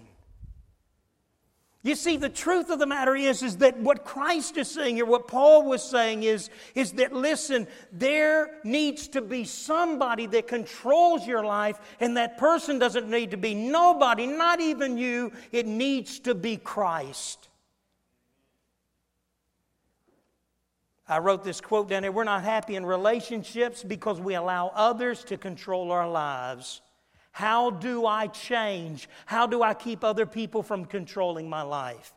You 1.82 1.96
see, 1.96 2.18
the 2.18 2.30
truth 2.30 2.70
of 2.70 2.78
the 2.78 2.86
matter 2.86 3.16
is, 3.16 3.42
is 3.42 3.58
that 3.58 3.80
what 3.80 4.04
Christ 4.04 4.58
is 4.58 4.70
saying 4.70 4.98
here, 4.98 5.06
what 5.06 5.28
Paul 5.28 5.64
was 5.64 5.82
saying 5.82 6.22
is, 6.24 6.52
is 6.76 6.92
that 6.94 7.14
listen, 7.14 7.68
there 7.92 8.60
needs 8.64 9.08
to 9.10 9.22
be 9.22 9.44
somebody 9.44 10.28
that 10.28 10.48
controls 10.48 11.26
your 11.26 11.44
life, 11.44 11.80
and 12.00 12.18
that 12.18 12.38
person 12.38 12.78
doesn't 12.78 13.10
need 13.10 13.32
to 13.32 13.38
be 13.38 13.56
nobody, 13.56 14.28
not 14.28 14.60
even 14.60 14.98
you. 15.00 15.32
It 15.52 15.66
needs 15.66 16.20
to 16.20 16.36
be 16.36 16.58
Christ. 16.58 17.49
I 21.10 21.18
wrote 21.18 21.44
this 21.44 21.60
quote 21.60 21.90
down 21.90 22.04
there 22.04 22.12
We're 22.12 22.24
not 22.24 22.44
happy 22.44 22.76
in 22.76 22.86
relationships 22.86 23.84
because 23.84 24.22
we 24.22 24.36
allow 24.36 24.72
others 24.76 25.24
to 25.26 25.38
control 25.38 25.92
our 25.92 26.10
lives. 26.10 26.82
How 27.32 27.72
do 27.72 28.06
I 28.06 28.28
change? 28.28 29.10
How 29.26 29.48
do 29.48 29.64
I 29.64 29.74
keep 29.74 30.04
other 30.04 30.26
people 30.26 30.62
from 30.62 30.86
controlling 30.86 31.50
my 31.50 31.64
life? 31.64 32.14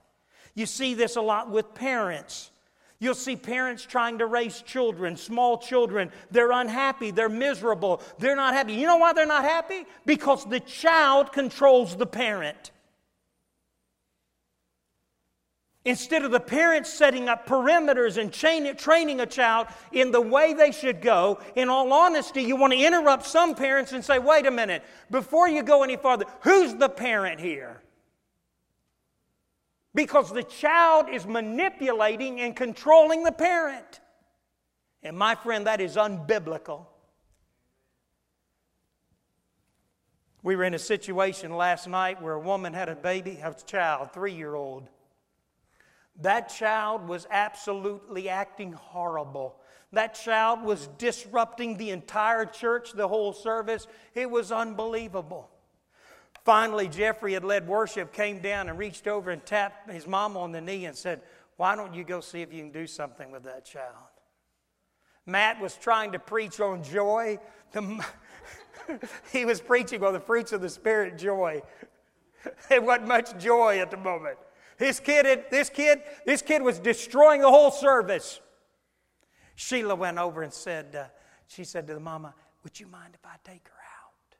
You 0.54 0.66
see 0.66 0.94
this 0.94 1.16
a 1.16 1.20
lot 1.20 1.50
with 1.50 1.74
parents. 1.74 2.50
You'll 2.98 3.14
see 3.14 3.36
parents 3.36 3.84
trying 3.84 4.18
to 4.18 4.26
raise 4.26 4.62
children, 4.62 5.16
small 5.16 5.58
children. 5.58 6.10
They're 6.30 6.52
unhappy. 6.52 7.10
They're 7.10 7.28
miserable. 7.28 8.02
They're 8.18 8.36
not 8.36 8.54
happy. 8.54 8.74
You 8.74 8.86
know 8.86 8.98
why 8.98 9.12
they're 9.12 9.26
not 9.26 9.44
happy? 9.44 9.86
Because 10.06 10.44
the 10.44 10.60
child 10.60 11.32
controls 11.32 11.96
the 11.96 12.06
parent. 12.06 12.71
Instead 15.84 16.24
of 16.24 16.30
the 16.30 16.38
parents 16.38 16.92
setting 16.92 17.28
up 17.28 17.44
perimeters 17.44 18.16
and 18.16 18.32
training 18.32 19.20
a 19.20 19.26
child 19.26 19.66
in 19.90 20.12
the 20.12 20.20
way 20.20 20.54
they 20.54 20.70
should 20.70 21.00
go, 21.00 21.40
in 21.56 21.68
all 21.68 21.92
honesty, 21.92 22.40
you 22.40 22.54
want 22.54 22.72
to 22.72 22.78
interrupt 22.78 23.26
some 23.26 23.56
parents 23.56 23.92
and 23.92 24.04
say, 24.04 24.20
wait 24.20 24.46
a 24.46 24.50
minute, 24.50 24.84
before 25.10 25.48
you 25.48 25.62
go 25.62 25.82
any 25.82 25.96
farther, 25.96 26.24
who's 26.42 26.74
the 26.76 26.88
parent 26.88 27.40
here? 27.40 27.82
Because 29.92 30.32
the 30.32 30.44
child 30.44 31.08
is 31.10 31.26
manipulating 31.26 32.40
and 32.40 32.54
controlling 32.54 33.24
the 33.24 33.32
parent. 33.32 34.00
And 35.02 35.18
my 35.18 35.34
friend, 35.34 35.66
that 35.66 35.80
is 35.80 35.96
unbiblical. 35.96 36.86
We 40.44 40.54
were 40.54 40.64
in 40.64 40.74
a 40.74 40.78
situation 40.78 41.56
last 41.56 41.88
night 41.88 42.22
where 42.22 42.34
a 42.34 42.40
woman 42.40 42.72
had 42.72 42.88
a 42.88 42.94
baby, 42.94 43.40
a 43.42 43.54
child, 43.66 44.12
three 44.12 44.32
year 44.32 44.54
old. 44.54 44.88
That 46.20 46.48
child 46.48 47.08
was 47.08 47.26
absolutely 47.30 48.28
acting 48.28 48.72
horrible. 48.72 49.56
That 49.92 50.14
child 50.14 50.62
was 50.62 50.88
disrupting 50.98 51.76
the 51.76 51.90
entire 51.90 52.46
church, 52.46 52.92
the 52.92 53.08
whole 53.08 53.32
service. 53.32 53.86
It 54.14 54.30
was 54.30 54.52
unbelievable. 54.52 55.50
Finally, 56.44 56.88
Jeffrey 56.88 57.34
had 57.34 57.44
led 57.44 57.68
worship, 57.68 58.12
came 58.12 58.40
down 58.40 58.68
and 58.68 58.78
reached 58.78 59.06
over 59.06 59.30
and 59.30 59.44
tapped 59.44 59.90
his 59.90 60.06
mom 60.06 60.36
on 60.36 60.50
the 60.52 60.60
knee 60.60 60.86
and 60.86 60.96
said, 60.96 61.20
Why 61.56 61.76
don't 61.76 61.94
you 61.94 62.04
go 62.04 62.20
see 62.20 62.42
if 62.42 62.52
you 62.52 62.60
can 62.60 62.72
do 62.72 62.86
something 62.86 63.30
with 63.30 63.44
that 63.44 63.64
child? 63.64 63.94
Matt 65.24 65.60
was 65.60 65.76
trying 65.76 66.12
to 66.12 66.18
preach 66.18 66.58
on 66.58 66.82
joy. 66.82 67.38
he 69.32 69.44
was 69.44 69.60
preaching 69.60 70.02
on 70.02 70.12
the 70.12 70.20
fruits 70.20 70.52
of 70.52 70.60
the 70.60 70.68
Spirit 70.68 71.16
joy. 71.16 71.62
There 72.68 72.82
wasn't 72.82 73.06
much 73.06 73.38
joy 73.38 73.78
at 73.78 73.92
the 73.92 73.96
moment. 73.96 74.36
This 74.82 74.98
kid, 74.98 75.44
this 75.48 75.70
kid, 75.70 76.02
this 76.26 76.42
kid 76.42 76.60
was 76.60 76.80
destroying 76.80 77.40
the 77.40 77.48
whole 77.48 77.70
service. 77.70 78.40
Sheila 79.54 79.94
went 79.94 80.18
over 80.18 80.42
and 80.42 80.52
said, 80.52 80.96
uh, 80.96 81.04
she 81.46 81.62
said 81.62 81.86
to 81.86 81.94
the 81.94 82.00
mama, 82.00 82.34
Would 82.64 82.80
you 82.80 82.88
mind 82.88 83.14
if 83.14 83.24
I 83.24 83.36
take 83.44 83.68
her 83.68 83.74
out? 83.74 84.36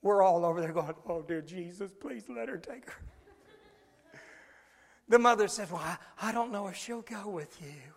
We're 0.00 0.22
all 0.22 0.42
over 0.42 0.62
there 0.62 0.72
going, 0.72 0.94
Oh, 1.06 1.20
dear 1.20 1.42
Jesus, 1.42 1.92
please 2.00 2.30
let 2.34 2.48
her 2.48 2.56
take 2.56 2.88
her. 2.88 3.02
the 5.10 5.18
mother 5.18 5.48
said, 5.48 5.70
Well, 5.70 5.82
I, 5.82 5.98
I 6.22 6.32
don't 6.32 6.50
know 6.50 6.68
if 6.68 6.76
she'll 6.76 7.02
go 7.02 7.28
with 7.28 7.60
you. 7.60 7.92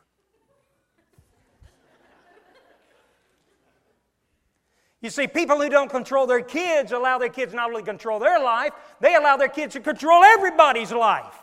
You 5.02 5.10
see, 5.10 5.28
people 5.28 5.60
who 5.60 5.68
don't 5.68 5.90
control 5.90 6.28
their 6.28 6.42
kids 6.42 6.92
allow 6.92 7.18
their 7.18 7.30
kids 7.30 7.54
not 7.54 7.70
only 7.70 7.82
control 7.82 8.20
their 8.20 8.42
life, 8.42 8.72
they 9.00 9.16
allow 9.16 9.36
their 9.36 9.50
kids 9.50 9.74
to 9.74 9.80
control 9.80 10.24
everybody's 10.24 10.92
life. 10.92 11.36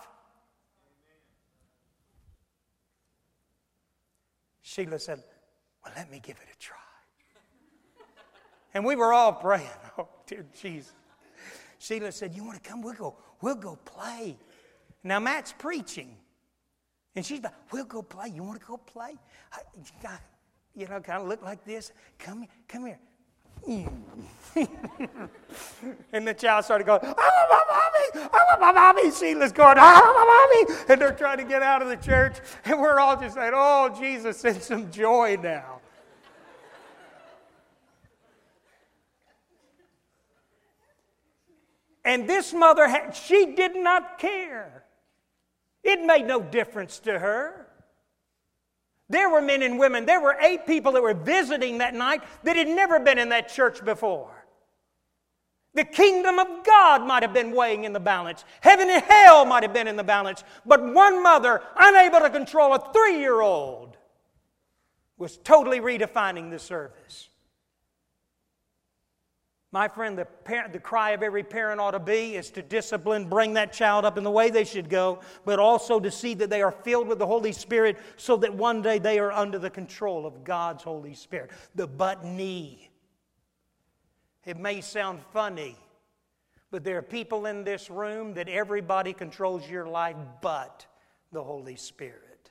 Sheila 4.63 4.99
said, 5.01 5.25
Well, 5.83 5.93
let 5.97 6.09
me 6.11 6.21
give 6.21 6.37
it 6.37 6.55
a 6.55 6.59
try. 6.59 6.77
And 8.75 8.85
we 8.85 8.95
were 8.95 9.13
all 9.13 9.33
praying, 9.33 9.67
Oh, 9.99 10.09
dear 10.27 10.45
Jesus. 10.61 10.93
Sheila 11.79 12.13
said, 12.13 12.35
You 12.35 12.45
want 12.45 12.63
to 12.63 12.69
come? 12.69 12.81
We'll 12.81 12.95
go, 12.95 13.17
we'll 13.41 13.57
go 13.57 13.77
play. 13.85 14.37
Now, 15.03 15.19
Matt's 15.19 15.53
preaching. 15.59 16.17
And 17.17 17.27
she's 17.27 17.43
like, 17.43 17.55
We'll 17.73 17.87
go 17.87 18.03
play. 18.03 18.29
You 18.29 18.45
want 18.45 18.61
to 18.61 18.67
go 18.67 18.77
play? 18.77 19.15
You 20.77 20.87
know, 20.87 21.01
kind 21.01 21.23
of 21.23 21.29
look 21.29 21.43
like 21.43 21.65
this. 21.65 21.91
Come 22.21 22.43
here, 22.43 22.51
come 22.69 22.87
here. 22.87 23.01
Mm. 23.67 23.91
and 26.13 26.27
the 26.27 26.35
child 26.35 26.65
started 26.65 26.87
going, 26.87 27.01
I 27.03 27.07
want 27.07 27.51
my 27.51 27.63
mommy, 27.71 28.29
I 28.33 28.45
want 28.49 28.61
my 28.61 28.73
mommy. 28.73 29.11
Sheila's 29.11 29.53
going, 29.53 29.79
I 29.79 30.01
want 30.01 30.17
my 30.17 30.67
mommy. 30.67 30.85
And 30.89 31.01
they're 31.01 31.13
trying 31.13 31.39
to 31.39 31.45
get 31.45 31.63
out 31.63 31.83
of 31.83 31.89
the 31.89 31.97
church. 31.97 32.39
And 32.65 32.81
we're 32.81 32.99
all 32.99 33.19
just 33.19 33.35
saying, 33.35 33.53
oh, 33.55 33.95
Jesus, 33.99 34.39
send 34.39 34.63
some 34.63 34.91
joy 34.91 35.39
now. 35.43 35.81
And 42.05 42.29
this 42.29 42.55
mother, 42.55 42.89
had, 42.89 43.15
she 43.15 43.55
did 43.55 43.77
not 43.77 44.19
care. 44.19 44.85
It 45.85 46.05
made 46.05 46.27
no 46.27 46.41
difference 46.41 46.99
to 47.01 47.19
her. 47.19 47.68
There 49.11 49.31
were 49.31 49.41
men 49.41 49.63
and 49.63 49.79
women, 49.79 50.05
there 50.05 50.21
were 50.21 50.37
eight 50.41 50.67
people 50.67 50.93
that 50.93 51.03
were 51.03 51.15
visiting 51.15 51.79
that 51.79 51.95
night 51.95 52.23
that 52.43 52.57
had 52.57 52.69
never 52.69 53.01
been 53.01 53.19
in 53.19 53.31
that 53.31 53.49
church 53.49 53.85
before. 53.85 54.39
The 55.75 55.85
kingdom 55.85 56.39
of 56.39 56.65
God 56.65 57.07
might 57.07 57.23
have 57.23 57.33
been 57.33 57.53
weighing 57.53 57.85
in 57.85 57.93
the 57.93 58.01
balance. 58.01 58.45
Heaven 58.61 58.91
and 58.91 59.03
hell 59.03 59.45
might 59.45 59.63
have 59.63 59.73
been 59.73 59.87
in 59.87 59.97
the 59.97 60.05
balance. 60.05 60.43
But 60.67 60.83
one 60.83 61.23
mother, 61.23 61.63
unable 61.77 62.21
to 62.21 62.31
control 62.31 62.75
a 62.75 62.93
three 62.93 63.19
year 63.19 63.41
old, 63.41 63.97
was 65.17 65.37
totally 65.39 65.81
redefining 65.81 66.51
the 66.51 66.59
service. 66.59 67.28
My 69.79 69.87
friend, 69.87 70.19
the, 70.19 70.25
parent, 70.25 70.73
the 70.73 70.81
cry 70.81 71.11
of 71.11 71.23
every 71.23 71.45
parent 71.45 71.81
ought 71.81 71.93
to 71.93 72.01
be 72.01 72.35
is 72.35 72.51
to 72.51 72.63
discipline, 72.63 73.29
bring 73.29 73.55
that 73.55 73.73
child 73.73 74.05
up 74.05 74.19
in 74.19 74.25
the 74.25 74.31
way 74.31 74.51
they 74.51 74.65
should 74.65 74.91
go, 74.91 75.21
but 75.45 75.61
also 75.61 76.01
to 76.01 76.11
see 76.11 76.35
that 76.35 76.51
they 76.51 76.63
are 76.63 76.73
filled 76.73 77.07
with 77.07 77.21
the 77.21 77.27
Holy 77.29 77.53
Spirit 77.53 77.97
so 78.17 78.37
that 78.39 78.53
one 78.53 78.83
day 78.83 78.99
they 78.99 79.21
are 79.21 79.31
under 79.31 79.57
the 79.57 79.71
control 79.71 80.27
of 80.27 80.43
God's 80.43 80.83
Holy 80.83 81.15
Spirit. 81.15 81.53
The 81.77 81.87
but 81.87 82.25
knee. 82.25 82.91
It 84.45 84.57
may 84.57 84.81
sound 84.81 85.21
funny, 85.33 85.77
but 86.73 86.83
there 86.83 86.99
are 86.99 87.03
people 87.03 87.47
in 87.47 87.63
this 87.63 87.89
room 87.89 88.35
that 88.35 88.49
everybody 88.49 89.13
controls 89.13 89.71
your 89.71 89.87
life 89.87 90.17
but 90.43 90.87
the 91.31 91.45
Holy 91.45 91.77
Spirit. 91.77 92.51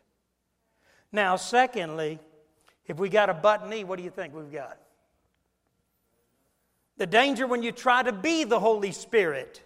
Now, 1.11 1.35
secondly, 1.35 2.19
if 2.85 2.97
we 2.97 3.09
got 3.09 3.29
a 3.29 3.33
but 3.33 3.67
knee, 3.67 3.83
what 3.83 3.97
do 3.97 4.03
you 4.03 4.11
think 4.11 4.33
we've 4.33 4.49
got? 4.49 4.79
The 6.97 7.07
danger 7.07 7.47
when 7.47 7.63
you 7.63 7.71
try 7.71 8.03
to 8.03 8.11
be 8.11 8.43
the 8.43 8.59
Holy 8.59 8.91
Spirit. 8.91 9.61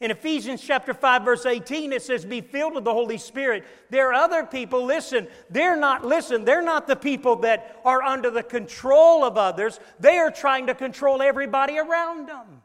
In 0.00 0.10
Ephesians 0.10 0.62
chapter 0.62 0.94
5 0.94 1.24
verse 1.24 1.44
18 1.44 1.92
it 1.92 2.02
says 2.02 2.24
be 2.24 2.40
filled 2.40 2.74
with 2.74 2.84
the 2.84 2.92
Holy 2.92 3.18
Spirit. 3.18 3.64
There 3.90 4.08
are 4.08 4.14
other 4.14 4.44
people 4.44 4.84
listen, 4.84 5.28
they're 5.50 5.76
not 5.76 6.04
listen, 6.04 6.44
they're 6.44 6.62
not 6.62 6.86
the 6.86 6.96
people 6.96 7.36
that 7.36 7.80
are 7.84 8.02
under 8.02 8.30
the 8.30 8.42
control 8.42 9.24
of 9.24 9.36
others. 9.36 9.78
They 9.98 10.16
are 10.16 10.30
trying 10.30 10.66
to 10.68 10.74
control 10.74 11.20
everybody 11.20 11.78
around 11.78 12.28
them. 12.28 12.62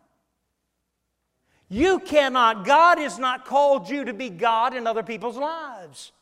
You 1.67 1.99
cannot 1.99 2.65
God 2.65 2.99
has 2.99 3.19
not 3.19 3.45
called 3.45 3.89
you 3.89 4.05
to 4.05 4.13
be 4.13 4.29
God 4.29 4.73
in 4.73 4.88
other 4.88 5.03
people's 5.03 5.38
lives. 5.38 6.13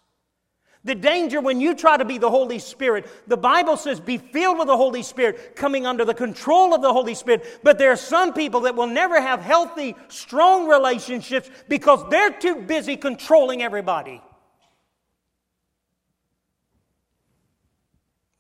The 0.86 0.96
danger 0.96 1.40
when 1.40 1.62
you 1.62 1.76
try 1.76 1.96
to 1.96 2.04
be 2.04 2.18
the 2.18 2.30
Holy 2.30 2.60
Spirit, 2.60 3.08
the 3.28 3.38
Bible 3.38 3.78
says 3.78 4.02
be 4.02 4.18
filled 4.18 4.58
with 4.58 4.68
the 4.68 4.76
Holy 4.76 5.02
Spirit, 5.02 5.56
coming 5.56 5.86
under 5.86 6.04
the 6.04 6.14
control 6.14 6.74
of 6.74 6.82
the 6.82 6.92
Holy 6.92 7.16
Spirit. 7.16 7.62
But 7.64 7.78
there 7.78 7.92
are 7.92 7.98
some 7.98 8.34
people 8.34 8.62
that 8.62 8.76
will 8.76 8.88
never 8.88 9.22
have 9.22 9.42
healthy, 9.42 9.96
strong 10.10 10.68
relationships 10.68 11.50
because 11.70 12.04
they're 12.10 12.32
too 12.32 12.64
busy 12.64 12.98
controlling 12.98 13.62
everybody. 13.64 14.22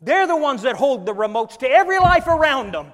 They're 0.01 0.27
the 0.27 0.35
ones 0.35 0.63
that 0.63 0.75
hold 0.75 1.05
the 1.05 1.13
remotes 1.13 1.57
to 1.59 1.69
every 1.69 1.97
life 1.97 2.27
around 2.27 2.73
them. 2.73 2.91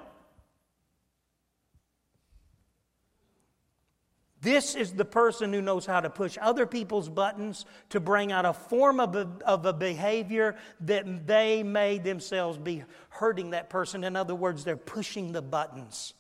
This 4.42 4.76
is 4.76 4.94
the 4.94 5.06
person 5.06 5.52
who 5.52 5.62
knows 5.62 5.86
how 5.86 6.00
to 6.00 6.10
push 6.10 6.38
other 6.42 6.66
people's 6.66 7.10
buttons 7.10 7.66
to 7.90 8.00
bring 8.00 8.32
out 8.32 8.46
a 8.46 8.54
form 8.54 9.02
of 9.02 9.16
a, 9.16 9.30
of 9.46 9.66
a 9.66 9.74
behavior 9.74 10.56
that 10.82 11.28
they 11.28 11.62
may 11.62 11.98
themselves 11.98 12.58
be 12.58 12.84
hurting 13.10 13.50
that 13.50 13.70
person. 13.70 14.06
In 14.06 14.16
other 14.16 14.36
words, 14.36 14.64
they're 14.64 14.78
pushing 14.78 15.34
the 15.34 15.42
buttons. 15.42 16.14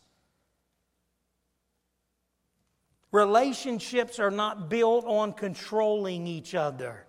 Relationships 3.12 4.20
are 4.20 4.32
not 4.32 4.70
built 4.70 5.06
on 5.06 5.34
controlling 5.34 6.28
each 6.28 6.54
other. 6.54 7.06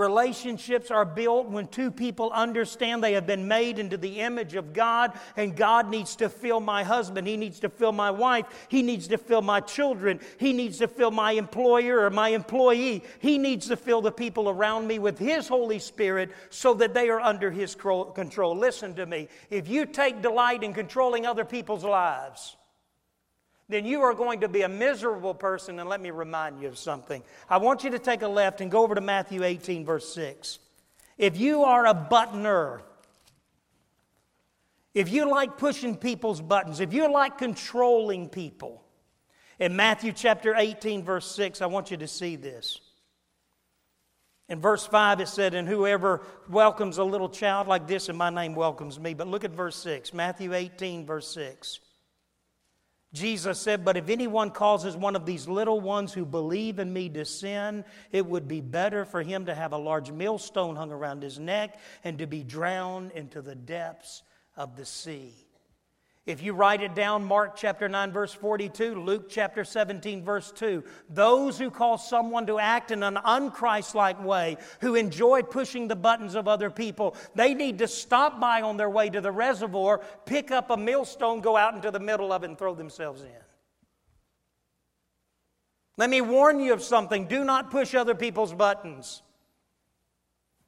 Relationships 0.00 0.90
are 0.90 1.04
built 1.04 1.48
when 1.48 1.68
two 1.68 1.90
people 1.90 2.30
understand 2.30 3.04
they 3.04 3.12
have 3.12 3.26
been 3.26 3.46
made 3.46 3.78
into 3.78 3.98
the 3.98 4.20
image 4.20 4.54
of 4.54 4.72
God, 4.72 5.12
and 5.36 5.54
God 5.54 5.90
needs 5.90 6.16
to 6.16 6.30
fill 6.30 6.58
my 6.58 6.82
husband. 6.82 7.26
He 7.26 7.36
needs 7.36 7.60
to 7.60 7.68
fill 7.68 7.92
my 7.92 8.10
wife. 8.10 8.46
He 8.70 8.82
needs 8.82 9.08
to 9.08 9.18
fill 9.18 9.42
my 9.42 9.60
children. 9.60 10.18
He 10.38 10.54
needs 10.54 10.78
to 10.78 10.88
fill 10.88 11.10
my 11.10 11.32
employer 11.32 12.00
or 12.00 12.08
my 12.08 12.30
employee. 12.30 13.04
He 13.18 13.36
needs 13.36 13.68
to 13.68 13.76
fill 13.76 14.00
the 14.00 14.10
people 14.10 14.48
around 14.48 14.86
me 14.86 14.98
with 14.98 15.18
His 15.18 15.46
Holy 15.48 15.78
Spirit 15.78 16.30
so 16.48 16.72
that 16.74 16.94
they 16.94 17.10
are 17.10 17.20
under 17.20 17.50
His 17.50 17.74
control. 17.74 18.56
Listen 18.56 18.94
to 18.94 19.04
me. 19.04 19.28
If 19.50 19.68
you 19.68 19.84
take 19.84 20.22
delight 20.22 20.62
in 20.62 20.72
controlling 20.72 21.26
other 21.26 21.44
people's 21.44 21.84
lives, 21.84 22.56
then 23.70 23.86
you 23.86 24.02
are 24.02 24.14
going 24.14 24.40
to 24.40 24.48
be 24.48 24.62
a 24.62 24.68
miserable 24.68 25.34
person. 25.34 25.78
And 25.78 25.88
let 25.88 26.00
me 26.00 26.10
remind 26.10 26.60
you 26.60 26.68
of 26.68 26.76
something. 26.76 27.22
I 27.48 27.58
want 27.58 27.84
you 27.84 27.90
to 27.90 27.98
take 27.98 28.22
a 28.22 28.28
left 28.28 28.60
and 28.60 28.70
go 28.70 28.82
over 28.82 28.94
to 28.94 29.00
Matthew 29.00 29.44
18, 29.44 29.84
verse 29.84 30.12
6. 30.12 30.58
If 31.16 31.38
you 31.38 31.64
are 31.64 31.86
a 31.86 31.94
buttoner, 31.94 32.80
if 34.92 35.10
you 35.10 35.30
like 35.30 35.56
pushing 35.56 35.96
people's 35.96 36.40
buttons, 36.40 36.80
if 36.80 36.92
you 36.92 37.10
like 37.10 37.38
controlling 37.38 38.28
people, 38.28 38.82
in 39.60 39.76
Matthew 39.76 40.12
chapter 40.12 40.54
18, 40.56 41.04
verse 41.04 41.30
6, 41.36 41.60
I 41.60 41.66
want 41.66 41.90
you 41.90 41.98
to 41.98 42.08
see 42.08 42.34
this. 42.34 42.80
In 44.48 44.58
verse 44.58 44.86
5, 44.86 45.20
it 45.20 45.28
said, 45.28 45.54
And 45.54 45.68
whoever 45.68 46.22
welcomes 46.48 46.96
a 46.96 47.04
little 47.04 47.28
child 47.28 47.68
like 47.68 47.86
this, 47.86 48.08
in 48.08 48.16
my 48.16 48.30
name 48.30 48.54
welcomes 48.54 48.98
me. 48.98 49.12
But 49.12 49.28
look 49.28 49.44
at 49.44 49.52
verse 49.52 49.76
6, 49.76 50.12
Matthew 50.14 50.54
18, 50.54 51.06
verse 51.06 51.32
6. 51.32 51.78
Jesus 53.12 53.58
said, 53.58 53.84
But 53.84 53.96
if 53.96 54.08
anyone 54.08 54.50
causes 54.50 54.96
one 54.96 55.16
of 55.16 55.26
these 55.26 55.48
little 55.48 55.80
ones 55.80 56.12
who 56.12 56.24
believe 56.24 56.78
in 56.78 56.92
me 56.92 57.08
to 57.10 57.24
sin, 57.24 57.84
it 58.12 58.24
would 58.24 58.46
be 58.46 58.60
better 58.60 59.04
for 59.04 59.22
him 59.22 59.46
to 59.46 59.54
have 59.54 59.72
a 59.72 59.78
large 59.78 60.12
millstone 60.12 60.76
hung 60.76 60.92
around 60.92 61.22
his 61.22 61.38
neck 61.38 61.78
and 62.04 62.18
to 62.18 62.26
be 62.26 62.44
drowned 62.44 63.10
into 63.12 63.42
the 63.42 63.56
depths 63.56 64.22
of 64.56 64.76
the 64.76 64.86
sea. 64.86 65.32
If 66.26 66.42
you 66.42 66.52
write 66.52 66.82
it 66.82 66.94
down, 66.94 67.24
Mark 67.24 67.56
chapter 67.56 67.88
9, 67.88 68.12
verse 68.12 68.32
42, 68.32 68.94
Luke 68.94 69.30
chapter 69.30 69.64
17, 69.64 70.22
verse 70.22 70.52
2, 70.52 70.84
those 71.08 71.58
who 71.58 71.70
cause 71.70 72.06
someone 72.06 72.46
to 72.46 72.58
act 72.58 72.90
in 72.90 73.02
an 73.02 73.16
unchristlike 73.16 74.22
way, 74.22 74.58
who 74.82 74.96
enjoy 74.96 75.42
pushing 75.42 75.88
the 75.88 75.96
buttons 75.96 76.34
of 76.34 76.46
other 76.46 76.70
people, 76.70 77.16
they 77.34 77.54
need 77.54 77.78
to 77.78 77.88
stop 77.88 78.38
by 78.38 78.60
on 78.60 78.76
their 78.76 78.90
way 78.90 79.08
to 79.08 79.22
the 79.22 79.32
reservoir, 79.32 80.02
pick 80.26 80.50
up 80.50 80.70
a 80.70 80.76
millstone, 80.76 81.40
go 81.40 81.56
out 81.56 81.74
into 81.74 81.90
the 81.90 81.98
middle 81.98 82.32
of 82.32 82.42
it, 82.44 82.50
and 82.50 82.58
throw 82.58 82.74
themselves 82.74 83.22
in. 83.22 83.30
Let 85.96 86.10
me 86.10 86.20
warn 86.20 86.60
you 86.60 86.74
of 86.74 86.82
something 86.82 87.26
do 87.26 87.44
not 87.44 87.70
push 87.70 87.94
other 87.94 88.14
people's 88.14 88.52
buttons. 88.52 89.22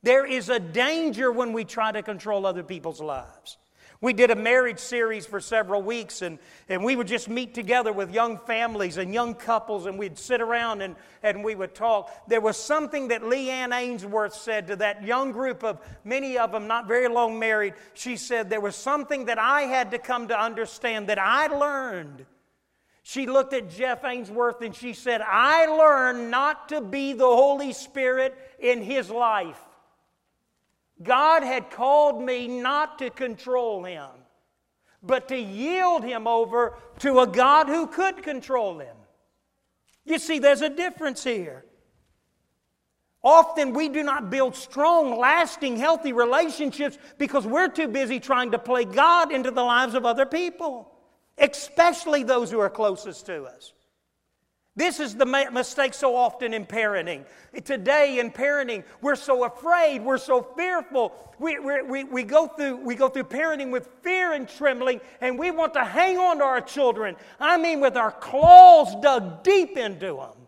There 0.03 0.27
is 0.27 0.49
a 0.49 0.59
danger 0.59 1.31
when 1.31 1.53
we 1.53 1.65
try 1.65 1.93
to 1.93 2.03
control 2.03 2.47
other 2.47 2.63
people's 2.63 3.01
lives. 3.01 3.59
We 4.03 4.13
did 4.13 4.33
a 4.33 4.37
marriage 4.37 4.81
series 4.81 5.27
for 5.27 5.39
several 5.39 5.81
weeks, 5.81 6.23
and, 6.23 6.41
and 6.69 6.83
we 6.83 6.97
would 6.97 7.07
just 7.07 7.29
meet 7.29 7.55
together 7.55 7.93
with 7.93 8.13
young 8.13 8.37
families 8.37 8.97
and 8.97 9.15
young 9.15 9.33
couples, 9.33 9.87
and 9.87 9.97
we'd 9.97 10.19
sit 10.19 10.41
around 10.41 10.83
and, 10.83 10.97
and 11.23 11.45
we 11.45 11.55
would 11.55 11.73
talk. 11.73 12.11
There 12.27 12.41
was 12.41 12.57
something 12.57 13.09
that 13.09 13.23
Leanne 13.23 13.73
Ainsworth 13.73 14.35
said 14.35 14.67
to 14.67 14.77
that 14.77 15.05
young 15.05 15.31
group 15.31 15.63
of 15.63 15.81
many 16.03 16.37
of 16.37 16.51
them 16.51 16.67
not 16.67 16.89
very 16.89 17.07
long 17.07 17.39
married. 17.39 17.75
She 17.95 18.17
said, 18.17 18.51
There 18.51 18.61
was 18.61 18.75
something 18.75 19.27
that 19.27 19.39
I 19.39 19.63
had 19.63 19.93
to 19.93 19.99
come 19.99 20.27
to 20.29 20.39
understand 20.39 21.09
that 21.09 21.21
I 21.21 21.47
learned. 21.47 22.27
She 23.05 23.27
looked 23.27 23.53
at 23.53 23.71
Jeff 23.71 24.05
Ainsworth 24.05 24.63
and 24.63 24.75
she 24.75 24.95
said, 24.95 25.21
I 25.21 25.67
learned 25.67 26.29
not 26.29 26.69
to 26.71 26.81
be 26.81 27.13
the 27.13 27.25
Holy 27.25 27.73
Spirit 27.73 28.37
in 28.59 28.83
his 28.83 29.11
life. 29.11 29.61
God 31.03 31.43
had 31.43 31.71
called 31.71 32.23
me 32.23 32.49
not 32.49 32.99
to 32.99 33.11
control 33.11 33.85
him, 33.85 34.09
but 35.03 35.29
to 35.29 35.39
yield 35.39 36.05
him 36.05 36.27
over 36.27 36.77
to 37.01 37.21
a 37.21 37.27
God 37.27 37.69
who 37.69 37.87
could 37.87 38.23
control 38.23 38.79
him. 38.79 38.97
You 40.05 40.19
see, 40.19 40.39
there's 40.39 40.63
a 40.63 40.69
difference 40.69 41.23
here. 41.25 41.65
Often 43.25 43.73
we 43.73 43.89
do 43.89 44.03
not 44.03 44.31
build 44.31 44.57
strong, 44.57 45.17
lasting, 45.17 45.77
healthy 45.77 46.13
relationships 46.13 46.99
because 47.19 47.47
we're 47.47 47.69
too 47.69 47.87
busy 47.87 48.19
trying 48.19 48.51
to 48.51 48.59
play 48.59 48.85
God 48.85 49.31
into 49.33 49.53
the 49.53 49.63
lives 49.63 49.95
of 49.95 50.05
other 50.05 50.27
people, 50.27 50.93
especially 51.39 52.25
those 52.25 52.51
who 52.51 52.59
are 52.59 52.71
closest 52.71 53.27
to 53.27 53.45
us. 53.45 53.73
This 54.75 55.01
is 55.01 55.15
the 55.15 55.27
mistake 55.27 55.93
so 55.93 56.17
often 56.17 56.55
in 56.55 56.65
parenting. 56.65 57.27
Today, 57.65 58.19
in 58.21 58.31
parenting, 58.31 58.85
we're 59.03 59.17
so 59.17 59.45
afraid, 59.45 60.03
we're 60.03 60.17
so 60.17 60.43
fearful. 60.57 61.13
We, 61.39 61.59
we, 61.59 62.05
we, 62.05 62.23
go 62.23 62.47
through, 62.47 62.77
we 62.77 62.95
go 62.95 63.11
through 63.11 63.25
parenting 63.25 63.71
with 63.71 63.87
fear 64.03 64.33
and 64.33 64.49
trembling, 64.49 65.03
and 65.21 65.39
we 65.39 65.51
want 65.51 65.75
to 65.75 65.85
hang 65.85 66.17
on 66.17 66.39
to 66.39 66.45
our 66.45 66.63
children. 66.63 67.17
I 67.39 67.59
mean, 67.59 67.81
with 67.81 67.99
our 67.99 68.13
claws 68.13 68.95
dug 69.03 69.43
deep 69.43 69.77
into 69.77 70.17
them. 70.17 70.47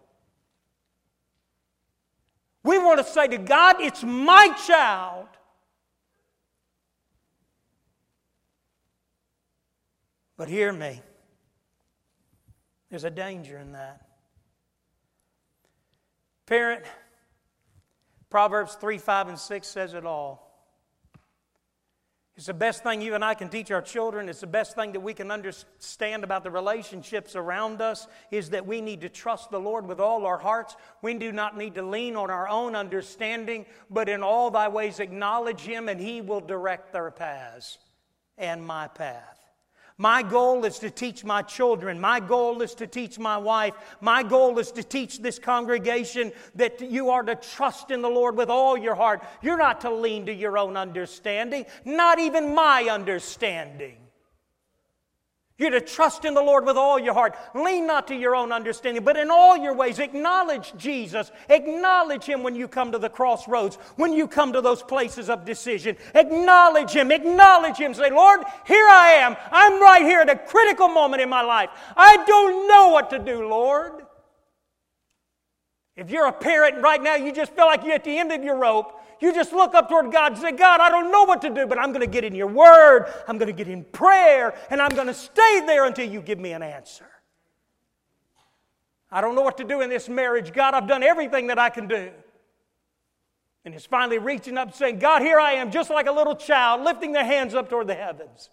We 2.62 2.78
want 2.78 2.98
to 3.00 3.04
say 3.04 3.28
to 3.28 3.36
God, 3.36 3.76
It's 3.80 4.02
my 4.02 4.56
child. 4.66 5.26
But 10.38 10.48
hear 10.48 10.72
me, 10.72 11.02
there's 12.88 13.04
a 13.04 13.10
danger 13.10 13.58
in 13.58 13.72
that. 13.72 14.13
Parent, 16.46 16.84
Proverbs 18.28 18.74
3, 18.74 18.98
5, 18.98 19.28
and 19.28 19.38
6 19.38 19.66
says 19.66 19.94
it 19.94 20.04
all. 20.04 20.44
It's 22.36 22.46
the 22.46 22.54
best 22.54 22.82
thing 22.82 23.00
you 23.00 23.14
and 23.14 23.24
I 23.24 23.34
can 23.34 23.48
teach 23.48 23.70
our 23.70 23.80
children. 23.80 24.28
It's 24.28 24.40
the 24.40 24.48
best 24.48 24.74
thing 24.74 24.92
that 24.92 25.00
we 25.00 25.14
can 25.14 25.30
understand 25.30 26.24
about 26.24 26.42
the 26.42 26.50
relationships 26.50 27.36
around 27.36 27.80
us 27.80 28.08
is 28.32 28.50
that 28.50 28.66
we 28.66 28.80
need 28.80 29.02
to 29.02 29.08
trust 29.08 29.50
the 29.50 29.60
Lord 29.60 29.86
with 29.86 30.00
all 30.00 30.26
our 30.26 30.38
hearts. 30.38 30.74
We 31.00 31.14
do 31.14 31.30
not 31.30 31.56
need 31.56 31.76
to 31.76 31.82
lean 31.82 32.16
on 32.16 32.30
our 32.30 32.48
own 32.48 32.74
understanding, 32.74 33.66
but 33.88 34.08
in 34.08 34.24
all 34.24 34.50
thy 34.50 34.66
ways 34.66 34.98
acknowledge 34.98 35.60
him 35.60 35.88
and 35.88 36.00
he 36.00 36.20
will 36.20 36.40
direct 36.40 36.92
their 36.92 37.12
paths 37.12 37.78
and 38.36 38.66
my 38.66 38.88
path. 38.88 39.33
My 39.96 40.24
goal 40.24 40.64
is 40.64 40.80
to 40.80 40.90
teach 40.90 41.24
my 41.24 41.42
children. 41.42 42.00
My 42.00 42.18
goal 42.18 42.62
is 42.62 42.74
to 42.76 42.86
teach 42.86 43.18
my 43.18 43.36
wife. 43.36 43.74
My 44.00 44.24
goal 44.24 44.58
is 44.58 44.72
to 44.72 44.82
teach 44.82 45.20
this 45.20 45.38
congregation 45.38 46.32
that 46.56 46.80
you 46.80 47.10
are 47.10 47.22
to 47.22 47.36
trust 47.36 47.92
in 47.92 48.02
the 48.02 48.08
Lord 48.08 48.36
with 48.36 48.50
all 48.50 48.76
your 48.76 48.96
heart. 48.96 49.22
You're 49.40 49.56
not 49.56 49.80
to 49.82 49.94
lean 49.94 50.26
to 50.26 50.34
your 50.34 50.58
own 50.58 50.76
understanding, 50.76 51.66
not 51.84 52.18
even 52.18 52.54
my 52.54 52.88
understanding. 52.90 53.96
You're 55.56 55.70
to 55.70 55.80
trust 55.80 56.24
in 56.24 56.34
the 56.34 56.42
Lord 56.42 56.66
with 56.66 56.76
all 56.76 56.98
your 56.98 57.14
heart. 57.14 57.36
Lean 57.54 57.86
not 57.86 58.08
to 58.08 58.16
your 58.16 58.34
own 58.34 58.50
understanding, 58.50 59.04
but 59.04 59.16
in 59.16 59.30
all 59.30 59.56
your 59.56 59.72
ways 59.72 60.00
acknowledge 60.00 60.74
Jesus. 60.76 61.30
Acknowledge 61.48 62.24
Him 62.24 62.42
when 62.42 62.56
you 62.56 62.66
come 62.66 62.90
to 62.90 62.98
the 62.98 63.08
crossroads, 63.08 63.76
when 63.94 64.12
you 64.12 64.26
come 64.26 64.52
to 64.52 64.60
those 64.60 64.82
places 64.82 65.30
of 65.30 65.44
decision. 65.44 65.96
Acknowledge 66.16 66.90
Him. 66.90 67.12
Acknowledge 67.12 67.76
Him. 67.76 67.94
Say, 67.94 68.10
Lord, 68.10 68.40
here 68.66 68.86
I 68.88 69.12
am. 69.20 69.36
I'm 69.52 69.80
right 69.80 70.02
here 70.02 70.20
at 70.22 70.28
a 70.28 70.36
critical 70.36 70.88
moment 70.88 71.22
in 71.22 71.28
my 71.28 71.42
life. 71.42 71.70
I 71.96 72.24
don't 72.26 72.66
know 72.66 72.88
what 72.88 73.10
to 73.10 73.20
do, 73.20 73.48
Lord. 73.48 74.03
If 75.96 76.10
you're 76.10 76.26
a 76.26 76.32
parent 76.32 76.82
right 76.82 77.00
now, 77.00 77.14
you 77.14 77.32
just 77.32 77.52
feel 77.52 77.66
like 77.66 77.84
you're 77.84 77.94
at 77.94 78.04
the 78.04 78.18
end 78.18 78.32
of 78.32 78.42
your 78.42 78.56
rope. 78.56 79.00
You 79.20 79.32
just 79.32 79.52
look 79.52 79.74
up 79.74 79.88
toward 79.88 80.10
God 80.10 80.32
and 80.32 80.40
say, 80.40 80.52
God, 80.52 80.80
I 80.80 80.88
don't 80.88 81.12
know 81.12 81.24
what 81.24 81.40
to 81.42 81.50
do, 81.50 81.66
but 81.66 81.78
I'm 81.78 81.92
going 81.92 82.00
to 82.00 82.06
get 82.06 82.24
in 82.24 82.34
your 82.34 82.48
word. 82.48 83.06
I'm 83.28 83.38
going 83.38 83.46
to 83.46 83.56
get 83.56 83.68
in 83.68 83.84
prayer, 83.84 84.54
and 84.70 84.82
I'm 84.82 84.94
going 84.94 85.06
to 85.06 85.14
stay 85.14 85.62
there 85.66 85.84
until 85.86 86.08
you 86.08 86.20
give 86.20 86.38
me 86.38 86.52
an 86.52 86.62
answer. 86.62 87.06
I 89.10 89.20
don't 89.20 89.36
know 89.36 89.42
what 89.42 89.56
to 89.58 89.64
do 89.64 89.80
in 89.80 89.88
this 89.88 90.08
marriage. 90.08 90.52
God, 90.52 90.74
I've 90.74 90.88
done 90.88 91.04
everything 91.04 91.46
that 91.46 91.58
I 91.58 91.70
can 91.70 91.86
do. 91.86 92.10
And 93.64 93.72
it's 93.74 93.86
finally 93.86 94.18
reaching 94.18 94.58
up 94.58 94.74
saying, 94.74 94.98
God, 94.98 95.22
here 95.22 95.38
I 95.38 95.52
am, 95.52 95.70
just 95.70 95.88
like 95.88 96.06
a 96.06 96.12
little 96.12 96.34
child, 96.34 96.82
lifting 96.82 97.12
their 97.12 97.24
hands 97.24 97.54
up 97.54 97.70
toward 97.70 97.86
the 97.86 97.94
heavens. 97.94 98.50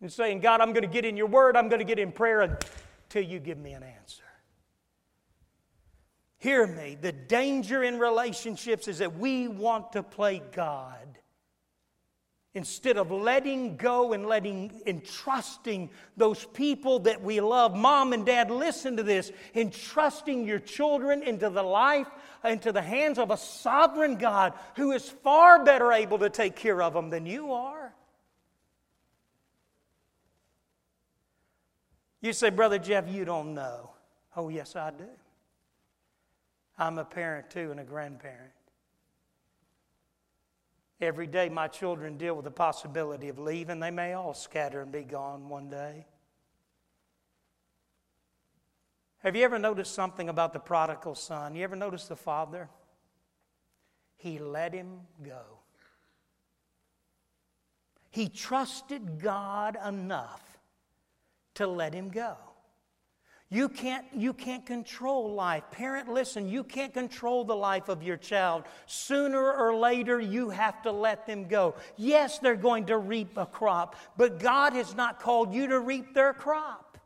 And 0.00 0.10
saying, 0.10 0.40
God, 0.40 0.60
I'm 0.60 0.72
going 0.72 0.82
to 0.82 0.88
get 0.88 1.04
in 1.04 1.16
your 1.16 1.26
word, 1.26 1.56
I'm 1.56 1.68
going 1.68 1.80
to 1.80 1.84
get 1.84 1.98
in 1.98 2.12
prayer 2.12 2.40
until 2.42 3.22
you 3.22 3.40
give 3.40 3.58
me 3.58 3.72
an 3.72 3.82
answer. 3.82 4.22
Hear 6.42 6.66
me. 6.66 6.98
The 7.00 7.12
danger 7.12 7.84
in 7.84 8.00
relationships 8.00 8.88
is 8.88 8.98
that 8.98 9.16
we 9.16 9.46
want 9.46 9.92
to 9.92 10.02
play 10.02 10.42
God. 10.50 11.06
Instead 12.54 12.96
of 12.96 13.12
letting 13.12 13.76
go 13.76 14.12
and 14.12 14.26
letting 14.26 14.82
and 14.84 15.04
trusting 15.04 15.88
those 16.16 16.44
people 16.46 16.98
that 16.98 17.22
we 17.22 17.40
love, 17.40 17.76
mom 17.76 18.12
and 18.12 18.26
dad, 18.26 18.50
listen 18.50 18.96
to 18.96 19.04
this. 19.04 19.30
Entrusting 19.54 20.44
your 20.44 20.58
children 20.58 21.22
into 21.22 21.48
the 21.48 21.62
life, 21.62 22.08
into 22.44 22.72
the 22.72 22.82
hands 22.82 23.20
of 23.20 23.30
a 23.30 23.36
sovereign 23.36 24.16
God 24.16 24.52
who 24.74 24.90
is 24.90 25.08
far 25.08 25.64
better 25.64 25.92
able 25.92 26.18
to 26.18 26.28
take 26.28 26.56
care 26.56 26.82
of 26.82 26.92
them 26.92 27.08
than 27.08 27.24
you 27.24 27.52
are. 27.52 27.94
You 32.20 32.32
say, 32.32 32.50
Brother 32.50 32.80
Jeff, 32.80 33.08
you 33.08 33.24
don't 33.24 33.54
know. 33.54 33.90
Oh, 34.36 34.48
yes, 34.48 34.74
I 34.74 34.90
do. 34.90 35.04
I'm 36.78 36.98
a 36.98 37.04
parent 37.04 37.50
too 37.50 37.70
and 37.70 37.80
a 37.80 37.84
grandparent. 37.84 38.52
Every 41.00 41.26
day, 41.26 41.48
my 41.48 41.66
children 41.66 42.16
deal 42.16 42.34
with 42.34 42.44
the 42.44 42.50
possibility 42.52 43.28
of 43.28 43.38
leaving. 43.38 43.80
They 43.80 43.90
may 43.90 44.12
all 44.12 44.34
scatter 44.34 44.80
and 44.80 44.92
be 44.92 45.02
gone 45.02 45.48
one 45.48 45.68
day. 45.68 46.06
Have 49.18 49.34
you 49.36 49.44
ever 49.44 49.58
noticed 49.58 49.94
something 49.94 50.28
about 50.28 50.52
the 50.52 50.60
prodigal 50.60 51.14
son? 51.14 51.54
You 51.54 51.64
ever 51.64 51.76
noticed 51.76 52.08
the 52.08 52.16
father? 52.16 52.68
He 54.16 54.38
let 54.38 54.72
him 54.72 55.00
go. 55.22 55.42
He 58.10 58.28
trusted 58.28 59.20
God 59.20 59.76
enough 59.84 60.58
to 61.54 61.66
let 61.66 61.94
him 61.94 62.10
go. 62.10 62.36
You 63.52 63.68
can't, 63.68 64.06
you 64.16 64.32
can't 64.32 64.64
control 64.64 65.34
life. 65.34 65.64
Parent, 65.70 66.08
listen, 66.08 66.48
you 66.48 66.64
can't 66.64 66.94
control 66.94 67.44
the 67.44 67.54
life 67.54 67.90
of 67.90 68.02
your 68.02 68.16
child. 68.16 68.64
Sooner 68.86 69.52
or 69.52 69.76
later, 69.76 70.18
you 70.18 70.48
have 70.48 70.80
to 70.84 70.90
let 70.90 71.26
them 71.26 71.48
go. 71.48 71.74
Yes, 71.98 72.38
they're 72.38 72.56
going 72.56 72.86
to 72.86 72.96
reap 72.96 73.36
a 73.36 73.44
crop, 73.44 73.96
but 74.16 74.38
God 74.38 74.72
has 74.72 74.94
not 74.94 75.20
called 75.20 75.52
you 75.52 75.66
to 75.66 75.80
reap 75.80 76.14
their 76.14 76.32
crop. 76.32 76.96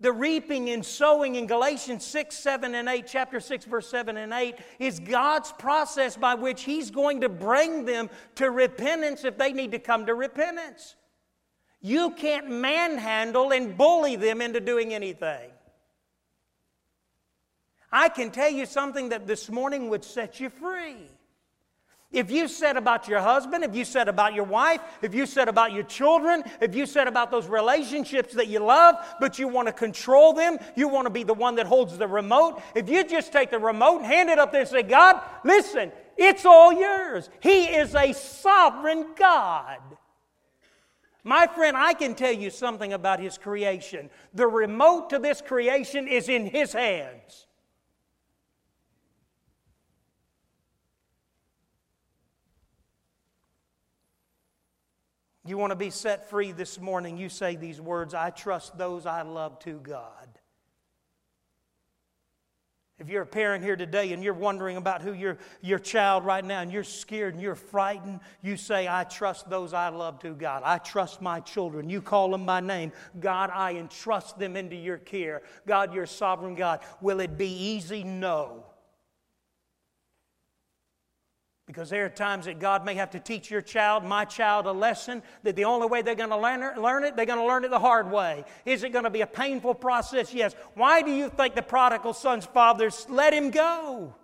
The 0.00 0.12
reaping 0.12 0.70
and 0.70 0.82
sowing 0.82 1.34
in 1.34 1.46
Galatians 1.46 2.02
6, 2.02 2.34
7, 2.34 2.74
and 2.74 2.88
8, 2.88 3.04
chapter 3.06 3.40
6, 3.40 3.66
verse 3.66 3.90
7 3.90 4.16
and 4.16 4.32
8, 4.32 4.54
is 4.78 4.98
God's 4.98 5.52
process 5.52 6.16
by 6.16 6.36
which 6.36 6.62
He's 6.62 6.90
going 6.90 7.20
to 7.20 7.28
bring 7.28 7.84
them 7.84 8.08
to 8.36 8.50
repentance 8.50 9.24
if 9.24 9.36
they 9.36 9.52
need 9.52 9.72
to 9.72 9.78
come 9.78 10.06
to 10.06 10.14
repentance. 10.14 10.96
You 11.86 12.12
can't 12.12 12.48
manhandle 12.48 13.52
and 13.52 13.76
bully 13.76 14.16
them 14.16 14.40
into 14.40 14.58
doing 14.58 14.94
anything. 14.94 15.50
I 17.92 18.08
can 18.08 18.30
tell 18.30 18.48
you 18.48 18.64
something 18.64 19.10
that 19.10 19.26
this 19.26 19.50
morning 19.50 19.90
would 19.90 20.02
set 20.02 20.40
you 20.40 20.48
free. 20.48 21.10
If 22.10 22.30
you 22.30 22.48
said 22.48 22.78
about 22.78 23.06
your 23.06 23.20
husband, 23.20 23.64
if 23.64 23.76
you 23.76 23.84
said 23.84 24.08
about 24.08 24.32
your 24.32 24.44
wife, 24.44 24.80
if 25.02 25.14
you 25.14 25.26
said 25.26 25.46
about 25.46 25.74
your 25.74 25.82
children, 25.82 26.42
if 26.58 26.74
you 26.74 26.86
said 26.86 27.06
about 27.06 27.30
those 27.30 27.48
relationships 27.48 28.32
that 28.32 28.48
you 28.48 28.60
love, 28.60 28.94
but 29.20 29.38
you 29.38 29.46
want 29.46 29.68
to 29.68 29.72
control 29.72 30.32
them, 30.32 30.56
you 30.74 30.88
want 30.88 31.04
to 31.04 31.10
be 31.10 31.22
the 31.22 31.34
one 31.34 31.56
that 31.56 31.66
holds 31.66 31.98
the 31.98 32.08
remote, 32.08 32.62
if 32.74 32.88
you 32.88 33.04
just 33.04 33.30
take 33.30 33.50
the 33.50 33.58
remote 33.58 33.98
and 33.98 34.06
hand 34.06 34.30
it 34.30 34.38
up 34.38 34.52
there 34.52 34.62
and 34.62 34.70
say, 34.70 34.82
God, 34.82 35.20
listen, 35.44 35.92
it's 36.16 36.46
all 36.46 36.72
yours. 36.72 37.28
He 37.40 37.64
is 37.64 37.94
a 37.94 38.14
sovereign 38.14 39.08
God. 39.18 39.80
My 41.24 41.46
friend, 41.46 41.74
I 41.74 41.94
can 41.94 42.14
tell 42.14 42.32
you 42.32 42.50
something 42.50 42.92
about 42.92 43.18
His 43.18 43.38
creation. 43.38 44.10
The 44.34 44.46
remote 44.46 45.08
to 45.10 45.18
this 45.18 45.40
creation 45.40 46.06
is 46.06 46.28
in 46.28 46.44
His 46.44 46.74
hands. 46.74 47.46
You 55.46 55.58
want 55.58 55.72
to 55.72 55.76
be 55.76 55.90
set 55.90 56.30
free 56.30 56.52
this 56.52 56.80
morning, 56.80 57.18
you 57.18 57.28
say 57.28 57.56
these 57.56 57.80
words 57.80 58.14
I 58.14 58.30
trust 58.30 58.78
those 58.78 59.04
I 59.04 59.22
love 59.22 59.58
to 59.60 59.78
God. 59.78 60.33
If 63.04 63.10
you're 63.10 63.22
a 63.22 63.26
parent 63.26 63.62
here 63.62 63.76
today 63.76 64.14
and 64.14 64.24
you're 64.24 64.32
wondering 64.32 64.78
about 64.78 65.02
who 65.02 65.12
your, 65.12 65.36
your 65.60 65.78
child 65.78 66.24
right 66.24 66.42
now 66.42 66.62
and 66.62 66.72
you're 66.72 66.82
scared 66.82 67.34
and 67.34 67.42
you're 67.42 67.54
frightened, 67.54 68.20
you 68.40 68.56
say, 68.56 68.88
I 68.88 69.04
trust 69.04 69.50
those 69.50 69.74
I 69.74 69.90
love 69.90 70.20
to 70.20 70.30
God. 70.30 70.62
I 70.64 70.78
trust 70.78 71.20
my 71.20 71.40
children. 71.40 71.90
You 71.90 72.00
call 72.00 72.30
them 72.30 72.46
by 72.46 72.60
name. 72.60 72.92
God, 73.20 73.50
I 73.52 73.72
entrust 73.72 74.38
them 74.38 74.56
into 74.56 74.74
your 74.74 74.96
care. 74.96 75.42
God, 75.66 75.92
you're 75.92 76.06
sovereign 76.06 76.54
God. 76.54 76.80
Will 77.02 77.20
it 77.20 77.36
be 77.36 77.50
easy? 77.50 78.04
No. 78.04 78.64
Because 81.66 81.88
there 81.88 82.04
are 82.04 82.10
times 82.10 82.44
that 82.44 82.58
God 82.58 82.84
may 82.84 82.94
have 82.94 83.10
to 83.12 83.18
teach 83.18 83.50
your 83.50 83.62
child, 83.62 84.04
my 84.04 84.26
child, 84.26 84.66
a 84.66 84.72
lesson 84.72 85.22
that 85.44 85.56
the 85.56 85.64
only 85.64 85.86
way 85.86 86.02
they're 86.02 86.14
going 86.14 86.28
to 86.28 86.36
learn 86.36 86.62
it, 87.04 87.16
they're 87.16 87.24
going 87.24 87.38
to 87.38 87.46
learn 87.46 87.64
it 87.64 87.70
the 87.70 87.78
hard 87.78 88.10
way. 88.10 88.44
Is 88.66 88.82
it 88.82 88.90
going 88.92 89.04
to 89.04 89.10
be 89.10 89.22
a 89.22 89.26
painful 89.26 89.74
process? 89.74 90.34
Yes. 90.34 90.54
Why 90.74 91.00
do 91.00 91.10
you 91.10 91.30
think 91.30 91.54
the 91.54 91.62
prodigal 91.62 92.12
son's 92.12 92.44
father 92.44 92.90
let 93.08 93.32
him 93.32 93.50
go? 93.50 94.14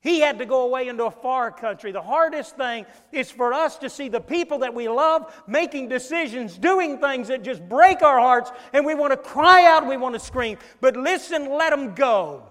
He 0.00 0.20
had 0.20 0.38
to 0.38 0.46
go 0.46 0.62
away 0.62 0.88
into 0.88 1.04
a 1.04 1.10
far 1.10 1.52
country. 1.52 1.92
The 1.92 2.02
hardest 2.02 2.56
thing 2.56 2.86
is 3.12 3.30
for 3.30 3.52
us 3.52 3.78
to 3.78 3.90
see 3.90 4.08
the 4.08 4.20
people 4.20 4.58
that 4.58 4.74
we 4.74 4.88
love 4.88 5.32
making 5.46 5.88
decisions, 5.88 6.58
doing 6.58 6.98
things 6.98 7.28
that 7.28 7.42
just 7.44 7.68
break 7.68 8.02
our 8.02 8.18
hearts, 8.18 8.50
and 8.72 8.84
we 8.84 8.94
want 8.94 9.12
to 9.12 9.16
cry 9.16 9.66
out, 9.66 9.86
we 9.86 9.96
want 9.96 10.14
to 10.14 10.20
scream. 10.20 10.58
But 10.80 10.96
listen, 10.96 11.50
let 11.50 11.70
them 11.70 11.94
go 11.94 12.44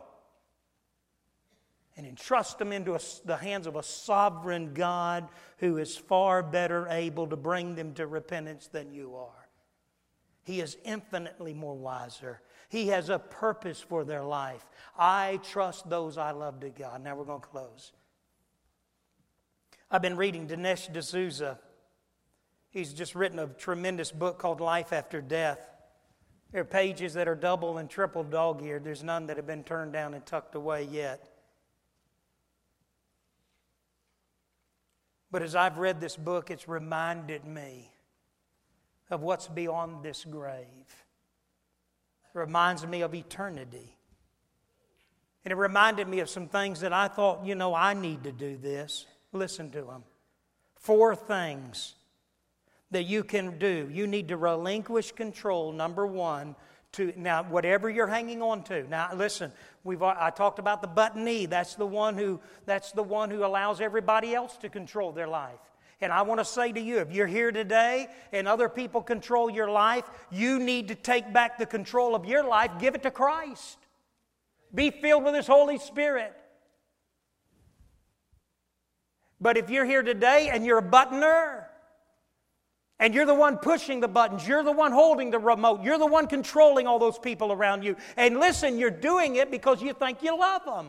and 1.97 2.05
entrust 2.05 2.59
them 2.59 2.71
into 2.71 2.93
a, 2.93 2.99
the 3.25 3.35
hands 3.35 3.65
of 3.65 3.75
a 3.75 3.83
sovereign 3.83 4.73
God 4.75 5.27
who 5.57 5.77
is 5.77 5.97
far 5.97 6.43
better 6.43 6.87
able 6.89 7.27
to 7.27 7.35
bring 7.35 7.73
them 7.75 7.93
to 7.95 8.05
repentance 8.05 8.67
than 8.67 8.93
you 8.93 9.15
are. 9.15 9.49
He 10.43 10.61
is 10.61 10.77
infinitely 10.85 11.53
more 11.53 11.75
wiser. 11.75 12.39
He 12.69 12.87
has 12.87 13.09
a 13.09 13.17
purpose 13.17 13.81
for 13.81 14.05
their 14.05 14.23
life. 14.23 14.63
I 14.97 15.39
trust 15.43 15.89
those 15.89 16.17
I 16.17 16.31
love 16.31 16.59
to 16.61 16.69
God. 16.69 17.03
Now 17.03 17.15
we're 17.15 17.25
going 17.25 17.41
to 17.41 17.47
close. 17.47 17.91
I've 19.89 20.01
been 20.01 20.17
reading 20.17 20.47
Dinesh 20.47 20.93
D'Souza. 20.93 21.59
He's 22.69 22.93
just 22.93 23.15
written 23.15 23.39
a 23.39 23.47
tremendous 23.47 24.11
book 24.11 24.37
called 24.37 24.61
Life 24.61 24.93
After 24.93 25.19
Death. 25.19 25.59
There 26.51 26.61
are 26.61 26.65
pages 26.65 27.15
that 27.15 27.27
are 27.27 27.35
double 27.35 27.77
and 27.77 27.89
triple 27.89 28.23
dog 28.23 28.61
eared. 28.63 28.83
There's 28.83 29.03
none 29.03 29.27
that 29.27 29.37
have 29.37 29.47
been 29.47 29.63
turned 29.63 29.93
down 29.93 30.13
and 30.13 30.25
tucked 30.25 30.55
away 30.55 30.83
yet. 30.83 31.27
But 35.31 35.41
as 35.41 35.55
I've 35.55 35.77
read 35.77 35.99
this 35.99 36.15
book, 36.15 36.49
it's 36.49 36.67
reminded 36.67 37.45
me 37.45 37.91
of 39.09 39.21
what's 39.21 39.47
beyond 39.47 40.03
this 40.03 40.25
grave. 40.25 40.65
It 42.33 42.37
reminds 42.37 42.85
me 42.85 43.01
of 43.01 43.13
eternity. 43.13 43.95
And 45.43 45.51
it 45.51 45.55
reminded 45.55 46.07
me 46.07 46.19
of 46.19 46.29
some 46.29 46.47
things 46.47 46.81
that 46.81 46.93
I 46.93 47.07
thought, 47.07 47.45
you 47.45 47.55
know, 47.55 47.73
I 47.73 47.93
need 47.93 48.23
to 48.25 48.31
do 48.31 48.57
this. 48.57 49.05
Listen 49.31 49.71
to 49.71 49.81
them. 49.81 50.03
Four 50.75 51.15
things 51.15 51.95
that 52.91 53.03
you 53.03 53.23
can 53.23 53.57
do. 53.57 53.89
You 53.91 54.07
need 54.07 54.27
to 54.29 54.37
relinquish 54.37 55.11
control, 55.11 55.71
number 55.71 56.05
one, 56.05 56.55
to 56.93 57.13
now 57.15 57.43
whatever 57.43 57.89
you're 57.89 58.07
hanging 58.07 58.41
on 58.41 58.63
to. 58.63 58.87
Now 58.87 59.09
listen, 59.13 59.51
we've 59.83 60.01
I 60.01 60.29
talked 60.29 60.59
about 60.59 60.81
the 60.81 60.87
buttonee. 60.87 61.49
That's 61.49 61.75
the 61.75 61.85
one 61.85 62.17
who 62.17 62.39
that's 62.65 62.91
the 62.91 63.03
one 63.03 63.29
who 63.29 63.45
allows 63.45 63.81
everybody 63.81 64.33
else 64.33 64.57
to 64.57 64.69
control 64.69 65.11
their 65.11 65.27
life. 65.27 65.59
And 65.99 66.11
I 66.11 66.21
want 66.21 66.39
to 66.39 66.45
say 66.45 66.71
to 66.71 66.79
you, 66.79 66.99
if 66.99 67.11
you're 67.11 67.27
here 67.27 67.51
today 67.51 68.07
and 68.31 68.47
other 68.47 68.69
people 68.69 69.01
control 69.01 69.49
your 69.49 69.69
life, 69.69 70.05
you 70.31 70.59
need 70.59 70.89
to 70.89 70.95
take 70.95 71.33
back 71.33 71.57
the 71.57 71.65
control 71.65 72.13
of 72.13 72.25
your 72.25 72.43
life, 72.47 72.71
give 72.79 72.93
it 72.93 73.03
to 73.03 73.11
Christ. 73.11 73.77
Be 74.73 74.91
filled 74.91 75.23
with 75.23 75.33
His 75.33 75.47
Holy 75.47 75.79
Spirit. 75.79 76.35
But 79.39 79.57
if 79.57 79.69
you're 79.69 79.85
here 79.85 80.03
today 80.03 80.49
and 80.51 80.65
you're 80.65 80.79
a 80.79 80.83
buttoner, 80.83 81.56
and 82.99 83.13
you're 83.13 83.25
the 83.25 83.33
one 83.33 83.57
pushing 83.57 83.99
the 83.99 84.07
buttons. 84.07 84.47
You're 84.47 84.63
the 84.63 84.71
one 84.71 84.91
holding 84.91 85.29
the 85.29 85.39
remote. 85.39 85.83
You're 85.83 85.99
the 85.99 86.07
one 86.07 86.27
controlling 86.27 86.87
all 86.87 86.97
those 86.97 87.19
people 87.19 87.51
around 87.51 87.83
you. 87.83 87.95
And 88.15 88.39
listen, 88.39 88.77
you're 88.79 88.89
doing 88.89 89.35
it 89.35 89.51
because 89.51 89.81
you 89.81 89.93
think 89.93 90.23
you 90.23 90.37
love 90.37 90.65
them. 90.65 90.87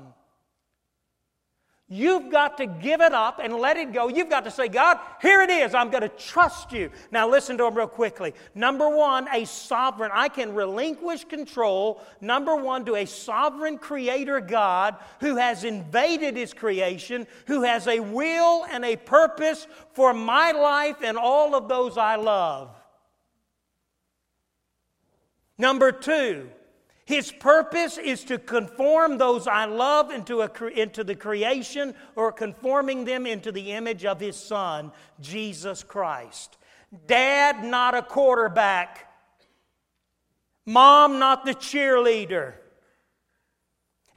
You've 1.90 2.30
got 2.30 2.58
to 2.58 2.66
give 2.66 3.00
it 3.00 3.14
up 3.14 3.40
and 3.42 3.54
let 3.54 3.78
it 3.78 3.94
go. 3.94 4.08
You've 4.08 4.28
got 4.28 4.44
to 4.44 4.50
say, 4.50 4.68
God, 4.68 4.98
here 5.22 5.40
it 5.40 5.48
is. 5.48 5.72
I'm 5.74 5.88
going 5.88 6.02
to 6.02 6.10
trust 6.10 6.70
you. 6.70 6.90
Now, 7.10 7.26
listen 7.26 7.56
to 7.56 7.64
them 7.64 7.74
real 7.74 7.86
quickly. 7.86 8.34
Number 8.54 8.90
one, 8.90 9.26
a 9.32 9.46
sovereign. 9.46 10.10
I 10.12 10.28
can 10.28 10.54
relinquish 10.54 11.24
control, 11.24 12.02
number 12.20 12.54
one, 12.56 12.84
to 12.84 12.96
a 12.96 13.06
sovereign 13.06 13.78
creator 13.78 14.38
God 14.38 14.96
who 15.20 15.36
has 15.36 15.64
invaded 15.64 16.36
his 16.36 16.52
creation, 16.52 17.26
who 17.46 17.62
has 17.62 17.86
a 17.86 18.00
will 18.00 18.66
and 18.66 18.84
a 18.84 18.96
purpose 18.96 19.66
for 19.94 20.12
my 20.12 20.52
life 20.52 20.96
and 21.02 21.16
all 21.16 21.54
of 21.54 21.68
those 21.68 21.96
I 21.96 22.16
love. 22.16 22.68
Number 25.56 25.90
two, 25.90 26.50
His 27.08 27.32
purpose 27.32 27.96
is 27.96 28.22
to 28.24 28.36
conform 28.36 29.16
those 29.16 29.46
I 29.46 29.64
love 29.64 30.10
into, 30.10 30.42
a, 30.42 30.66
into 30.66 31.02
the 31.02 31.14
creation 31.14 31.94
or 32.16 32.32
conforming 32.32 33.06
them 33.06 33.26
into 33.26 33.50
the 33.50 33.72
image 33.72 34.04
of 34.04 34.20
His 34.20 34.36
Son, 34.36 34.92
Jesus 35.18 35.82
Christ. 35.82 36.58
Dad, 37.06 37.64
not 37.64 37.94
a 37.94 38.02
quarterback. 38.02 39.10
Mom, 40.66 41.18
not 41.18 41.46
the 41.46 41.54
cheerleader. 41.54 42.52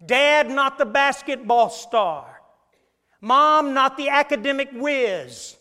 Dad, 0.06 0.50
not 0.50 0.78
the 0.78 0.86
basketball 0.86 1.70
star. 1.70 2.42
Mom, 3.22 3.74
not 3.74 3.96
the 3.96 4.10
academic 4.10 4.68
whiz. 4.74 5.56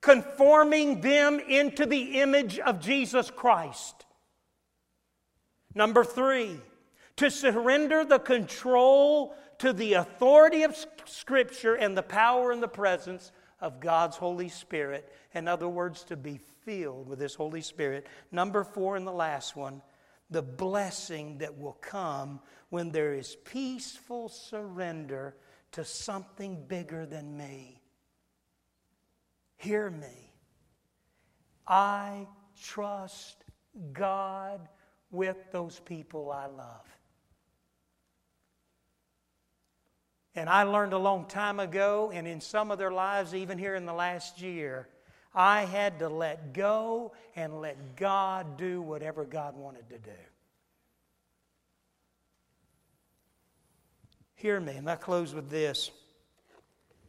Conforming 0.00 1.02
them 1.02 1.38
into 1.38 1.86
the 1.86 2.20
image 2.20 2.58
of 2.58 2.80
Jesus 2.80 3.30
Christ. 3.30 4.04
Number 5.74 6.04
three, 6.04 6.60
to 7.16 7.30
surrender 7.30 8.04
the 8.04 8.18
control 8.18 9.34
to 9.58 9.72
the 9.72 9.94
authority 9.94 10.62
of 10.62 10.76
Scripture 11.06 11.74
and 11.74 11.96
the 11.96 12.02
power 12.02 12.50
and 12.52 12.62
the 12.62 12.68
presence 12.68 13.32
of 13.60 13.80
God's 13.80 14.16
Holy 14.16 14.48
Spirit. 14.48 15.12
In 15.32 15.48
other 15.48 15.68
words, 15.68 16.04
to 16.04 16.16
be 16.16 16.40
filled 16.64 17.08
with 17.08 17.20
His 17.20 17.34
Holy 17.34 17.60
Spirit. 17.60 18.06
Number 18.30 18.64
four, 18.64 18.96
and 18.96 19.06
the 19.06 19.12
last 19.12 19.56
one, 19.56 19.82
the 20.30 20.42
blessing 20.42 21.38
that 21.38 21.56
will 21.58 21.78
come 21.80 22.40
when 22.70 22.90
there 22.90 23.14
is 23.14 23.36
peaceful 23.44 24.28
surrender 24.28 25.36
to 25.72 25.84
something 25.84 26.64
bigger 26.66 27.06
than 27.06 27.36
me. 27.36 27.80
Hear 29.56 29.90
me. 29.90 30.32
I 31.66 32.26
trust 32.60 33.44
God 33.92 34.68
with 35.14 35.36
those 35.52 35.80
people 35.80 36.30
I 36.30 36.46
love. 36.46 36.98
And 40.34 40.48
I 40.48 40.64
learned 40.64 40.92
a 40.92 40.98
long 40.98 41.26
time 41.26 41.60
ago, 41.60 42.10
and 42.12 42.26
in 42.26 42.40
some 42.40 42.70
of 42.70 42.78
their 42.78 42.90
lives, 42.90 43.34
even 43.34 43.56
here 43.56 43.76
in 43.76 43.86
the 43.86 43.92
last 43.92 44.40
year, 44.40 44.88
I 45.32 45.64
had 45.64 46.00
to 46.00 46.08
let 46.08 46.52
go 46.52 47.12
and 47.36 47.60
let 47.60 47.96
God 47.96 48.56
do 48.56 48.82
whatever 48.82 49.24
God 49.24 49.56
wanted 49.56 49.88
to 49.90 49.98
do. 49.98 50.10
Hear 54.34 54.58
me, 54.60 54.74
and 54.74 54.90
I 54.90 54.96
close 54.96 55.32
with 55.32 55.50
this. 55.50 55.90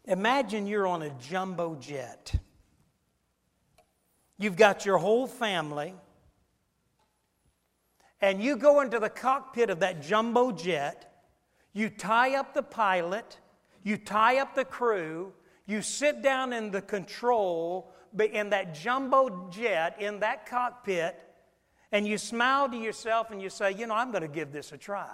Imagine 0.05 0.67
you're 0.67 0.87
on 0.87 1.01
a 1.01 1.09
jumbo 1.09 1.75
jet. 1.75 2.33
You've 4.37 4.55
got 4.55 4.85
your 4.85 4.99
whole 4.99 5.25
family 5.25 5.95
and 8.21 8.41
you 8.41 8.55
go 8.55 8.81
into 8.81 8.99
the 8.99 9.09
cockpit 9.09 9.69
of 9.69 9.79
that 9.81 10.01
jumbo 10.01 10.51
jet, 10.51 11.11
you 11.73 11.89
tie 11.89 12.35
up 12.35 12.53
the 12.53 12.63
pilot, 12.63 13.39
you 13.83 13.97
tie 13.97 14.39
up 14.39 14.55
the 14.55 14.65
crew, 14.65 15.33
you 15.65 15.81
sit 15.81 16.21
down 16.21 16.53
in 16.53 16.71
the 16.71 16.81
control 16.81 17.91
in 18.17 18.49
that 18.51 18.73
jumbo 18.73 19.49
jet, 19.49 20.01
in 20.01 20.19
that 20.21 20.45
cockpit, 20.45 21.19
and 21.91 22.07
you 22.07 22.17
smile 22.17 22.69
to 22.69 22.77
yourself 22.77 23.31
and 23.31 23.41
you 23.41 23.49
say, 23.49 23.73
You 23.73 23.87
know, 23.87 23.95
I'm 23.95 24.11
going 24.11 24.21
to 24.21 24.27
give 24.27 24.51
this 24.51 24.71
a 24.71 24.77
try. 24.77 25.13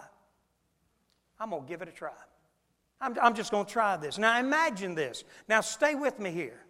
I'm 1.39 1.49
going 1.49 1.63
to 1.63 1.67
give 1.67 1.81
it 1.81 1.87
a 1.87 1.91
try. 1.91 2.11
I'm, 2.99 3.17
I'm 3.21 3.33
just 3.33 3.51
going 3.51 3.65
to 3.65 3.71
try 3.71 3.97
this. 3.97 4.17
Now, 4.17 4.39
imagine 4.39 4.93
this. 4.93 5.23
Now, 5.47 5.61
stay 5.61 5.95
with 5.95 6.19
me 6.19 6.31
here. 6.31 6.63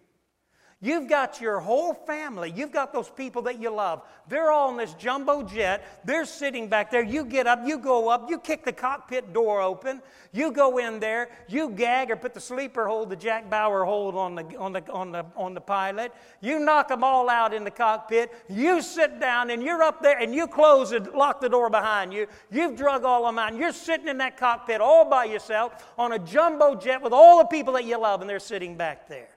You've 0.84 1.08
got 1.08 1.40
your 1.40 1.60
whole 1.60 1.94
family. 1.94 2.52
You've 2.54 2.72
got 2.72 2.92
those 2.92 3.08
people 3.08 3.42
that 3.42 3.62
you 3.62 3.70
love. 3.70 4.02
They're 4.28 4.50
all 4.50 4.68
in 4.72 4.76
this 4.76 4.94
jumbo 4.94 5.44
jet. 5.44 5.86
They're 6.04 6.24
sitting 6.24 6.68
back 6.68 6.90
there. 6.90 7.04
You 7.04 7.24
get 7.24 7.46
up, 7.46 7.60
you 7.64 7.78
go 7.78 8.08
up, 8.08 8.28
you 8.28 8.36
kick 8.36 8.64
the 8.64 8.72
cockpit 8.72 9.32
door 9.32 9.60
open. 9.60 10.02
You 10.32 10.50
go 10.50 10.78
in 10.78 10.98
there, 10.98 11.30
you 11.46 11.70
gag 11.70 12.10
or 12.10 12.16
put 12.16 12.34
the 12.34 12.40
sleeper 12.40 12.88
hold, 12.88 13.10
the 13.10 13.16
Jack 13.16 13.48
Bauer 13.48 13.84
hold 13.84 14.16
on 14.16 14.34
the, 14.34 14.42
on 14.56 14.72
the, 14.72 14.90
on 14.90 15.12
the, 15.12 15.24
on 15.36 15.54
the 15.54 15.60
pilot. 15.60 16.12
You 16.40 16.58
knock 16.58 16.88
them 16.88 17.04
all 17.04 17.30
out 17.30 17.54
in 17.54 17.62
the 17.62 17.70
cockpit. 17.70 18.32
You 18.48 18.82
sit 18.82 19.20
down 19.20 19.50
and 19.50 19.62
you're 19.62 19.84
up 19.84 20.02
there 20.02 20.18
and 20.18 20.34
you 20.34 20.48
close 20.48 20.90
and 20.90 21.06
lock 21.12 21.40
the 21.40 21.48
door 21.48 21.70
behind 21.70 22.12
you. 22.12 22.26
You've 22.50 22.76
drug 22.76 23.04
all 23.04 23.24
of 23.24 23.28
them 23.28 23.38
out 23.38 23.52
and 23.52 23.60
you're 23.60 23.72
sitting 23.72 24.08
in 24.08 24.18
that 24.18 24.36
cockpit 24.36 24.80
all 24.80 25.08
by 25.08 25.26
yourself 25.26 25.92
on 25.96 26.10
a 26.10 26.18
jumbo 26.18 26.74
jet 26.74 27.00
with 27.00 27.12
all 27.12 27.38
the 27.38 27.44
people 27.44 27.74
that 27.74 27.84
you 27.84 28.00
love 28.00 28.20
and 28.20 28.28
they're 28.28 28.40
sitting 28.40 28.76
back 28.76 29.06
there. 29.06 29.28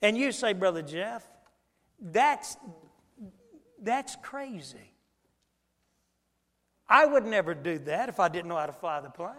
And 0.00 0.16
you 0.16 0.32
say, 0.32 0.52
Brother 0.52 0.82
Jeff, 0.82 1.26
that's, 2.00 2.56
that's 3.82 4.16
crazy. 4.22 4.92
I 6.88 7.04
would 7.04 7.24
never 7.24 7.54
do 7.54 7.78
that 7.80 8.08
if 8.08 8.18
I 8.18 8.28
didn't 8.28 8.48
know 8.48 8.56
how 8.56 8.66
to 8.66 8.72
fly 8.72 9.00
the 9.00 9.10
plane. 9.10 9.34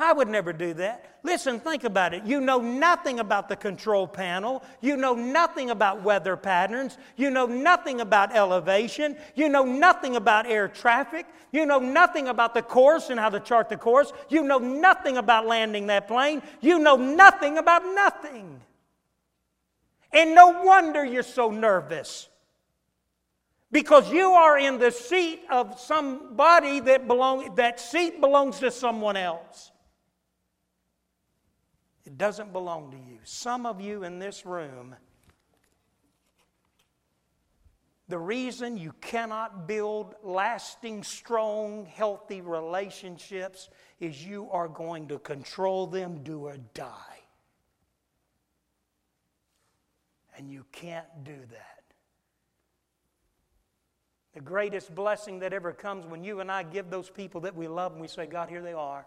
I 0.00 0.12
would 0.12 0.28
never 0.28 0.52
do 0.52 0.74
that. 0.74 1.18
Listen, 1.24 1.58
think 1.58 1.82
about 1.82 2.14
it. 2.14 2.24
You 2.24 2.40
know 2.40 2.60
nothing 2.60 3.18
about 3.18 3.48
the 3.48 3.56
control 3.56 4.06
panel. 4.06 4.62
You 4.80 4.96
know 4.96 5.14
nothing 5.14 5.70
about 5.70 6.02
weather 6.02 6.36
patterns. 6.36 6.96
You 7.16 7.30
know 7.30 7.46
nothing 7.46 8.00
about 8.00 8.34
elevation. 8.34 9.16
You 9.34 9.48
know 9.48 9.64
nothing 9.64 10.14
about 10.14 10.46
air 10.46 10.68
traffic. 10.68 11.26
You 11.50 11.66
know 11.66 11.80
nothing 11.80 12.28
about 12.28 12.54
the 12.54 12.62
course 12.62 13.10
and 13.10 13.18
how 13.18 13.28
to 13.30 13.40
chart 13.40 13.68
the 13.68 13.76
course. 13.76 14.12
You 14.28 14.44
know 14.44 14.58
nothing 14.58 15.16
about 15.16 15.46
landing 15.46 15.88
that 15.88 16.06
plane. 16.06 16.42
You 16.60 16.78
know 16.78 16.94
nothing 16.94 17.58
about 17.58 17.84
nothing. 17.84 18.60
And 20.12 20.34
no 20.34 20.62
wonder 20.62 21.04
you're 21.04 21.22
so 21.22 21.50
nervous. 21.50 22.28
Because 23.70 24.10
you 24.10 24.30
are 24.30 24.58
in 24.58 24.78
the 24.78 24.90
seat 24.90 25.42
of 25.50 25.78
somebody 25.78 26.80
that 26.80 27.06
belong 27.06 27.54
that 27.56 27.78
seat 27.78 28.20
belongs 28.20 28.60
to 28.60 28.70
someone 28.70 29.16
else. 29.16 29.72
It 32.06 32.16
doesn't 32.16 32.54
belong 32.54 32.90
to 32.92 32.96
you. 32.96 33.18
Some 33.24 33.66
of 33.66 33.80
you 33.82 34.04
in 34.04 34.18
this 34.18 34.46
room 34.46 34.96
the 38.08 38.18
reason 38.18 38.78
you 38.78 38.94
cannot 39.02 39.68
build 39.68 40.14
lasting, 40.22 41.02
strong, 41.02 41.84
healthy 41.84 42.40
relationships 42.40 43.68
is 44.00 44.24
you 44.24 44.48
are 44.50 44.68
going 44.68 45.08
to 45.08 45.18
control 45.18 45.86
them, 45.86 46.22
do 46.24 46.46
or 46.46 46.56
die. 46.72 47.17
And 50.38 50.50
you 50.50 50.64
can't 50.72 51.24
do 51.24 51.36
that. 51.50 51.82
The 54.34 54.40
greatest 54.40 54.94
blessing 54.94 55.40
that 55.40 55.52
ever 55.52 55.72
comes 55.72 56.06
when 56.06 56.22
you 56.22 56.40
and 56.40 56.50
I 56.50 56.62
give 56.62 56.90
those 56.90 57.10
people 57.10 57.40
that 57.42 57.56
we 57.56 57.66
love 57.66 57.92
and 57.92 58.00
we 58.00 58.06
say, 58.06 58.26
God, 58.26 58.48
here 58.48 58.62
they 58.62 58.72
are. 58.72 59.04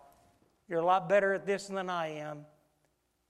You're 0.67 0.81
a 0.81 0.85
lot 0.85 1.07
better 1.07 1.33
at 1.33 1.45
this 1.45 1.67
than 1.67 1.89
I 1.89 2.17
am. 2.19 2.45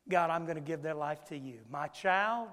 God, 0.10 0.32
I'm 0.32 0.46
going 0.46 0.56
to 0.56 0.62
give 0.62 0.82
their 0.82 0.96
life 0.96 1.24
to 1.26 1.38
you. 1.38 1.60
My 1.70 1.88
child, 1.88 2.50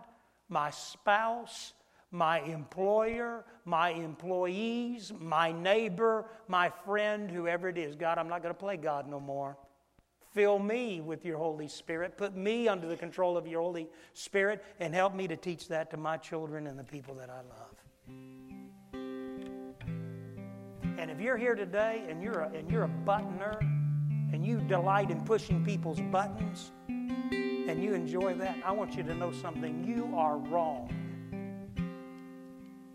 my 0.50 0.70
spouse, 0.70 1.72
my 2.10 2.40
employer, 2.40 3.44
my 3.64 3.90
employees, 3.90 5.12
my 5.18 5.52
neighbor, 5.52 6.26
my 6.46 6.70
friend, 6.84 7.30
whoever 7.30 7.68
it 7.68 7.78
is. 7.78 7.96
God, 7.96 8.18
I'm 8.18 8.28
not 8.28 8.42
going 8.42 8.54
to 8.54 8.58
play 8.58 8.76
God 8.76 9.08
no 9.08 9.18
more. 9.18 9.56
Fill 10.38 10.60
me 10.60 11.00
with 11.00 11.24
your 11.24 11.36
Holy 11.36 11.66
Spirit. 11.66 12.16
Put 12.16 12.36
me 12.36 12.68
under 12.68 12.86
the 12.86 12.96
control 12.96 13.36
of 13.36 13.48
your 13.48 13.60
Holy 13.60 13.88
Spirit 14.14 14.64
and 14.78 14.94
help 14.94 15.12
me 15.12 15.26
to 15.26 15.36
teach 15.36 15.66
that 15.66 15.90
to 15.90 15.96
my 15.96 16.16
children 16.16 16.68
and 16.68 16.78
the 16.78 16.84
people 16.84 17.12
that 17.16 17.28
I 17.28 17.38
love. 17.38 17.74
And 20.96 21.10
if 21.10 21.20
you're 21.20 21.36
here 21.36 21.56
today 21.56 22.04
and 22.08 22.22
you're 22.22 22.42
a, 22.42 22.50
and 22.50 22.70
you're 22.70 22.84
a 22.84 22.90
buttoner 23.04 23.60
and 24.32 24.46
you 24.46 24.60
delight 24.60 25.10
in 25.10 25.20
pushing 25.22 25.64
people's 25.64 26.00
buttons 26.02 26.70
and 26.88 27.82
you 27.82 27.94
enjoy 27.94 28.34
that, 28.34 28.58
I 28.64 28.70
want 28.70 28.94
you 28.94 29.02
to 29.02 29.14
know 29.16 29.32
something. 29.32 29.82
You 29.82 30.16
are 30.16 30.38
wrong. 30.38 30.88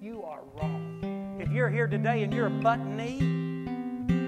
You 0.02 0.24
are 0.24 0.44
wrong. 0.54 1.36
If 1.42 1.52
you're 1.52 1.70
here 1.70 1.88
today 1.88 2.24
and 2.24 2.34
you're 2.34 2.48
a 2.48 2.52
buttonee, 2.52 3.43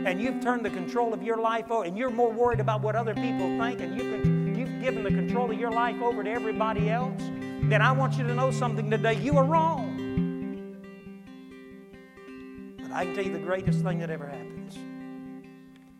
and 0.05 0.21
you've 0.21 0.39
turned 0.39 0.63
the 0.63 0.69
control 0.69 1.13
of 1.13 1.23
your 1.23 1.37
life 1.37 1.71
over, 1.71 1.83
and 1.83 1.97
you're 1.97 2.11
more 2.11 2.31
worried 2.31 2.59
about 2.59 2.81
what 2.81 2.95
other 2.95 3.15
people 3.15 3.57
think, 3.59 3.81
and 3.81 3.97
you've, 3.97 4.57
you've 4.57 4.81
given 4.81 5.03
the 5.03 5.09
control 5.09 5.51
of 5.51 5.59
your 5.59 5.71
life 5.71 5.99
over 6.01 6.23
to 6.23 6.29
everybody 6.29 6.91
else, 6.91 7.21
then 7.63 7.81
I 7.81 7.91
want 7.91 8.15
you 8.17 8.25
to 8.27 8.35
know 8.35 8.51
something 8.51 8.91
today. 8.91 9.15
You 9.15 9.37
are 9.39 9.43
wrong. 9.43 9.93
But 12.77 12.91
I 12.91 13.05
can 13.05 13.15
tell 13.15 13.25
you 13.25 13.33
the 13.33 13.39
greatest 13.39 13.81
thing 13.81 13.97
that 13.99 14.11
ever 14.11 14.27
happens. 14.27 14.75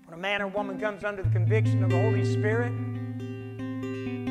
When 0.06 0.14
a 0.14 0.18
man 0.18 0.43
or 0.43 0.47
woman 0.49 0.80
comes 0.80 1.03
under 1.03 1.24
the 1.24 1.30
conviction 1.32 1.84
of 1.84 1.89
the 1.89 1.99
Holy 1.99 2.24
Spirit, 2.32 2.72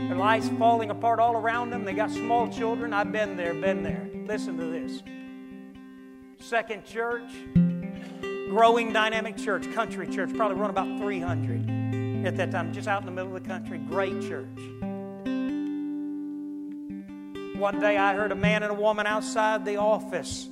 their 0.08 0.16
life's 0.16 0.50
falling 0.50 0.90
apart 0.90 1.18
all 1.18 1.34
around 1.36 1.70
them. 1.70 1.84
They 1.84 1.94
got 1.94 2.12
small 2.12 2.48
children. 2.48 2.92
I've 2.92 3.10
been 3.10 3.36
there, 3.36 3.54
been 3.54 3.82
there. 3.82 4.08
Listen 4.26 4.56
to 4.56 4.66
this. 4.66 5.02
Second 6.38 6.84
church, 6.84 7.32
growing 8.48 8.92
dynamic 8.92 9.36
church, 9.36 9.70
country 9.72 10.06
church, 10.06 10.34
probably 10.34 10.56
run 10.56 10.70
about 10.70 10.98
300 10.98 12.26
at 12.26 12.36
that 12.36 12.50
time, 12.50 12.72
just 12.72 12.88
out 12.88 13.00
in 13.00 13.06
the 13.06 13.12
middle 13.12 13.36
of 13.36 13.42
the 13.42 13.48
country. 13.48 13.78
Great 13.78 14.20
church. 14.22 14.46
One 17.56 17.80
day 17.80 17.96
I 17.96 18.14
heard 18.14 18.32
a 18.32 18.36
man 18.36 18.62
and 18.62 18.72
a 18.72 18.74
woman 18.74 19.06
outside 19.06 19.64
the 19.64 19.76
office 19.76 20.48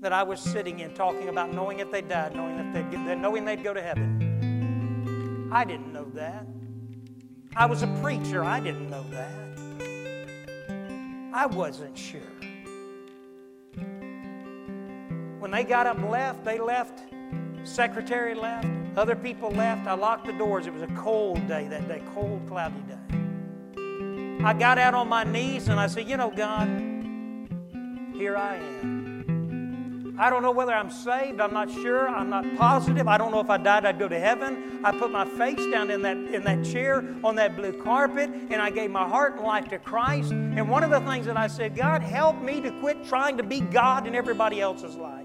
that 0.00 0.12
I 0.12 0.24
was 0.24 0.40
sitting 0.40 0.80
in 0.80 0.92
talking 0.94 1.28
about 1.28 1.54
knowing 1.54 1.78
if 1.78 1.90
they 1.90 2.02
died, 2.02 2.34
knowing 2.34 2.58
if 2.58 2.74
they'd 2.74 2.90
get, 2.90 3.18
knowing 3.18 3.44
they'd 3.44 3.62
go 3.62 3.72
to 3.72 3.80
heaven. 3.80 5.50
I 5.52 5.64
didn't 5.64 5.92
know 5.92 6.06
that. 6.14 6.46
I 7.54 7.66
was 7.66 7.82
a 7.82 7.86
preacher. 8.02 8.42
I 8.42 8.58
didn't 8.60 8.90
know 8.90 9.04
that. 9.10 9.30
I 11.32 11.46
wasn't 11.46 11.96
sure. 11.96 12.20
When 15.42 15.50
they 15.50 15.64
got 15.64 15.88
up 15.88 15.96
and 15.96 16.08
left, 16.08 16.44
they 16.44 16.60
left. 16.60 17.00
Secretary 17.64 18.32
left. 18.32 18.68
Other 18.96 19.16
people 19.16 19.50
left. 19.50 19.88
I 19.88 19.94
locked 19.94 20.26
the 20.26 20.32
doors. 20.32 20.68
It 20.68 20.72
was 20.72 20.82
a 20.82 20.94
cold 20.94 21.48
day 21.48 21.66
that 21.66 21.88
day, 21.88 22.00
cold, 22.14 22.46
cloudy 22.46 22.80
day. 22.86 24.44
I 24.44 24.52
got 24.52 24.78
out 24.78 24.94
on 24.94 25.08
my 25.08 25.24
knees 25.24 25.66
and 25.66 25.80
I 25.80 25.88
said, 25.88 26.08
You 26.08 26.16
know, 26.16 26.30
God, 26.30 26.68
here 28.14 28.36
I 28.36 28.54
am. 28.54 30.16
I 30.16 30.30
don't 30.30 30.42
know 30.44 30.52
whether 30.52 30.72
I'm 30.72 30.92
saved. 30.92 31.40
I'm 31.40 31.52
not 31.52 31.68
sure. 31.72 32.08
I'm 32.08 32.30
not 32.30 32.44
positive. 32.56 33.08
I 33.08 33.18
don't 33.18 33.32
know 33.32 33.40
if 33.40 33.50
I 33.50 33.56
died, 33.56 33.84
I'd 33.84 33.98
go 33.98 34.06
to 34.06 34.20
heaven. 34.20 34.78
I 34.84 34.92
put 34.92 35.10
my 35.10 35.24
face 35.24 35.66
down 35.72 35.90
in 35.90 36.02
that, 36.02 36.18
in 36.18 36.44
that 36.44 36.64
chair 36.64 37.04
on 37.24 37.34
that 37.34 37.56
blue 37.56 37.82
carpet 37.82 38.30
and 38.30 38.62
I 38.62 38.70
gave 38.70 38.92
my 38.92 39.08
heart 39.08 39.34
and 39.34 39.42
life 39.42 39.66
to 39.70 39.80
Christ. 39.80 40.30
And 40.30 40.70
one 40.70 40.84
of 40.84 40.90
the 40.90 41.00
things 41.00 41.26
that 41.26 41.36
I 41.36 41.48
said, 41.48 41.74
God, 41.74 42.00
help 42.00 42.40
me 42.40 42.60
to 42.60 42.70
quit 42.78 43.04
trying 43.08 43.38
to 43.38 43.42
be 43.42 43.60
God 43.60 44.06
in 44.06 44.14
everybody 44.14 44.60
else's 44.60 44.94
life. 44.94 45.21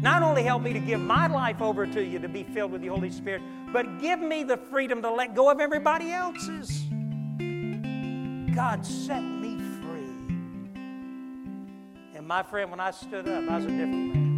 Not 0.00 0.22
only 0.22 0.44
help 0.44 0.62
me 0.62 0.72
to 0.72 0.78
give 0.78 1.00
my 1.00 1.26
life 1.26 1.60
over 1.60 1.84
to 1.84 2.04
you 2.04 2.20
to 2.20 2.28
be 2.28 2.44
filled 2.44 2.70
with 2.70 2.82
the 2.82 2.86
Holy 2.88 3.10
Spirit, 3.10 3.42
but 3.72 4.00
give 4.00 4.20
me 4.20 4.44
the 4.44 4.56
freedom 4.56 5.02
to 5.02 5.10
let 5.10 5.34
go 5.34 5.50
of 5.50 5.58
everybody 5.60 6.12
else's. 6.12 6.84
God 8.54 8.86
set 8.86 9.22
me 9.22 9.58
free. 9.80 10.14
And 12.14 12.24
my 12.26 12.44
friend, 12.44 12.70
when 12.70 12.78
I 12.80 12.92
stood 12.92 13.28
up, 13.28 13.50
I 13.50 13.56
was 13.56 13.64
a 13.64 13.68
different 13.68 14.14
man. 14.14 14.28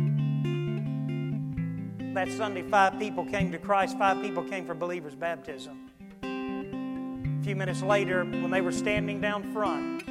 That 2.15 2.31
Sunday, 2.33 2.63
five 2.63 2.99
people 2.99 3.27
came 3.27 3.53
to 3.53 3.59
Christ, 3.59 3.99
five 3.99 4.23
people 4.23 4.43
came 4.43 4.65
for 4.65 4.75
believers' 4.75 5.15
baptism. 5.15 5.91
A 6.23 7.43
few 7.45 7.55
minutes 7.55 7.83
later, 7.83 8.25
when 8.25 8.51
they 8.51 8.63
were 8.63 8.73
standing 8.73 9.21
down 9.21 9.53
front, 9.53 10.05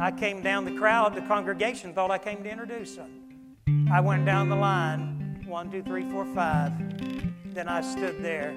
I 0.00 0.12
came 0.12 0.42
down 0.42 0.64
the 0.64 0.76
crowd. 0.76 1.14
The 1.14 1.22
congregation 1.22 1.92
thought 1.92 2.10
I 2.12 2.18
came 2.18 2.42
to 2.44 2.50
introduce 2.50 2.96
them. 2.96 3.25
I 3.90 4.00
went 4.00 4.26
down 4.26 4.48
the 4.48 4.56
line 4.56 5.44
one, 5.46 5.70
two, 5.70 5.82
three, 5.82 6.10
four, 6.10 6.24
five. 6.34 6.72
Then 7.54 7.68
I 7.68 7.80
stood 7.80 8.20
there 8.20 8.50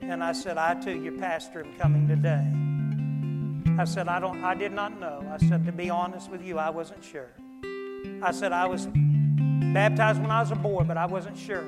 and 0.00 0.24
I 0.24 0.32
said, 0.32 0.56
I 0.56 0.74
too, 0.74 0.98
your 0.98 1.12
pastor, 1.12 1.64
am 1.64 1.74
coming 1.76 2.08
today. 2.08 3.80
I 3.80 3.84
said, 3.84 4.08
I 4.08 4.18
don't 4.20 4.42
I 4.42 4.54
did 4.54 4.72
not 4.72 4.98
know. 4.98 5.22
I 5.30 5.36
said, 5.46 5.66
to 5.66 5.72
be 5.72 5.90
honest 5.90 6.30
with 6.30 6.42
you, 6.42 6.58
I 6.58 6.70
wasn't 6.70 7.04
sure. 7.04 7.30
I 8.22 8.32
said, 8.32 8.52
I 8.52 8.66
was 8.66 8.88
baptized 9.74 10.20
when 10.20 10.30
I 10.30 10.40
was 10.40 10.50
a 10.50 10.56
boy, 10.56 10.84
but 10.84 10.96
I 10.96 11.06
wasn't 11.06 11.36
sure. 11.36 11.64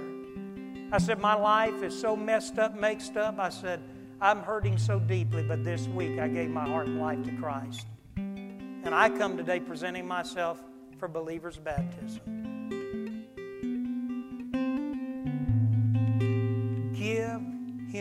I 0.90 0.98
said, 0.98 1.20
my 1.20 1.34
life 1.34 1.82
is 1.82 1.98
so 1.98 2.16
messed 2.16 2.58
up, 2.58 2.74
mixed 2.74 3.16
up. 3.18 3.38
I 3.38 3.50
said, 3.50 3.82
I'm 4.22 4.40
hurting 4.40 4.78
so 4.78 4.98
deeply, 4.98 5.42
but 5.42 5.64
this 5.64 5.86
week 5.86 6.18
I 6.18 6.28
gave 6.28 6.48
my 6.48 6.66
heart 6.66 6.86
and 6.86 6.98
life 6.98 7.22
to 7.24 7.32
Christ. 7.36 7.86
And 8.16 8.94
I 8.94 9.10
come 9.10 9.36
today 9.36 9.60
presenting 9.60 10.06
myself 10.06 10.62
for 10.98 11.08
believers' 11.08 11.58
baptism. 11.58 12.41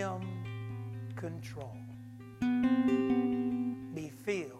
Him 0.02 1.14
control. 1.16 1.78
Be 3.94 4.10
filled 4.10 4.52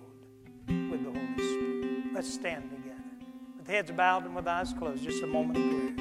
with 0.68 1.04
the 1.04 1.12
Holy 1.12 1.36
Spirit. 1.36 2.14
Let's 2.14 2.32
stand 2.32 2.70
together. 2.70 3.02
With 3.58 3.68
heads 3.68 3.92
bowed 3.92 4.26
and 4.26 4.36
with 4.36 4.48
eyes 4.48 4.74
closed, 4.78 5.04
just 5.04 5.24
a 5.24 5.28
moment 5.28 5.58
of 5.58 5.64
prayer. 5.72 5.94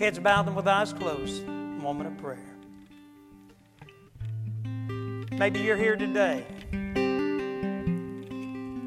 Heads 0.00 0.18
bowed 0.18 0.48
and 0.48 0.56
with 0.56 0.66
eyes 0.66 0.92
closed, 0.92 1.44
a 1.44 1.50
moment 1.50 2.08
of 2.08 2.18
prayer. 2.18 2.56
Maybe 5.38 5.60
you're 5.60 5.76
here 5.76 5.94
today. 5.96 6.44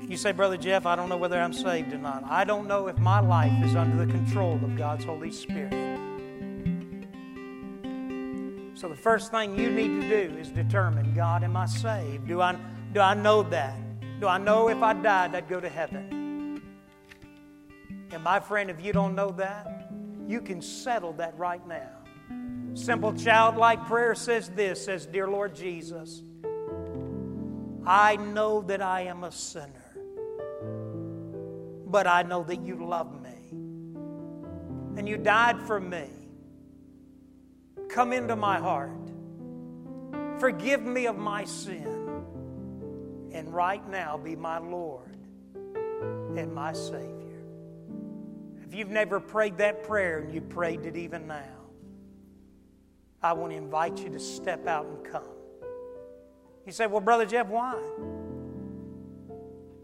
You 0.08 0.18
say, 0.18 0.34
Brother 0.34 0.58
Jeff, 0.58 0.86
I 0.86 0.98
don't 0.98 1.08
know 1.10 1.18
whether 1.18 1.40
I'm 1.40 1.54
saved 1.54 1.94
or 1.94 1.98
not. 1.98 2.26
I 2.26 2.44
don't 2.44 2.68
know 2.68 2.88
if 2.88 2.98
my 2.98 3.22
life 3.22 3.64
is 3.64 3.76
under 3.76 4.06
the 4.06 4.12
control 4.12 4.56
of 4.56 4.76
God's 4.76 5.06
Holy 5.06 5.32
Spirit. 5.32 6.05
So 8.76 8.90
the 8.90 8.96
first 8.96 9.32
thing 9.32 9.58
you 9.58 9.72
need 9.72 10.02
to 10.02 10.10
do 10.10 10.38
is 10.38 10.50
determine 10.50 11.14
God, 11.14 11.46
am 11.46 11.56
I 11.56 11.66
saved? 11.66 12.28
Do 12.28 12.42
I, 12.42 12.58
do 12.92 13.00
I 13.00 13.14
know 13.14 13.42
that? 13.44 13.80
Do 14.20 14.28
I 14.28 14.38
know 14.38 14.68
if 14.68 14.84
I 14.84 14.92
died, 14.92 15.34
I'd 15.34 15.48
go 15.48 15.62
to 15.62 15.70
heaven? 15.70 16.62
And 18.12 18.22
my 18.22 18.42
friend, 18.42 18.70
if 18.70 18.84
you 18.84 18.92
don't 18.92 19.16
know 19.16 19.32
that, 19.32 19.90
you 20.28 20.42
can 20.42 20.62
settle 20.62 21.14
that 21.14 21.38
right 21.38 21.66
now. 21.66 21.90
Simple 22.74 23.14
childlike 23.14 23.86
prayer 23.86 24.14
says 24.14 24.50
this 24.50 24.84
says, 24.84 25.06
Dear 25.06 25.30
Lord 25.30 25.56
Jesus, 25.56 26.22
I 27.88 28.18
know 28.18 28.62
that 28.64 28.82
I 28.82 29.04
am 29.04 29.24
a 29.24 29.32
sinner, 29.32 29.96
but 31.88 32.08
I 32.08 32.24
know 32.24 32.44
that 32.44 32.60
you 32.60 32.86
love 32.86 33.22
me. 33.24 33.30
And 34.98 35.08
you 35.08 35.16
died 35.16 35.62
for 35.62 35.80
me. 35.80 36.10
Come 37.90 38.14
into 38.14 38.36
my 38.36 38.58
heart. 38.58 38.92
Forgive 40.40 40.84
me 40.84 41.08
of 41.08 41.18
my 41.18 41.46
sin. 41.46 42.24
And 43.32 43.54
right 43.54 43.88
now 43.90 44.18
be 44.18 44.36
my 44.36 44.58
Lord 44.58 45.18
and 46.38 46.54
my 46.54 46.74
Savior. 46.74 47.44
If 48.64 48.74
you've 48.74 48.90
never 48.90 49.20
prayed 49.20 49.58
that 49.58 49.84
prayer 49.84 50.20
and 50.20 50.34
you 50.34 50.42
prayed 50.42 50.86
it 50.86 50.96
even 50.96 51.28
now, 51.28 51.44
I 53.22 53.34
want 53.34 53.52
to 53.52 53.58
invite 53.58 54.00
you 54.00 54.10
to 54.10 54.20
step 54.20 54.68
out 54.68 54.86
and 54.86 55.04
come. 55.04 55.24
You 56.66 56.72
say, 56.72 56.88
Well, 56.88 57.02
Brother 57.02 57.26
Jeff, 57.26 57.48
why? 57.48 57.76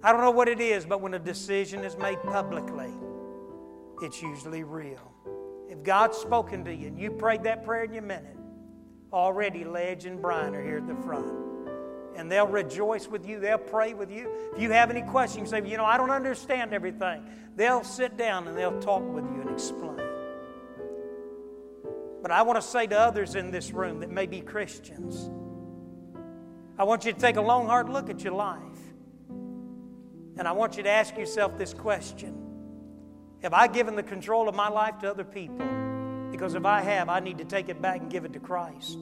I 0.04 0.12
don't 0.12 0.22
know 0.22 0.32
what 0.32 0.48
it 0.48 0.60
is, 0.60 0.86
but 0.86 1.02
when 1.02 1.14
a 1.14 1.20
decision 1.20 1.84
is 1.84 1.96
made 1.98 2.22
publicly, 2.24 2.92
it's 4.02 4.22
usually 4.22 4.64
real. 4.64 5.11
If 5.72 5.84
God's 5.84 6.18
spoken 6.18 6.66
to 6.66 6.76
you 6.76 6.88
and 6.88 7.00
you 7.00 7.10
prayed 7.12 7.44
that 7.44 7.64
prayer 7.64 7.86
in 7.86 7.94
your 7.94 8.04
minute, 8.04 8.36
already 9.14 9.64
Ledge 9.64 10.06
and 10.06 10.22
Brian 10.22 10.54
are 10.54 10.62
here 10.62 10.80
at 10.80 10.86
the 10.86 10.96
front. 10.96 11.26
And 12.18 12.30
they'll 12.30 12.46
rejoice 12.46 13.08
with 13.08 13.26
you. 13.26 13.40
They'll 13.40 13.58
pray 13.58 13.94
with 13.94 14.12
you. 14.12 14.30
If 14.54 14.62
you 14.62 14.70
have 14.72 14.90
any 14.90 15.02
questions, 15.02 15.50
say, 15.50 15.66
you 15.66 15.78
know, 15.78 15.86
I 15.86 15.96
don't 15.96 16.12
understand 16.12 16.74
everything. 16.74 17.24
They'll 17.56 17.86
sit 17.86 18.18
down 18.18 18.50
and 18.50 18.58
they'll 18.58 18.82
talk 18.82 19.02
with 19.02 19.24
you 19.24 19.44
and 19.44 19.50
explain. 19.50 19.96
But 22.22 22.32
I 22.32 22.42
want 22.42 22.62
to 22.62 22.68
say 22.68 22.86
to 22.88 23.00
others 23.00 23.36
in 23.36 23.50
this 23.50 23.72
room 23.72 24.02
that 24.02 24.12
may 24.12 24.26
be 24.26 24.42
Christians, 24.42 25.32
I 26.78 26.84
want 26.84 27.06
you 27.06 27.14
to 27.14 27.20
take 27.20 27.38
a 27.38 27.42
long, 27.42 27.68
hard 27.68 27.88
look 27.88 28.10
at 28.10 28.26
your 28.26 28.34
life. 28.34 28.60
And 29.30 30.46
I 30.46 30.52
want 30.52 30.76
you 30.76 30.84
to 30.84 30.90
ask 30.90 31.16
yourself 31.16 31.58
this 31.58 31.74
question 31.74 32.41
have 33.42 33.54
I 33.54 33.68
given 33.68 33.96
the 33.96 34.04
control 34.04 34.48
of 34.48 34.56
my 34.56 34.70
life 34.70 35.00
to 35.00 35.10
other 35.10 35.24
people? 35.24 35.66
Because 36.32 36.54
if 36.56 36.66
I 36.66 36.82
have, 36.82 37.10
I 37.10 37.20
need 37.20 37.40
to 37.40 37.46
take 37.46 37.70
it 37.70 37.82
back 37.82 38.00
and 38.00 38.10
give 38.10 38.24
it 38.24 38.34
to 38.34 38.40
Christ. 38.40 38.98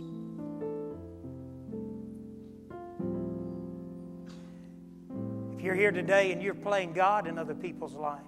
If 5.53 5.61
you're 5.61 5.75
here 5.75 5.91
today 5.91 6.31
and 6.31 6.41
you're 6.41 6.53
playing 6.53 6.93
God 6.93 7.27
in 7.27 7.37
other 7.37 7.53
people's 7.53 7.93
life, 7.93 8.21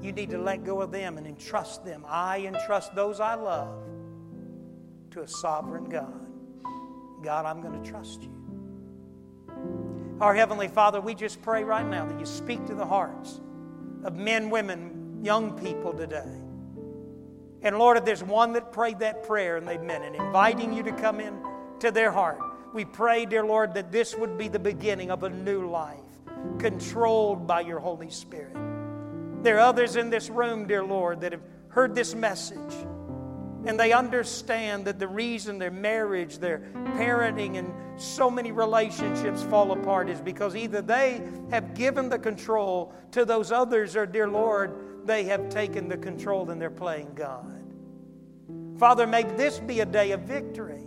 you 0.00 0.12
need 0.12 0.30
to 0.30 0.38
let 0.38 0.64
go 0.64 0.80
of 0.80 0.90
them 0.90 1.18
and 1.18 1.26
entrust 1.26 1.84
them. 1.84 2.04
I 2.08 2.46
entrust 2.46 2.94
those 2.94 3.20
I 3.20 3.34
love 3.34 3.84
to 5.10 5.22
a 5.22 5.28
sovereign 5.28 5.84
God. 5.84 6.28
God, 7.22 7.44
I'm 7.44 7.60
going 7.60 7.82
to 7.82 7.90
trust 7.90 8.22
you. 8.22 8.32
Our 10.20 10.34
Heavenly 10.34 10.68
Father, 10.68 11.00
we 11.00 11.14
just 11.14 11.42
pray 11.42 11.62
right 11.62 11.86
now 11.86 12.06
that 12.06 12.18
you 12.18 12.24
speak 12.24 12.64
to 12.66 12.74
the 12.74 12.86
hearts 12.86 13.40
of 14.06 14.14
men, 14.14 14.48
women, 14.50 15.18
young 15.22 15.58
people 15.58 15.92
today. 15.92 16.30
And 17.62 17.76
Lord, 17.76 17.96
if 17.96 18.04
there's 18.04 18.22
one 18.22 18.52
that 18.52 18.70
prayed 18.70 19.00
that 19.00 19.24
prayer 19.26 19.56
and 19.56 19.66
they 19.66 19.78
meant 19.78 20.04
it, 20.04 20.14
inviting 20.14 20.72
you 20.72 20.84
to 20.84 20.92
come 20.92 21.18
in 21.18 21.36
to 21.80 21.90
their 21.90 22.12
heart, 22.12 22.38
we 22.72 22.84
pray, 22.84 23.26
dear 23.26 23.44
Lord, 23.44 23.74
that 23.74 23.90
this 23.90 24.14
would 24.14 24.38
be 24.38 24.46
the 24.46 24.60
beginning 24.60 25.10
of 25.10 25.24
a 25.24 25.28
new 25.28 25.68
life, 25.68 25.98
controlled 26.58 27.48
by 27.48 27.62
your 27.62 27.80
Holy 27.80 28.10
Spirit. 28.10 28.56
There 29.42 29.56
are 29.56 29.60
others 29.60 29.96
in 29.96 30.08
this 30.08 30.30
room, 30.30 30.68
dear 30.68 30.84
Lord, 30.84 31.20
that 31.22 31.32
have 31.32 31.42
heard 31.68 31.94
this 31.94 32.14
message 32.14 32.74
and 33.66 33.78
they 33.78 33.92
understand 33.92 34.84
that 34.86 34.98
the 34.98 35.08
reason 35.08 35.58
their 35.58 35.70
marriage, 35.70 36.38
their 36.38 36.58
parenting, 36.96 37.58
and 37.58 37.72
so 38.00 38.30
many 38.30 38.52
relationships 38.52 39.42
fall 39.42 39.72
apart 39.72 40.08
is 40.08 40.20
because 40.20 40.54
either 40.54 40.80
they 40.80 41.20
have 41.50 41.74
given 41.74 42.08
the 42.08 42.18
control 42.18 42.92
to 43.10 43.24
those 43.24 43.50
others, 43.50 43.96
or, 43.96 44.06
dear 44.06 44.28
Lord, 44.28 45.06
they 45.06 45.24
have 45.24 45.48
taken 45.48 45.88
the 45.88 45.96
control 45.96 46.50
and 46.50 46.60
they're 46.60 46.70
playing 46.70 47.14
God. 47.14 47.62
Father, 48.78 49.06
may 49.06 49.22
this 49.22 49.58
be 49.58 49.80
a 49.80 49.86
day 49.86 50.12
of 50.12 50.20
victory. 50.20 50.84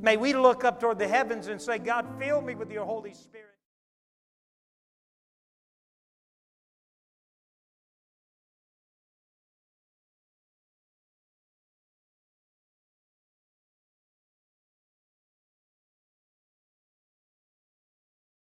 May 0.00 0.16
we 0.16 0.32
look 0.32 0.64
up 0.64 0.80
toward 0.80 0.98
the 0.98 1.08
heavens 1.08 1.48
and 1.48 1.60
say, 1.60 1.78
God, 1.78 2.06
fill 2.18 2.40
me 2.40 2.54
with 2.54 2.70
your 2.70 2.86
Holy 2.86 3.12
Spirit. 3.12 3.49